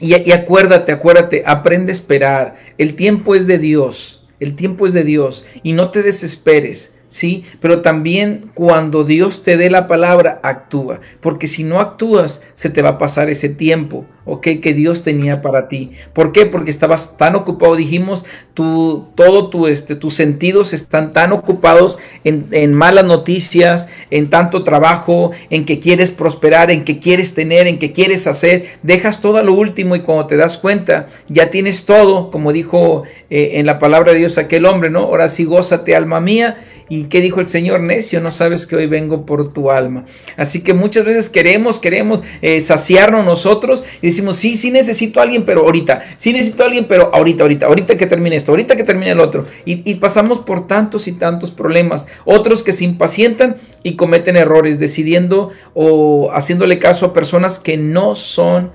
Y, 0.00 0.16
y 0.16 0.32
acuérdate, 0.32 0.92
acuérdate, 0.92 1.42
aprende 1.44 1.92
a 1.92 1.94
esperar. 1.94 2.56
El 2.78 2.94
tiempo 2.94 3.34
es 3.34 3.46
de 3.46 3.58
Dios. 3.58 4.17
El 4.40 4.54
tiempo 4.54 4.86
es 4.86 4.92
de 4.92 5.04
Dios 5.04 5.44
y 5.62 5.72
no 5.72 5.90
te 5.90 6.02
desesperes. 6.02 6.92
¿Sí? 7.08 7.44
Pero 7.60 7.82
también 7.82 8.50
cuando 8.54 9.04
Dios 9.04 9.42
te 9.42 9.56
dé 9.56 9.70
la 9.70 9.88
palabra, 9.88 10.40
actúa, 10.42 11.00
porque 11.20 11.46
si 11.46 11.64
no 11.64 11.80
actúas, 11.80 12.42
se 12.54 12.70
te 12.70 12.82
va 12.82 12.90
a 12.90 12.98
pasar 12.98 13.30
ese 13.30 13.48
tiempo, 13.48 14.04
¿ok? 14.24 14.46
Que 14.62 14.74
Dios 14.74 15.02
tenía 15.02 15.40
para 15.40 15.68
ti. 15.68 15.92
¿Por 16.12 16.32
qué? 16.32 16.46
Porque 16.46 16.70
estabas 16.70 17.16
tan 17.16 17.34
ocupado, 17.34 17.76
dijimos, 17.76 18.24
tu, 18.54 19.08
todo 19.14 19.48
tu, 19.48 19.66
este, 19.66 19.96
tus 19.96 20.14
sentidos 20.14 20.72
están 20.72 21.12
tan 21.12 21.32
ocupados 21.32 21.98
en, 22.24 22.46
en 22.52 22.74
malas 22.74 23.04
noticias, 23.04 23.88
en 24.10 24.28
tanto 24.28 24.64
trabajo, 24.64 25.30
en 25.50 25.64
que 25.64 25.80
quieres 25.80 26.10
prosperar, 26.10 26.70
en 26.70 26.84
que 26.84 26.98
quieres 26.98 27.34
tener, 27.34 27.66
en 27.66 27.78
que 27.78 27.92
quieres 27.92 28.26
hacer, 28.26 28.66
dejas 28.82 29.20
todo 29.20 29.38
a 29.38 29.42
lo 29.42 29.54
último 29.54 29.96
y 29.96 30.00
cuando 30.00 30.26
te 30.26 30.36
das 30.36 30.58
cuenta, 30.58 31.08
ya 31.28 31.50
tienes 31.50 31.86
todo, 31.86 32.30
como 32.30 32.52
dijo 32.52 33.04
eh, 33.30 33.52
en 33.54 33.66
la 33.66 33.78
palabra 33.78 34.12
de 34.12 34.18
Dios 34.18 34.36
aquel 34.36 34.66
hombre, 34.66 34.90
¿no? 34.90 35.00
Ahora 35.00 35.28
sí, 35.28 35.44
gózate, 35.44 35.96
alma 35.96 36.20
mía, 36.20 36.58
¿Y 36.88 37.04
qué 37.04 37.20
dijo 37.20 37.40
el 37.40 37.48
Señor? 37.48 37.80
Necio, 37.80 38.20
no 38.20 38.30
sabes 38.30 38.66
que 38.66 38.76
hoy 38.76 38.86
vengo 38.86 39.26
por 39.26 39.52
tu 39.52 39.70
alma. 39.70 40.04
Así 40.36 40.62
que 40.62 40.74
muchas 40.74 41.04
veces 41.04 41.28
queremos, 41.28 41.78
queremos 41.78 42.22
eh, 42.42 42.62
saciarnos 42.62 43.24
nosotros 43.24 43.84
y 44.00 44.06
decimos, 44.06 44.36
sí, 44.36 44.56
sí 44.56 44.70
necesito 44.70 45.20
a 45.20 45.24
alguien, 45.24 45.44
pero 45.44 45.62
ahorita, 45.62 46.02
sí 46.18 46.32
necesito 46.32 46.62
a 46.62 46.66
alguien, 46.66 46.86
pero 46.88 47.10
ahorita, 47.14 47.42
ahorita, 47.42 47.66
ahorita 47.66 47.96
que 47.96 48.06
termine 48.06 48.36
esto, 48.36 48.52
ahorita 48.52 48.76
que 48.76 48.84
termine 48.84 49.10
el 49.10 49.20
otro. 49.20 49.46
Y, 49.64 49.88
y 49.90 49.96
pasamos 49.96 50.38
por 50.38 50.66
tantos 50.66 51.08
y 51.08 51.12
tantos 51.12 51.50
problemas. 51.50 52.06
Otros 52.24 52.62
que 52.62 52.72
se 52.72 52.84
impacientan 52.84 53.56
y 53.82 53.96
cometen 53.96 54.36
errores, 54.36 54.78
decidiendo 54.78 55.50
o 55.74 56.30
haciéndole 56.32 56.78
caso 56.78 57.06
a 57.06 57.12
personas 57.12 57.58
que 57.58 57.76
no 57.76 58.14
son 58.14 58.70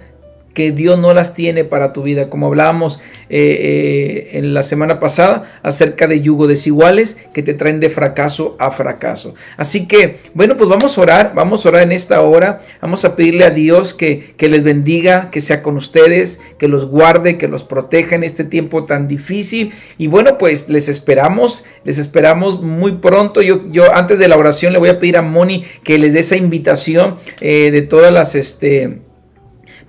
que 0.54 0.72
Dios 0.72 1.00
no 1.00 1.14
las 1.14 1.34
tiene 1.34 1.64
para 1.64 1.94
tu 1.94 2.04
vida, 2.04 2.30
como 2.30 2.48
hablábamos 2.48 3.00
eh, 3.30 3.58
eh, 3.60 4.38
en 4.38 4.54
la 4.54 4.64
semana 4.64 5.00
pasada 5.00 5.60
acerca 5.64 6.08
de 6.08 6.22
yugo 6.22 6.48
desiguales 6.48 7.18
que 7.34 7.42
te 7.42 7.54
traen 7.54 7.80
de 7.80 7.90
fracaso 7.90 8.56
a 8.60 8.72
fracaso. 8.72 9.34
Así 9.58 9.88
que, 9.88 10.20
bueno, 10.34 10.56
pues 10.56 10.70
vamos 10.70 10.98
a 10.98 11.02
orar, 11.02 11.32
vamos 11.36 11.66
a 11.66 11.70
orar 11.70 11.84
en 11.84 11.92
esta 11.92 12.22
hora, 12.22 12.62
vamos 12.82 13.04
a 13.06 13.16
pedirle 13.16 13.46
a 13.46 13.50
Dios 13.50 13.94
que, 13.94 14.34
que 14.38 14.50
les 14.50 14.64
bendiga, 14.64 15.32
que 15.32 15.42
sea 15.42 15.64
con 15.64 15.78
ustedes, 15.78 16.40
que 16.60 16.68
los 16.68 16.86
guarde, 16.86 17.38
que 17.38 17.48
los 17.48 17.64
proteja 17.64 18.16
en 18.16 18.24
este 18.24 18.44
tiempo 18.44 18.86
tan 18.86 19.08
difícil. 19.08 19.74
Y 19.98 20.08
bueno, 20.08 20.38
pues 20.38 20.70
les 20.70 20.88
esperamos, 20.88 21.64
les 21.84 21.98
esperamos 21.98 22.62
muy 22.62 22.98
pronto. 22.98 23.42
Yo, 23.42 23.68
yo 23.70 23.94
antes 23.94 24.20
de 24.20 24.28
la 24.28 24.38
oración 24.38 24.74
le 24.74 24.80
voy 24.80 24.90
a 24.90 25.00
pedir 25.00 25.18
a 25.18 25.22
Moni 25.22 25.64
que 25.84 25.98
les 25.98 26.14
dé 26.14 26.20
esa 26.20 26.36
invitación 26.36 27.18
eh, 27.42 27.72
de 27.72 27.82
todas 27.82 28.12
las... 28.12 28.36
Este, 28.36 29.00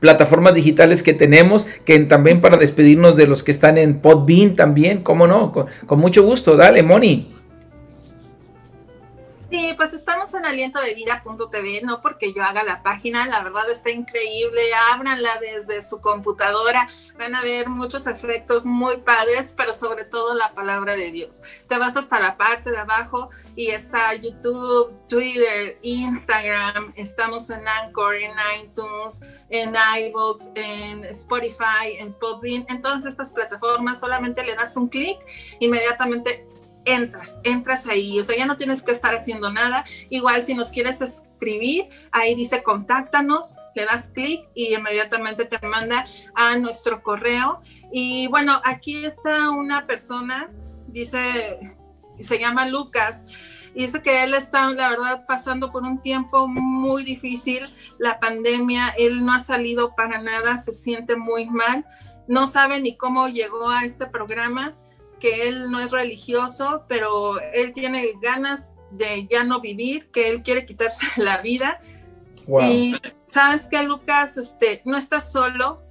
plataformas 0.05 0.53
digitales 0.53 1.03
que 1.03 1.15
tenemos, 1.15 1.67
que 1.87 1.99
también 2.01 2.43
para 2.43 2.59
despedirnos 2.59 3.17
de 3.17 3.27
los 3.27 3.43
que 3.43 3.53
están 3.53 3.79
en 3.79 4.01
Podbean 4.01 4.55
también, 4.55 5.03
cómo 5.03 5.27
no, 5.27 5.51
con, 5.51 5.99
mucho 5.99 6.23
gusto, 6.23 6.59
dale, 6.59 6.83
Moni. 6.83 7.33
Sí, 9.55 9.73
pues 9.77 9.95
estamos 9.95 10.35
en 10.35 10.45
aliento 10.45 10.81
de 10.81 10.95
vida.tv, 10.95 11.83
no 11.83 12.03
porque 12.03 12.33
yo 12.33 12.43
haga 12.43 12.65
la 12.65 12.83
página, 12.83 13.25
la 13.29 13.41
verdad 13.41 13.71
está 13.71 13.89
increíble, 13.93 14.61
ábranla 14.93 15.39
desde 15.39 15.81
su 15.81 16.01
computadora, 16.01 16.89
van 17.17 17.37
a 17.37 17.43
ver 17.43 17.69
muchos 17.69 18.09
efectos 18.09 18.67
muy 18.67 18.97
padres, 18.97 19.55
pero 19.57 19.73
sobre 19.73 20.07
todo 20.07 20.35
la 20.35 20.53
palabra 20.55 20.97
de 20.97 21.13
Dios. 21.13 21.43
Te 21.69 21.79
vas 21.79 21.97
hasta 21.97 22.19
la 22.19 22.37
parte 22.37 22.73
de 22.73 22.79
abajo 22.79 23.31
y 23.55 23.69
está 23.69 24.13
YouTube, 24.17 24.93
Twitter, 25.09 25.79
Instagram, 25.83 26.93
estamos 26.97 27.49
en 27.49 27.63
Anchor, 27.69 28.17
en 28.17 28.33
iTunes, 28.61 29.21
en 29.51 29.73
iVoox, 30.01 30.51
en 30.57 31.05
Spotify, 31.05 31.95
en 31.99 32.13
Podbean, 32.15 32.67
en 32.69 32.83
todas 32.83 33.05
estas 33.05 33.33
plataformas, 33.33 34.01
solamente 34.01 34.43
le 34.43 34.57
das 34.57 34.77
un 34.77 34.89
clic, 34.89 35.21
inmediatamente 35.61 36.45
entras, 36.85 37.41
entras 37.45 37.87
ahí, 37.87 38.19
o 38.19 38.25
sea, 38.25 38.37
ya 38.37 38.47
no 38.47 38.57
tienes 38.57 38.83
que 38.83 38.93
estar 38.93 39.15
haciendo 39.15 39.51
nada. 39.51 39.85
Igual 40.11 40.45
si 40.45 40.55
nos 40.55 40.71
quieres 40.71 41.01
escribir, 41.01 41.89
ahí 42.13 42.35
dice 42.35 42.63
contáctanos, 42.63 43.59
le 43.75 43.85
das 43.85 44.11
clic 44.11 44.49
y 44.55 44.75
inmediatamente 44.75 45.45
te 45.45 45.65
manda 45.67 46.07
a 46.35 46.57
nuestro 46.57 47.03
correo. 47.03 47.61
Y 47.93 48.27
bueno, 48.29 48.61
aquí 48.65 49.05
está 49.05 49.51
una 49.51 49.87
persona, 49.87 50.51
dice, 50.89 51.77
se 52.21 52.39
llama 52.39 52.67
Lucas. 52.67 53.25
Y 53.75 53.87
dice 53.87 54.03
que 54.03 54.23
él 54.23 54.35
está, 54.35 54.71
la 54.71 54.89
verdad, 54.89 55.25
pasando 55.27 55.73
por 55.73 55.83
un 55.83 56.01
tiempo 56.01 56.47
muy 56.47 57.03
difícil, 57.03 57.73
la 57.99 58.21
pandemia, 58.21 58.95
él 58.97 59.25
no 59.25 59.33
ha 59.33 59.41
salido 59.41 59.97
para 59.97 60.21
nada, 60.21 60.59
se 60.59 60.73
siente 60.73 61.17
muy 61.17 61.47
mal, 61.47 61.85
no 62.29 62.47
sabe 62.47 62.81
ni 62.81 62.97
cómo 62.97 63.29
llegó 63.29 63.71
a 63.71 63.85
este 63.85 64.07
programa, 64.07 64.75
que 65.25 65.49
él 65.49 65.71
no 65.71 65.81
es 65.81 65.91
religioso, 65.91 66.85
pero 66.87 67.41
él 67.41 67.73
tiene 67.73 68.13
ganas 68.21 68.75
de 68.91 69.27
ya 69.31 69.43
no 69.43 69.59
vivir, 69.59 70.11
que 70.11 70.29
él 70.29 70.43
quiere 70.43 70.67
quitarse 70.67 71.07
la 71.17 71.39
vida. 71.39 71.81
Y 72.61 72.95
sabes 73.25 73.67
que 73.67 73.83
Lucas, 73.83 74.37
este, 74.37 74.83
no 74.85 74.99
estás 74.99 75.33
solo, 75.33 75.83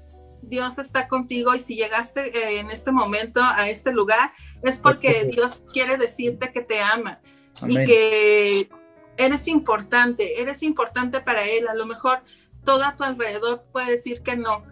Dios 0.44 0.78
está 0.78 1.08
contigo 1.08 1.56
y 1.56 1.60
si 1.60 1.76
llegaste 1.76 2.28
eh, 2.28 2.60
en 2.60 2.70
este 2.70 2.92
momento 2.92 3.42
a 3.42 3.70
este 3.70 3.92
lugar 3.92 4.34
es 4.62 4.78
porque 4.78 5.26
Dios 5.26 5.66
quiere 5.74 5.98
decirte 5.98 6.52
que 6.52 6.62
te 6.62 6.80
ama 6.80 7.20
y 7.66 7.76
que 7.86 8.70
eres 9.18 9.48
importante, 9.48 10.40
eres 10.42 10.62
importante 10.62 11.22
para 11.22 11.44
Él. 11.46 11.68
A 11.68 11.74
lo 11.74 11.88
mejor 11.88 12.22
todo 12.64 12.84
a 12.84 12.96
tu 12.96 13.04
alrededor 13.04 13.64
puede 13.72 13.90
decir 13.90 14.22
que 14.22 14.36
no, 14.36 14.64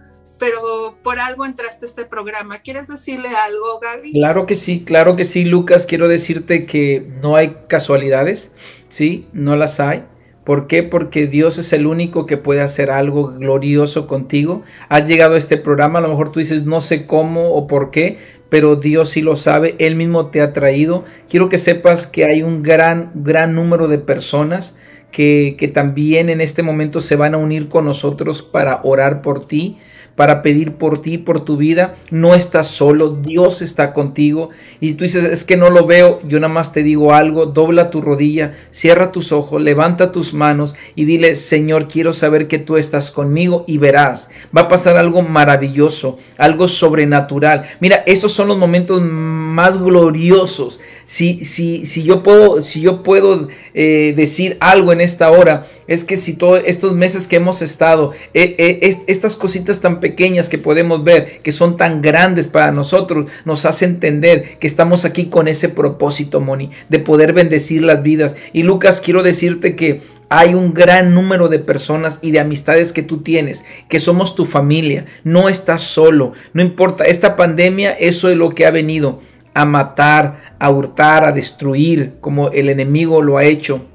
pero 0.41 0.95
por 1.03 1.19
algo 1.19 1.45
entraste 1.45 1.85
a 1.85 1.87
este 1.87 2.03
programa. 2.03 2.63
¿Quieres 2.63 2.87
decirle 2.87 3.29
algo, 3.29 3.79
Gaby? 3.79 4.11
Claro 4.11 4.47
que 4.47 4.55
sí, 4.55 4.83
claro 4.83 5.15
que 5.15 5.23
sí, 5.23 5.45
Lucas. 5.45 5.85
Quiero 5.85 6.07
decirte 6.07 6.65
que 6.65 7.07
no 7.21 7.35
hay 7.35 7.57
casualidades, 7.67 8.51
¿sí? 8.89 9.27
No 9.33 9.55
las 9.55 9.79
hay. 9.79 10.03
¿Por 10.43 10.65
qué? 10.65 10.81
Porque 10.81 11.27
Dios 11.27 11.59
es 11.59 11.71
el 11.73 11.85
único 11.85 12.25
que 12.25 12.37
puede 12.37 12.61
hacer 12.61 12.89
algo 12.89 13.27
glorioso 13.37 14.07
contigo. 14.07 14.63
Has 14.89 15.07
llegado 15.07 15.35
a 15.35 15.37
este 15.37 15.57
programa, 15.57 15.99
a 15.99 16.01
lo 16.01 16.09
mejor 16.09 16.31
tú 16.31 16.39
dices 16.39 16.65
no 16.65 16.81
sé 16.81 17.05
cómo 17.05 17.51
o 17.51 17.67
por 17.67 17.91
qué, 17.91 18.17
pero 18.49 18.77
Dios 18.77 19.11
sí 19.11 19.21
lo 19.21 19.35
sabe, 19.35 19.75
Él 19.77 19.95
mismo 19.95 20.31
te 20.31 20.41
ha 20.41 20.53
traído. 20.53 21.05
Quiero 21.29 21.49
que 21.49 21.59
sepas 21.59 22.07
que 22.07 22.25
hay 22.25 22.41
un 22.41 22.63
gran, 22.63 23.11
gran 23.13 23.53
número 23.53 23.87
de 23.87 23.99
personas 23.99 24.75
que, 25.11 25.55
que 25.59 25.67
también 25.67 26.31
en 26.31 26.41
este 26.41 26.63
momento 26.63 26.99
se 26.99 27.15
van 27.15 27.35
a 27.35 27.37
unir 27.37 27.67
con 27.67 27.85
nosotros 27.85 28.41
para 28.41 28.79
orar 28.81 29.21
por 29.21 29.45
ti 29.45 29.77
para 30.15 30.41
pedir 30.41 30.73
por 30.73 31.01
ti, 31.01 31.17
por 31.17 31.45
tu 31.45 31.57
vida. 31.57 31.95
No 32.11 32.33
estás 32.33 32.67
solo, 32.67 33.09
Dios 33.09 33.61
está 33.61 33.93
contigo. 33.93 34.49
Y 34.79 34.93
tú 34.93 35.03
dices, 35.03 35.25
es 35.25 35.43
que 35.43 35.57
no 35.57 35.69
lo 35.69 35.85
veo, 35.85 36.21
yo 36.27 36.39
nada 36.39 36.53
más 36.53 36.73
te 36.73 36.83
digo 36.83 37.13
algo, 37.13 37.45
dobla 37.45 37.89
tu 37.89 38.01
rodilla, 38.01 38.53
cierra 38.71 39.11
tus 39.11 39.31
ojos, 39.31 39.61
levanta 39.61 40.11
tus 40.11 40.33
manos 40.33 40.75
y 40.95 41.05
dile, 41.05 41.35
Señor, 41.35 41.87
quiero 41.87 42.13
saber 42.13 42.47
que 42.47 42.59
tú 42.59 42.77
estás 42.77 43.11
conmigo 43.11 43.63
y 43.67 43.77
verás. 43.77 44.29
Va 44.55 44.61
a 44.61 44.69
pasar 44.69 44.97
algo 44.97 45.21
maravilloso, 45.21 46.17
algo 46.37 46.67
sobrenatural. 46.67 47.63
Mira, 47.79 48.03
esos 48.05 48.31
son 48.31 48.47
los 48.47 48.57
momentos 48.57 49.01
más 49.01 49.79
gloriosos. 49.79 50.79
Si, 51.05 51.43
si, 51.45 51.85
si 51.85 52.03
yo 52.03 52.23
puedo, 52.23 52.61
si 52.61 52.81
yo 52.81 53.03
puedo 53.03 53.47
eh, 53.73 54.13
decir 54.15 54.57
algo 54.59 54.93
en 54.93 55.01
esta 55.01 55.31
hora, 55.31 55.65
es 55.87 56.03
que 56.03 56.17
si 56.17 56.33
todos 56.33 56.61
estos 56.65 56.93
meses 56.93 57.27
que 57.27 57.37
hemos 57.37 57.61
estado, 57.61 58.11
eh, 58.33 58.55
eh, 58.57 58.97
estas 59.07 59.35
cositas 59.35 59.81
tan 59.81 59.99
pequeñas 59.99 60.49
que 60.49 60.57
podemos 60.57 61.03
ver, 61.03 61.41
que 61.41 61.51
son 61.51 61.77
tan 61.77 62.01
grandes 62.01 62.47
para 62.47 62.71
nosotros, 62.71 63.29
nos 63.45 63.65
hace 63.65 63.85
entender 63.85 64.57
que 64.59 64.67
estamos 64.67 65.05
aquí 65.05 65.25
con 65.25 65.47
ese 65.47 65.69
propósito, 65.69 66.41
Moni, 66.41 66.71
de 66.89 66.99
poder 66.99 67.33
bendecir 67.33 67.83
las 67.83 68.03
vidas. 68.03 68.35
Y 68.53 68.63
Lucas, 68.63 69.01
quiero 69.01 69.23
decirte 69.23 69.75
que 69.75 70.01
hay 70.33 70.53
un 70.53 70.73
gran 70.73 71.13
número 71.13 71.49
de 71.49 71.59
personas 71.59 72.19
y 72.21 72.31
de 72.31 72.39
amistades 72.39 72.93
que 72.93 73.03
tú 73.03 73.17
tienes, 73.17 73.65
que 73.89 73.99
somos 73.99 74.33
tu 74.33 74.45
familia. 74.45 75.05
No 75.25 75.49
estás 75.49 75.81
solo, 75.81 76.31
no 76.53 76.61
importa. 76.61 77.03
Esta 77.03 77.35
pandemia, 77.35 77.91
eso 77.91 78.29
es 78.29 78.37
lo 78.37 78.51
que 78.51 78.65
ha 78.65 78.71
venido 78.71 79.19
a 79.53 79.65
matar, 79.65 80.55
a 80.59 80.69
hurtar, 80.69 81.25
a 81.25 81.31
destruir, 81.31 82.15
como 82.21 82.49
el 82.49 82.69
enemigo 82.69 83.21
lo 83.21 83.37
ha 83.37 83.43
hecho. 83.43 83.85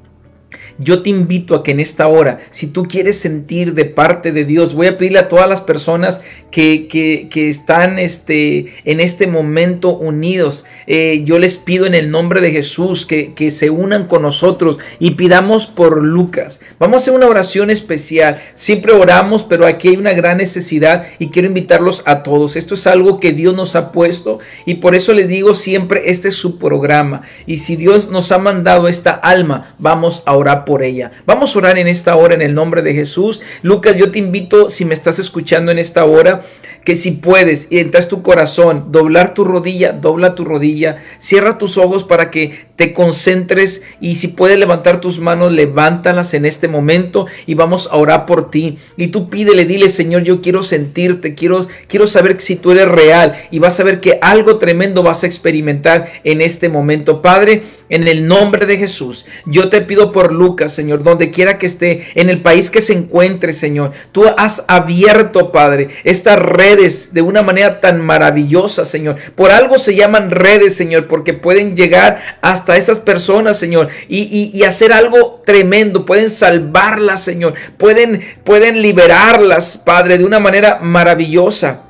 Yo 0.79 1.03
te 1.03 1.11
invito 1.11 1.55
a 1.55 1.63
que 1.63 1.71
en 1.71 1.81
esta 1.81 2.07
hora, 2.07 2.41
si 2.51 2.67
tú 2.67 2.85
quieres 2.85 3.19
sentir 3.19 3.75
de 3.75 3.87
parte 3.87 4.33
de 4.33 4.45
Dios, 4.45 4.75
voy 4.75 4.89
a 4.89 4.99
pedirle 4.99 5.19
a 5.19 5.29
todas 5.29 5.49
las 5.49 5.61
personas 5.61 6.21
que, 6.51 6.89
que, 6.89 7.49
están 7.49 7.99
este, 7.99 8.75
en 8.85 9.01
este 9.01 9.27
momento 9.27 9.97
unidos, 9.97 10.65
eh, 10.87 11.23
yo 11.25 11.39
les 11.39 11.57
pido 11.57 11.87
en 11.87 11.95
el 11.95 12.11
nombre 12.11 12.41
de 12.41 12.51
Jesús 12.51 13.07
que, 13.07 13.35
que 13.35 13.51
se 13.51 13.71
unan 13.71 14.07
con 14.07 14.23
nosotros 14.23 14.79
y 14.99 15.13
pidamos 15.13 15.67
por 15.67 16.05
Lucas. 16.05 16.61
Vamos 16.79 16.95
a 16.95 16.99
hacer 16.99 17.15
una 17.15 17.27
oración 17.27 17.71
especial. 17.71 18.41
Siempre 18.55 18.93
oramos, 18.93 19.43
pero 19.43 19.67
aquí 19.67 19.89
hay 19.89 19.97
una 19.97 20.13
gran 20.13 20.39
necesidad 20.39 21.07
y 21.19 21.29
quiero 21.29 21.49
invitarlos 21.49 22.03
a 22.07 22.23
todos. 22.23 22.57
Esto 22.57 22.75
es 22.75 22.87
algo 22.87 23.21
que 23.21 23.33
Dios 23.33 23.55
nos 23.55 23.77
ha 23.77 23.93
puesto 23.93 24.39
y 24.65 24.75
por 24.75 24.95
eso 24.95 25.13
les 25.13 25.29
digo 25.29 25.55
siempre, 25.55 26.11
este 26.11 26.29
es 26.29 26.37
su 26.37 26.59
programa. 26.59 27.23
Y 27.47 27.59
si 27.59 27.77
Dios 27.77 28.11
nos 28.11 28.33
ha 28.33 28.39
mandado 28.39 28.89
esta 28.89 29.11
alma, 29.11 29.75
vamos 29.79 30.23
a 30.27 30.37
orar 30.37 30.65
por 30.67 30.83
ella. 30.83 31.13
Vamos 31.25 31.57
a 31.57 31.59
orar 31.61 31.79
en 31.79 31.87
esta 31.87 32.15
hora 32.17 32.35
en 32.35 32.43
el 32.43 32.55
nombre 32.55 32.83
de 32.83 32.93
Jesús. 32.93 33.41
Lucas, 33.63 33.97
yo 33.97 34.11
te 34.11 34.19
invito, 34.19 34.69
si 34.69 34.85
me 34.85 34.93
estás 34.93 35.19
escuchando 35.19 35.73
en 35.73 35.79
esta 35.79 36.05
hora, 36.05 36.43
que 36.85 36.95
si 36.95 37.13
puedes 37.13 37.67
y 37.71 37.79
entras 37.79 38.09
tu 38.09 38.23
corazón, 38.23 38.93
doblar 38.93 39.33
tu 39.33 39.43
rodilla, 39.43 39.93
dobla 39.93 40.35
tu 40.35 40.45
rodilla, 40.45 40.99
cierra 41.19 41.57
tus 41.57 41.79
ojos 41.79 42.05
para 42.05 42.31
que 42.31 42.67
te 42.77 42.93
concentres 42.93 43.83
y 44.01 44.17
si 44.17 44.29
puedes 44.29 44.59
levantar 44.59 45.01
tus 45.01 45.19
manos, 45.19 45.53
levántalas 45.53 46.35
en 46.35 46.45
este 46.45 46.69
momento 46.69 47.27
y 47.47 47.55
vamos 47.55 47.89
a 47.91 47.97
orar 47.97 48.27
por 48.27 48.51
ti. 48.51 48.79
Y 48.97 49.09
tú 49.09 49.29
pídele, 49.29 49.65
dile, 49.65 49.89
Señor, 49.89 50.23
yo 50.23 50.41
quiero 50.41 50.63
sentirte, 50.63 51.35
quiero, 51.35 51.67
quiero 51.89 52.07
saber 52.07 52.41
si 52.41 52.57
tú 52.57 52.73
eres 52.73 52.89
real 52.89 53.35
y 53.51 53.59
vas 53.59 53.81
a 53.81 53.85
ver 53.85 54.01
que 54.01 54.19
algo 54.21 54.59
tremendo 54.59 55.03
vas 55.03 55.25
a 55.25 55.27
experimentar 55.27 56.13
en 56.25 56.41
este 56.41 56.69
momento. 56.69 57.23
Padre, 57.23 57.63
en 57.89 58.09
el 58.09 58.27
nombre 58.27 58.67
de 58.67 58.79
Jesús, 58.79 59.27
yo 59.47 59.69
te 59.69 59.81
pido 59.81 60.13
por 60.13 60.33
Lucas, 60.33 60.75
Señor, 60.75 61.03
donde 61.03 61.31
quiera 61.31 61.59
que 61.59 61.67
esté, 61.67 62.07
en 62.15 62.31
el 62.31 62.43
país 62.43 62.71
que 62.71 62.81
se 62.81 62.93
encuentre, 62.93 63.53
Señor, 63.53 63.93
tú 64.13 64.25
has 64.37 64.65
abierto, 64.69 65.53
Padre, 65.53 65.89
estas 66.05 66.39
redes 66.39 67.15
de 67.15 67.23
una 67.23 67.43
manera 67.43 67.81
tan 67.81 68.01
maravillosa, 68.01 68.85
Señor. 68.85 69.17
Por 69.35 69.51
algo 69.51 69.79
se 69.79 69.95
llaman 69.95 70.31
redes, 70.31 70.75
Señor, 70.75 71.07
porque 71.07 71.33
pueden 71.33 71.77
llegar 71.77 72.21
hasta 72.43 72.66
hasta 72.67 72.77
esas 72.77 72.99
personas, 72.99 73.61
Señor, 73.61 73.91
y, 74.09 74.51
y, 74.53 74.65
hacer 74.65 74.93
algo 74.93 75.41
tremendo. 75.47 76.05
Pueden 76.05 76.31
salvarlas, 76.31 77.23
Señor. 77.23 77.55
Pueden, 77.79 78.23
pueden 78.43 78.83
liberarlas, 78.83 79.79
Padre, 79.79 80.19
de 80.19 80.25
una 80.25 80.41
manera 80.41 80.81
maravillosa 80.83 81.86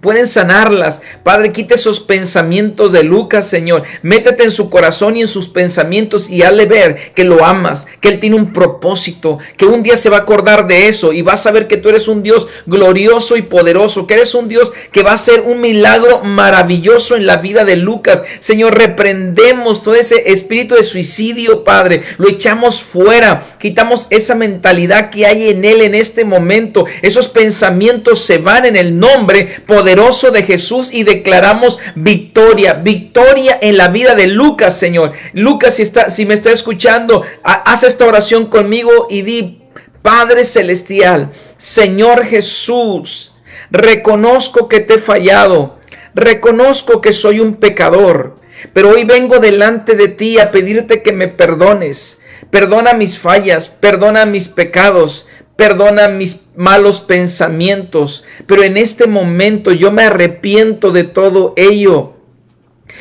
pueden 0.00 0.26
sanarlas. 0.26 1.00
Padre, 1.22 1.52
quite 1.52 1.74
esos 1.74 2.00
pensamientos 2.00 2.92
de 2.92 3.02
Lucas, 3.02 3.48
Señor. 3.48 3.84
Métete 4.02 4.44
en 4.44 4.50
su 4.50 4.70
corazón 4.70 5.16
y 5.16 5.22
en 5.22 5.28
sus 5.28 5.48
pensamientos 5.48 6.28
y 6.28 6.42
hazle 6.42 6.66
ver 6.66 7.12
que 7.14 7.24
lo 7.24 7.44
amas, 7.44 7.86
que 8.00 8.08
Él 8.08 8.20
tiene 8.20 8.36
un 8.36 8.52
propósito, 8.52 9.38
que 9.56 9.66
un 9.66 9.82
día 9.82 9.96
se 9.96 10.10
va 10.10 10.18
a 10.18 10.20
acordar 10.20 10.66
de 10.66 10.88
eso 10.88 11.12
y 11.12 11.22
va 11.22 11.34
a 11.34 11.38
saber 11.38 11.66
que 11.66 11.76
tú 11.76 11.88
eres 11.88 12.08
un 12.08 12.22
Dios 12.22 12.48
glorioso 12.66 13.36
y 13.36 13.42
poderoso, 13.42 14.06
que 14.06 14.14
eres 14.14 14.34
un 14.34 14.48
Dios 14.48 14.72
que 14.92 15.02
va 15.02 15.12
a 15.12 15.14
hacer 15.14 15.40
un 15.40 15.60
milagro 15.60 16.22
maravilloso 16.22 17.16
en 17.16 17.26
la 17.26 17.38
vida 17.38 17.64
de 17.64 17.76
Lucas. 17.76 18.22
Señor, 18.40 18.76
reprendemos 18.76 19.82
todo 19.82 19.94
ese 19.94 20.30
espíritu 20.30 20.74
de 20.74 20.84
suicidio, 20.84 21.64
Padre. 21.64 22.02
Lo 22.18 22.28
echamos 22.28 22.82
fuera, 22.82 23.56
quitamos 23.58 24.06
esa 24.10 24.34
mentalidad 24.34 25.10
que 25.10 25.26
hay 25.26 25.48
en 25.48 25.64
Él 25.64 25.80
en 25.80 25.94
este 25.94 26.24
momento. 26.24 26.86
Esos 27.02 27.28
pensamientos 27.28 28.24
se 28.24 28.38
van 28.38 28.66
en 28.66 28.76
el 28.76 28.98
nombre 28.98 29.48
poderoso 29.66 29.85
poderoso 29.86 30.32
de 30.32 30.42
Jesús 30.42 30.88
y 30.92 31.04
declaramos 31.04 31.78
victoria, 31.94 32.74
victoria 32.74 33.56
en 33.62 33.76
la 33.76 33.86
vida 33.86 34.16
de 34.16 34.26
Lucas, 34.26 34.76
Señor. 34.76 35.12
Lucas, 35.32 35.76
si, 35.76 35.82
está, 35.82 36.10
si 36.10 36.26
me 36.26 36.34
está 36.34 36.50
escuchando, 36.50 37.22
haz 37.44 37.84
esta 37.84 38.04
oración 38.04 38.46
conmigo 38.46 39.06
y 39.08 39.22
di, 39.22 39.62
Padre 40.02 40.42
Celestial, 40.42 41.30
Señor 41.56 42.24
Jesús, 42.24 43.32
reconozco 43.70 44.66
que 44.66 44.80
te 44.80 44.94
he 44.94 44.98
fallado, 44.98 45.78
reconozco 46.16 47.00
que 47.00 47.12
soy 47.12 47.38
un 47.38 47.54
pecador, 47.54 48.34
pero 48.72 48.90
hoy 48.90 49.04
vengo 49.04 49.38
delante 49.38 49.94
de 49.94 50.08
ti 50.08 50.40
a 50.40 50.50
pedirte 50.50 51.00
que 51.00 51.12
me 51.12 51.28
perdones. 51.28 52.20
Perdona 52.50 52.92
mis 52.92 53.20
fallas, 53.20 53.68
perdona 53.68 54.26
mis 54.26 54.48
pecados, 54.48 55.28
perdona 55.56 56.08
mis 56.08 56.40
malos 56.54 57.00
pensamientos, 57.00 58.24
pero 58.46 58.62
en 58.62 58.76
este 58.76 59.06
momento 59.06 59.72
yo 59.72 59.90
me 59.90 60.04
arrepiento 60.04 60.92
de 60.92 61.04
todo 61.04 61.54
ello. 61.56 62.14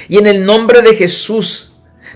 Y 0.08 0.18
en 0.18 0.28
el 0.28 0.46
nombre 0.46 0.82
de 0.82 0.96
Jesús, 0.96 1.74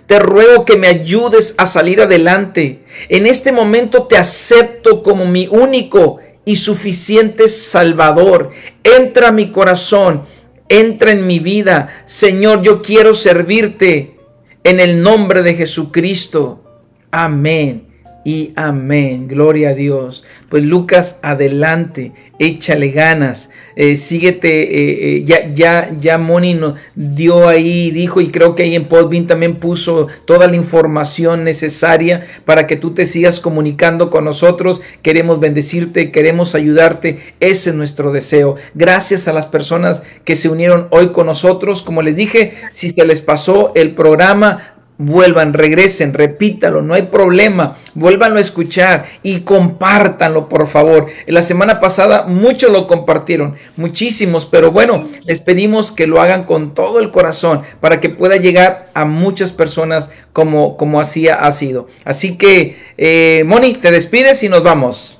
te 0.07 0.17
ruego 0.17 0.65
que 0.65 0.77
me 0.77 0.87
ayudes 0.87 1.53
a 1.57 1.65
salir 1.65 2.01
adelante. 2.01 2.83
En 3.09 3.27
este 3.27 3.51
momento 3.51 4.07
te 4.07 4.17
acepto 4.17 5.03
como 5.03 5.27
mi 5.27 5.47
único 5.47 6.19
y 6.45 6.55
suficiente 6.55 7.47
Salvador. 7.47 8.51
Entra 8.83 9.27
a 9.27 9.31
mi 9.31 9.51
corazón, 9.51 10.23
entra 10.67 11.11
en 11.11 11.27
mi 11.27 11.39
vida. 11.39 12.03
Señor, 12.05 12.63
yo 12.63 12.81
quiero 12.81 13.13
servirte 13.13 14.17
en 14.63 14.79
el 14.79 15.01
nombre 15.01 15.43
de 15.43 15.53
Jesucristo. 15.53 16.63
Amén 17.11 17.88
y 18.29 18.53
amén. 18.55 19.27
Gloria 19.27 19.69
a 19.69 19.73
Dios. 19.73 20.23
Pues 20.49 20.63
Lucas, 20.63 21.19
adelante, 21.23 22.11
échale 22.37 22.89
ganas, 22.91 23.49
eh, 23.75 23.97
síguete, 23.97 24.49
eh, 24.49 25.17
eh, 25.17 25.23
ya, 25.25 25.51
ya, 25.51 25.89
ya 25.99 26.19
Moni 26.19 26.53
nos 26.53 26.75
dio 26.93 27.47
ahí, 27.47 27.89
dijo, 27.89 28.21
y 28.21 28.29
creo 28.29 28.53
que 28.53 28.61
ahí 28.61 28.75
en 28.75 28.85
Podbean 28.85 29.25
también 29.25 29.55
puso 29.55 30.09
toda 30.25 30.45
la 30.45 30.55
información 30.55 31.43
necesaria 31.43 32.27
para 32.45 32.67
que 32.67 32.75
tú 32.75 32.91
te 32.91 33.07
sigas 33.07 33.39
comunicando 33.39 34.11
con 34.11 34.25
nosotros. 34.25 34.83
Queremos 35.01 35.39
bendecirte, 35.39 36.11
queremos 36.11 36.53
ayudarte, 36.53 37.33
ese 37.39 37.71
es 37.71 37.75
nuestro 37.75 38.11
deseo. 38.11 38.57
Gracias 38.75 39.27
a 39.27 39.33
las 39.33 39.47
personas 39.47 40.03
que 40.23 40.35
se 40.35 40.49
unieron 40.49 40.87
hoy 40.91 41.09
con 41.11 41.25
nosotros. 41.25 41.81
Como 41.81 42.03
les 42.03 42.15
dije, 42.15 42.53
si 42.71 42.91
se 42.91 43.05
les 43.07 43.21
pasó 43.21 43.71
el 43.73 43.95
programa, 43.95 44.75
vuelvan, 44.99 45.53
regresen, 45.53 46.13
repítalo, 46.13 46.81
no 46.81 46.93
hay 46.93 47.03
problema, 47.03 47.77
vuélvanlo 47.95 48.37
a 48.37 48.41
escuchar 48.41 49.05
y 49.23 49.39
compártanlo, 49.39 50.49
por 50.49 50.67
favor. 50.67 51.07
La 51.25 51.41
semana 51.41 51.79
pasada 51.79 52.25
muchos 52.25 52.71
lo 52.71 52.85
compartieron, 52.85 53.55
muchísimos, 53.77 54.45
pero 54.45 54.71
bueno, 54.71 55.07
les 55.23 55.39
pedimos 55.39 55.91
que 55.91 56.05
lo 56.05 56.21
hagan 56.21 56.43
con 56.43 56.73
todo 56.73 56.99
el 56.99 57.11
corazón 57.11 57.61
para 57.79 58.01
que 58.01 58.09
pueda 58.09 58.35
llegar 58.35 58.91
a 58.93 59.05
muchas 59.05 59.53
personas 59.53 60.09
como, 60.33 60.75
como 60.75 60.99
así 60.99 61.29
ha 61.29 61.51
sido. 61.53 61.87
Así 62.03 62.37
que, 62.37 62.77
eh, 62.97 63.43
Moni, 63.45 63.73
te 63.73 63.91
despides 63.91 64.43
y 64.43 64.49
nos 64.49 64.63
vamos. 64.63 65.18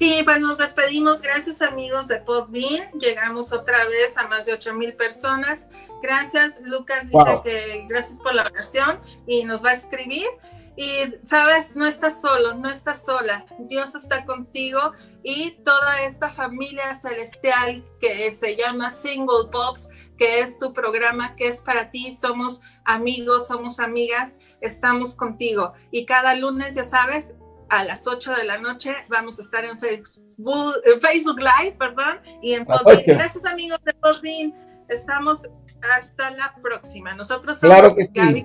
Sí, 0.00 0.22
pues 0.24 0.40
nos 0.40 0.56
despedimos. 0.56 1.20
Gracias 1.20 1.60
amigos 1.60 2.08
de 2.08 2.16
Podbean. 2.16 2.90
Llegamos 2.98 3.52
otra 3.52 3.84
vez 3.84 4.16
a 4.16 4.26
más 4.28 4.46
de 4.46 4.54
8 4.54 4.72
mil 4.72 4.94
personas. 4.94 5.68
Gracias, 6.02 6.58
Lucas 6.62 7.02
dice 7.10 7.40
que 7.44 7.84
gracias 7.86 8.18
por 8.20 8.34
la 8.34 8.44
oración 8.44 8.98
y 9.26 9.44
nos 9.44 9.62
va 9.62 9.70
a 9.70 9.74
escribir. 9.74 10.26
Y 10.74 10.90
sabes, 11.22 11.76
no 11.76 11.86
estás 11.86 12.18
solo, 12.22 12.54
no 12.54 12.70
estás 12.70 13.04
sola. 13.04 13.44
Dios 13.58 13.94
está 13.94 14.24
contigo 14.24 14.92
y 15.22 15.50
toda 15.64 16.00
esta 16.00 16.30
familia 16.30 16.94
celestial 16.94 17.84
que 18.00 18.32
se 18.32 18.56
llama 18.56 18.90
Single 18.90 19.50
Pops, 19.52 19.90
que 20.16 20.40
es 20.40 20.58
tu 20.58 20.72
programa, 20.72 21.36
que 21.36 21.48
es 21.48 21.60
para 21.60 21.90
ti. 21.90 22.10
Somos 22.10 22.62
amigos, 22.86 23.48
somos 23.48 23.78
amigas, 23.80 24.38
estamos 24.62 25.14
contigo. 25.14 25.74
Y 25.90 26.06
cada 26.06 26.34
lunes, 26.36 26.74
ya 26.74 26.84
sabes, 26.84 27.34
a 27.70 27.84
las 27.84 28.06
8 28.06 28.32
de 28.32 28.44
la 28.44 28.58
noche. 28.58 28.94
Vamos 29.08 29.38
a 29.38 29.42
estar 29.42 29.64
en 29.64 29.78
Facebook, 29.78 30.74
en 30.84 31.00
Facebook 31.00 31.38
Live, 31.38 31.76
perdón, 31.78 32.20
y 32.42 32.54
en 32.54 32.64
Podbean. 32.64 33.02
Gracias 33.06 33.44
amigos 33.46 33.78
de 33.84 33.94
Podbean. 33.94 34.54
Estamos 34.88 35.48
hasta 35.96 36.30
la 36.32 36.54
próxima. 36.62 37.14
Nosotros 37.14 37.58
somos 37.58 37.76
claro 37.76 37.94
que 37.94 38.04
Gaby 38.12 38.44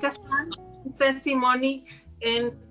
sí. 1.15 1.35
en 2.21 2.64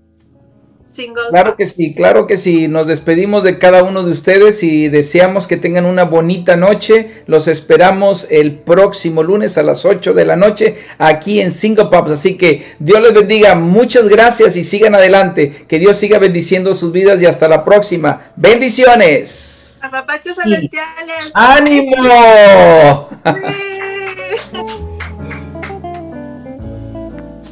Claro 1.30 1.56
que 1.56 1.66
sí, 1.66 1.94
claro 1.94 2.26
que 2.26 2.36
sí. 2.36 2.68
Nos 2.68 2.86
despedimos 2.86 3.42
de 3.42 3.58
cada 3.58 3.82
uno 3.82 4.02
de 4.02 4.10
ustedes 4.12 4.62
y 4.62 4.88
deseamos 4.88 5.46
que 5.46 5.56
tengan 5.56 5.86
una 5.86 6.04
bonita 6.04 6.56
noche. 6.56 7.22
Los 7.26 7.48
esperamos 7.48 8.26
el 8.30 8.58
próximo 8.58 9.22
lunes 9.22 9.58
a 9.58 9.62
las 9.62 9.84
8 9.84 10.14
de 10.14 10.24
la 10.24 10.36
noche 10.36 10.76
aquí 10.98 11.40
en 11.40 11.50
Single 11.50 11.86
Pops. 11.86 12.12
Así 12.12 12.36
que 12.36 12.64
Dios 12.78 13.00
les 13.00 13.12
bendiga. 13.12 13.54
Muchas 13.54 14.08
gracias 14.08 14.56
y 14.56 14.64
sigan 14.64 14.94
adelante. 14.94 15.66
Que 15.66 15.78
Dios 15.78 15.96
siga 15.96 16.18
bendiciendo 16.18 16.74
sus 16.74 16.92
vidas 16.92 17.20
y 17.20 17.26
hasta 17.26 17.48
la 17.48 17.64
próxima. 17.64 18.30
Bendiciones. 18.36 19.78
celestiales. 20.34 21.30
¡Ánimo! 21.34 23.08